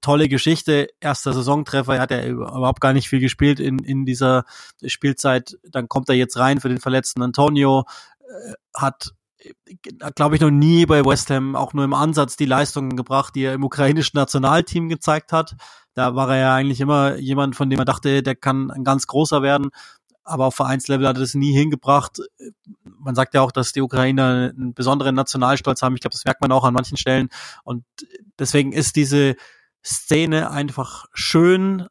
tolle 0.00 0.28
Geschichte, 0.28 0.88
erster 1.00 1.32
Saisontreffer, 1.32 1.94
er 1.94 2.00
hat 2.00 2.10
ja 2.10 2.24
überhaupt 2.26 2.80
gar 2.80 2.92
nicht 2.92 3.08
viel 3.08 3.20
gespielt 3.20 3.60
in, 3.60 3.78
in 3.78 4.04
dieser 4.04 4.44
Spielzeit, 4.84 5.56
dann 5.70 5.88
kommt 5.88 6.08
er 6.08 6.16
jetzt 6.16 6.38
rein 6.38 6.60
für 6.60 6.68
den 6.68 6.80
verletzten 6.80 7.22
Antonio, 7.22 7.84
äh, 8.20 8.52
hat 8.74 9.12
glaube 10.14 10.34
ich, 10.34 10.40
noch 10.40 10.50
nie 10.50 10.86
bei 10.86 11.04
West 11.04 11.30
Ham 11.30 11.56
auch 11.56 11.72
nur 11.72 11.84
im 11.84 11.94
Ansatz 11.94 12.36
die 12.36 12.46
Leistungen 12.46 12.96
gebracht, 12.96 13.34
die 13.34 13.44
er 13.44 13.54
im 13.54 13.64
ukrainischen 13.64 14.18
Nationalteam 14.18 14.88
gezeigt 14.88 15.32
hat. 15.32 15.54
Da 15.94 16.14
war 16.14 16.30
er 16.30 16.36
ja 16.36 16.54
eigentlich 16.54 16.80
immer 16.80 17.16
jemand, 17.16 17.56
von 17.56 17.70
dem 17.70 17.78
man 17.78 17.86
dachte, 17.86 18.22
der 18.22 18.34
kann 18.34 18.70
ein 18.70 18.84
ganz 18.84 19.06
großer 19.06 19.42
werden. 19.42 19.70
Aber 20.26 20.46
auf 20.46 20.56
Vereinslevel 20.56 21.06
hat 21.06 21.16
er 21.16 21.20
das 21.20 21.34
nie 21.34 21.52
hingebracht. 21.52 22.20
Man 22.82 23.14
sagt 23.14 23.34
ja 23.34 23.42
auch, 23.42 23.52
dass 23.52 23.72
die 23.72 23.80
Ukrainer 23.80 24.52
einen 24.54 24.74
besonderen 24.74 25.14
Nationalstolz 25.14 25.82
haben. 25.82 25.94
Ich 25.94 26.00
glaube, 26.00 26.14
das 26.14 26.24
merkt 26.24 26.40
man 26.40 26.50
auch 26.50 26.64
an 26.64 26.74
manchen 26.74 26.96
Stellen. 26.96 27.28
Und 27.62 27.84
deswegen 28.38 28.72
ist 28.72 28.96
diese 28.96 29.36
Szene 29.84 30.50
einfach 30.50 31.06
schön. 31.12 31.86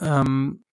Ähm, 0.00 0.64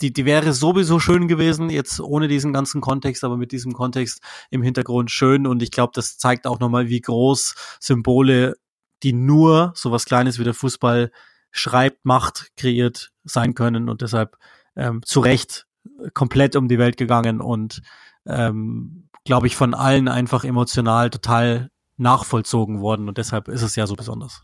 die, 0.00 0.12
die 0.12 0.24
wäre 0.24 0.52
sowieso 0.52 0.98
schön 0.98 1.28
gewesen, 1.28 1.70
jetzt 1.70 2.00
ohne 2.00 2.26
diesen 2.26 2.52
ganzen 2.52 2.80
Kontext, 2.80 3.22
aber 3.22 3.36
mit 3.36 3.52
diesem 3.52 3.72
Kontext 3.72 4.20
im 4.50 4.62
Hintergrund 4.62 5.12
schön. 5.12 5.46
Und 5.46 5.62
ich 5.62 5.70
glaube, 5.70 5.92
das 5.94 6.18
zeigt 6.18 6.46
auch 6.46 6.58
nochmal, 6.58 6.88
wie 6.88 7.00
groß 7.00 7.54
Symbole, 7.80 8.56
die 9.04 9.12
nur 9.12 9.72
sowas 9.76 10.04
Kleines 10.04 10.40
wie 10.40 10.44
der 10.44 10.54
Fußball 10.54 11.12
schreibt, 11.52 12.04
macht, 12.04 12.50
kreiert 12.56 13.12
sein 13.22 13.54
können. 13.54 13.88
Und 13.88 14.02
deshalb 14.02 14.36
ähm, 14.74 15.00
zu 15.04 15.20
Recht 15.20 15.66
komplett 16.12 16.56
um 16.56 16.68
die 16.68 16.78
Welt 16.78 16.96
gegangen 16.96 17.40
und 17.40 17.82
ähm, 18.26 19.08
glaube 19.24 19.46
ich 19.46 19.56
von 19.56 19.74
allen 19.74 20.08
einfach 20.08 20.44
emotional 20.44 21.10
total 21.10 21.70
nachvollzogen 21.96 22.80
worden. 22.80 23.08
Und 23.08 23.18
deshalb 23.18 23.48
ist 23.48 23.62
es 23.62 23.76
ja 23.76 23.86
so 23.86 23.94
besonders. 23.94 24.42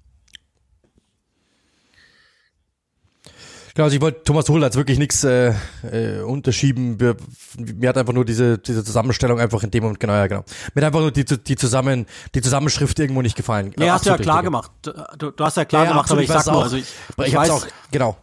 Genau, 3.74 3.84
also 3.84 3.96
ich 3.96 4.02
wollte 4.02 4.24
Thomas 4.24 4.46
Tuchel 4.46 4.64
als 4.64 4.76
wirklich 4.76 4.98
nichts 4.98 5.22
äh, 5.22 5.54
äh, 5.90 6.20
unterschieben. 6.22 6.96
Mir, 6.96 7.16
mir 7.56 7.88
hat 7.88 7.98
einfach 7.98 8.12
nur 8.12 8.24
diese, 8.24 8.58
diese 8.58 8.82
Zusammenstellung 8.82 9.38
einfach 9.38 9.62
in 9.62 9.70
dem 9.70 9.84
Moment, 9.84 10.00
genau, 10.00 10.14
ja, 10.14 10.26
genau. 10.26 10.44
Mir 10.74 10.82
hat 10.82 10.88
einfach 10.88 11.00
nur 11.00 11.12
die, 11.12 11.24
die, 11.24 11.56
zusammen, 11.56 12.06
die 12.34 12.42
Zusammenschrift 12.42 12.98
irgendwo 12.98 13.22
nicht 13.22 13.36
gefallen. 13.36 13.72
Nee, 13.76 13.88
hast 13.88 14.06
du 14.06 14.10
ja 14.10 14.18
klar 14.18 14.38
richtig. 14.38 14.46
gemacht. 14.46 14.70
Du, 15.18 15.30
du 15.30 15.44
hast 15.44 15.56
ja 15.56 15.64
klar 15.64 15.84
ja, 15.84 15.90
gemacht, 15.90 16.10
aber 16.10 16.20
ich 16.20 16.28
sag 16.28 16.46
nur, 16.46 16.62
also 16.62 16.76
ich, 16.76 16.92
ich, 17.18 17.26
ich 17.26 17.34
weiß, 17.34 17.50
auch, 17.50 17.66
genau. 17.92 18.16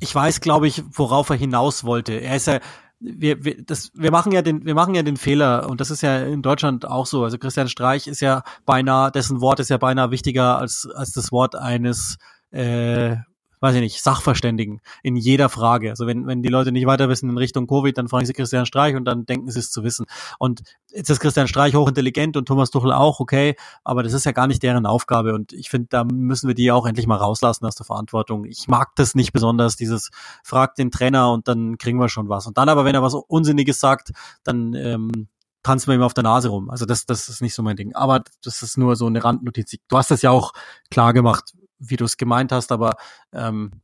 Ich 0.00 0.14
weiß, 0.14 0.40
glaube 0.40 0.66
ich, 0.66 0.82
worauf 0.90 1.30
er 1.30 1.36
hinaus 1.36 1.84
wollte. 1.84 2.12
Er 2.14 2.36
ist 2.36 2.46
ja, 2.46 2.60
wir, 3.00 3.44
wir, 3.44 3.62
das, 3.62 3.90
wir 3.94 4.10
machen 4.10 4.32
ja 4.32 4.42
den, 4.42 4.64
wir 4.64 4.74
machen 4.74 4.94
ja 4.94 5.02
den 5.02 5.16
Fehler 5.16 5.68
und 5.68 5.80
das 5.80 5.90
ist 5.90 6.02
ja 6.02 6.18
in 6.18 6.42
Deutschland 6.42 6.86
auch 6.86 7.06
so. 7.06 7.24
Also 7.24 7.38
Christian 7.38 7.68
Streich 7.68 8.06
ist 8.06 8.20
ja 8.20 8.42
beinahe, 8.64 9.10
dessen 9.10 9.40
Wort 9.40 9.60
ist 9.60 9.70
ja 9.70 9.76
beinahe 9.76 10.10
wichtiger 10.10 10.58
als 10.58 10.88
als 10.94 11.12
das 11.12 11.30
Wort 11.32 11.54
eines 11.54 12.16
äh, 12.50 13.16
weiß 13.64 13.74
ich 13.76 13.80
nicht, 13.80 14.02
Sachverständigen 14.02 14.82
in 15.02 15.16
jeder 15.16 15.48
Frage. 15.48 15.88
Also 15.88 16.06
wenn, 16.06 16.26
wenn 16.26 16.42
die 16.42 16.50
Leute 16.50 16.70
nicht 16.70 16.86
weiter 16.86 17.08
wissen 17.08 17.30
in 17.30 17.38
Richtung 17.38 17.66
Covid, 17.66 17.96
dann 17.96 18.08
fragen 18.08 18.26
sie 18.26 18.34
Christian 18.34 18.66
Streich 18.66 18.94
und 18.94 19.06
dann 19.06 19.24
denken 19.24 19.50
sie 19.50 19.58
es 19.58 19.70
zu 19.70 19.82
wissen. 19.82 20.04
Und 20.38 20.62
jetzt 20.92 21.08
ist 21.08 21.20
Christian 21.20 21.48
Streich 21.48 21.74
hochintelligent 21.74 22.36
und 22.36 22.46
Thomas 22.46 22.70
Tuchel 22.70 22.92
auch, 22.92 23.20
okay, 23.20 23.56
aber 23.82 24.02
das 24.02 24.12
ist 24.12 24.24
ja 24.24 24.32
gar 24.32 24.46
nicht 24.46 24.62
deren 24.62 24.84
Aufgabe 24.84 25.34
und 25.34 25.54
ich 25.54 25.70
finde, 25.70 25.88
da 25.88 26.04
müssen 26.04 26.46
wir 26.46 26.54
die 26.54 26.70
auch 26.70 26.84
endlich 26.84 27.06
mal 27.06 27.16
rauslassen 27.16 27.64
aus 27.64 27.74
der 27.74 27.86
Verantwortung. 27.86 28.44
Ich 28.44 28.68
mag 28.68 28.94
das 28.96 29.14
nicht 29.14 29.32
besonders, 29.32 29.76
dieses 29.76 30.10
fragt 30.42 30.76
den 30.76 30.90
Trainer 30.90 31.32
und 31.32 31.48
dann 31.48 31.78
kriegen 31.78 31.98
wir 31.98 32.10
schon 32.10 32.28
was. 32.28 32.46
Und 32.46 32.58
dann 32.58 32.68
aber, 32.68 32.84
wenn 32.84 32.94
er 32.94 33.02
was 33.02 33.14
Unsinniges 33.14 33.80
sagt, 33.80 34.12
dann 34.44 34.74
ähm, 34.74 35.28
tanzen 35.62 35.88
wir 35.88 35.94
ihm 35.94 36.02
auf 36.02 36.14
der 36.14 36.24
Nase 36.24 36.48
rum. 36.48 36.70
Also 36.70 36.84
das, 36.86 37.06
das 37.06 37.28
ist 37.28 37.40
nicht 37.40 37.54
so 37.54 37.62
mein 37.62 37.76
Ding. 37.76 37.94
Aber 37.94 38.22
das 38.44 38.62
ist 38.62 38.78
nur 38.78 38.94
so 38.94 39.06
eine 39.06 39.24
Randnotiz. 39.24 39.74
Du 39.88 39.96
hast 39.96 40.10
das 40.10 40.22
ja 40.22 40.30
auch 40.30 40.52
klar 40.90 41.12
gemacht, 41.12 41.54
wie 41.88 41.96
du 41.96 42.04
es 42.04 42.16
gemeint 42.16 42.52
hast, 42.52 42.72
aber 42.72 42.96
ähm, 43.32 43.80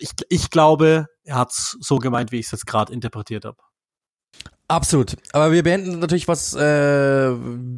ich, 0.00 0.10
ich 0.28 0.50
glaube, 0.50 1.06
er 1.24 1.36
hat 1.36 1.50
es 1.50 1.76
so 1.80 1.98
gemeint, 1.98 2.32
wie 2.32 2.38
ich 2.38 2.46
es 2.46 2.52
jetzt 2.52 2.66
gerade 2.66 2.92
interpretiert 2.92 3.44
habe. 3.44 3.58
Absolut. 4.70 5.16
Aber 5.32 5.50
wir 5.50 5.62
beenden 5.62 5.98
natürlich 5.98 6.28
was 6.28 6.54
äh, 6.54 7.32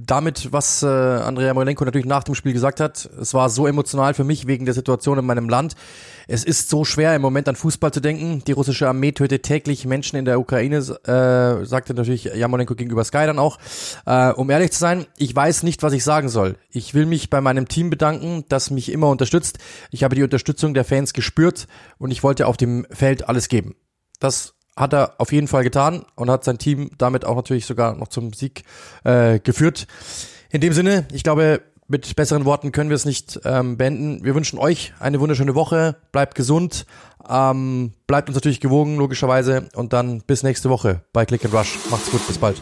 damit, 0.05 0.53
was 0.53 0.83
äh, 0.83 0.87
Andrea 0.89 1.55
Molenko 1.55 1.85
natürlich 1.85 2.07
nach 2.07 2.25
dem 2.25 2.35
Spiel 2.35 2.53
gesagt 2.53 2.81
hat. 2.81 3.09
Es 3.21 3.33
war 3.33 3.49
so 3.49 3.69
emotional 3.69 4.13
für 4.13 4.25
mich 4.25 4.49
wegen 4.49 4.65
der 4.65 4.75
Situation 4.75 5.17
in 5.17 5.25
meinem 5.25 5.49
Land. 5.49 5.77
Es 6.27 6.43
ist 6.43 6.69
so 6.69 6.85
schwer 6.85 7.15
im 7.15 7.23
Moment 7.23 7.49
an 7.49 7.55
Fußball 7.55 7.93
zu 7.93 8.01
denken. 8.01 8.43
Die 8.45 8.51
russische 8.51 8.89
Armee 8.89 9.13
tötet 9.13 9.45
täglich 9.45 9.87
Menschen 9.87 10.17
in 10.17 10.25
der 10.25 10.41
Ukraine, 10.41 10.79
äh, 10.79 11.65
sagte 11.65 11.95
natürlich 11.95 12.25
Jamolenko 12.25 12.75
gegenüber 12.75 13.05
Sky 13.05 13.25
dann 13.25 13.39
auch. 13.39 13.59
Äh, 14.05 14.33
um 14.33 14.51
ehrlich 14.51 14.73
zu 14.73 14.81
sein, 14.81 15.07
ich 15.17 15.35
weiß 15.35 15.63
nicht, 15.63 15.85
was 15.85 15.93
ich 15.93 16.03
sagen 16.03 16.29
soll. 16.29 16.57
Ich 16.71 16.93
will 16.93 17.07
mich 17.07 17.31
bei 17.31 17.41
meinem 17.41 17.69
Team 17.69 17.91
bedanken, 17.91 18.45
das 18.49 18.73
mich 18.73 18.91
immer 18.91 19.11
unterstützt. 19.11 19.61
Ich 19.93 20.03
habe 20.03 20.17
die 20.17 20.25
Unterstützung 20.25 20.75
der 20.75 20.85
Fans 20.85 21.13
gespürt 21.13 21.69
und 21.99 22.11
ich 22.11 22.25
wollte 22.25 22.49
auf 22.49 22.57
dem 22.57 22.85
Feld 22.91 23.29
alles 23.29 23.49
geben. 23.49 23.77
Das 24.19 24.55
hat 24.81 24.93
er 24.93 25.15
auf 25.19 25.33
jeden 25.33 25.49
Fall 25.49 25.63
getan 25.63 26.05
und 26.17 26.31
hat 26.31 26.45
sein 26.45 26.59
Team 26.59 26.91
damit 26.99 27.25
auch 27.25 27.37
natürlich 27.37 27.67
sogar 27.67 27.95
noch 27.95 28.09
zum 28.09 28.33
Sieg 28.33 28.65
äh, 29.05 29.39
geführt. 29.39 29.87
In 30.51 30.61
dem 30.61 30.73
Sinne, 30.73 31.07
ich 31.13 31.23
glaube, 31.23 31.63
mit 31.91 32.15
besseren 32.15 32.45
Worten 32.45 32.71
können 32.71 32.89
wir 32.89 32.95
es 32.95 33.05
nicht 33.05 33.41
ähm, 33.45 33.77
beenden. 33.77 34.25
Wir 34.25 34.35
wünschen 34.35 34.59
euch 34.59 34.93
eine 35.01 35.19
wunderschöne 35.21 35.57
Woche. 35.57 35.97
Bleibt 36.13 36.37
gesund. 36.37 36.87
Ähm, 37.29 37.93
bleibt 38.07 38.29
uns 38.29 38.37
natürlich 38.37 38.61
gewogen, 38.61 38.97
logischerweise. 38.97 39.69
Und 39.75 39.93
dann 39.93 40.21
bis 40.21 40.45
nächste 40.45 40.71
Woche 40.71 41.03
bei 41.13 41.25
Click 41.25 41.45
and 41.45 41.53
Rush. 41.55 41.79
Macht's 41.91 42.11
gut. 42.11 42.25
Bis 42.29 42.39
bald. 42.39 42.61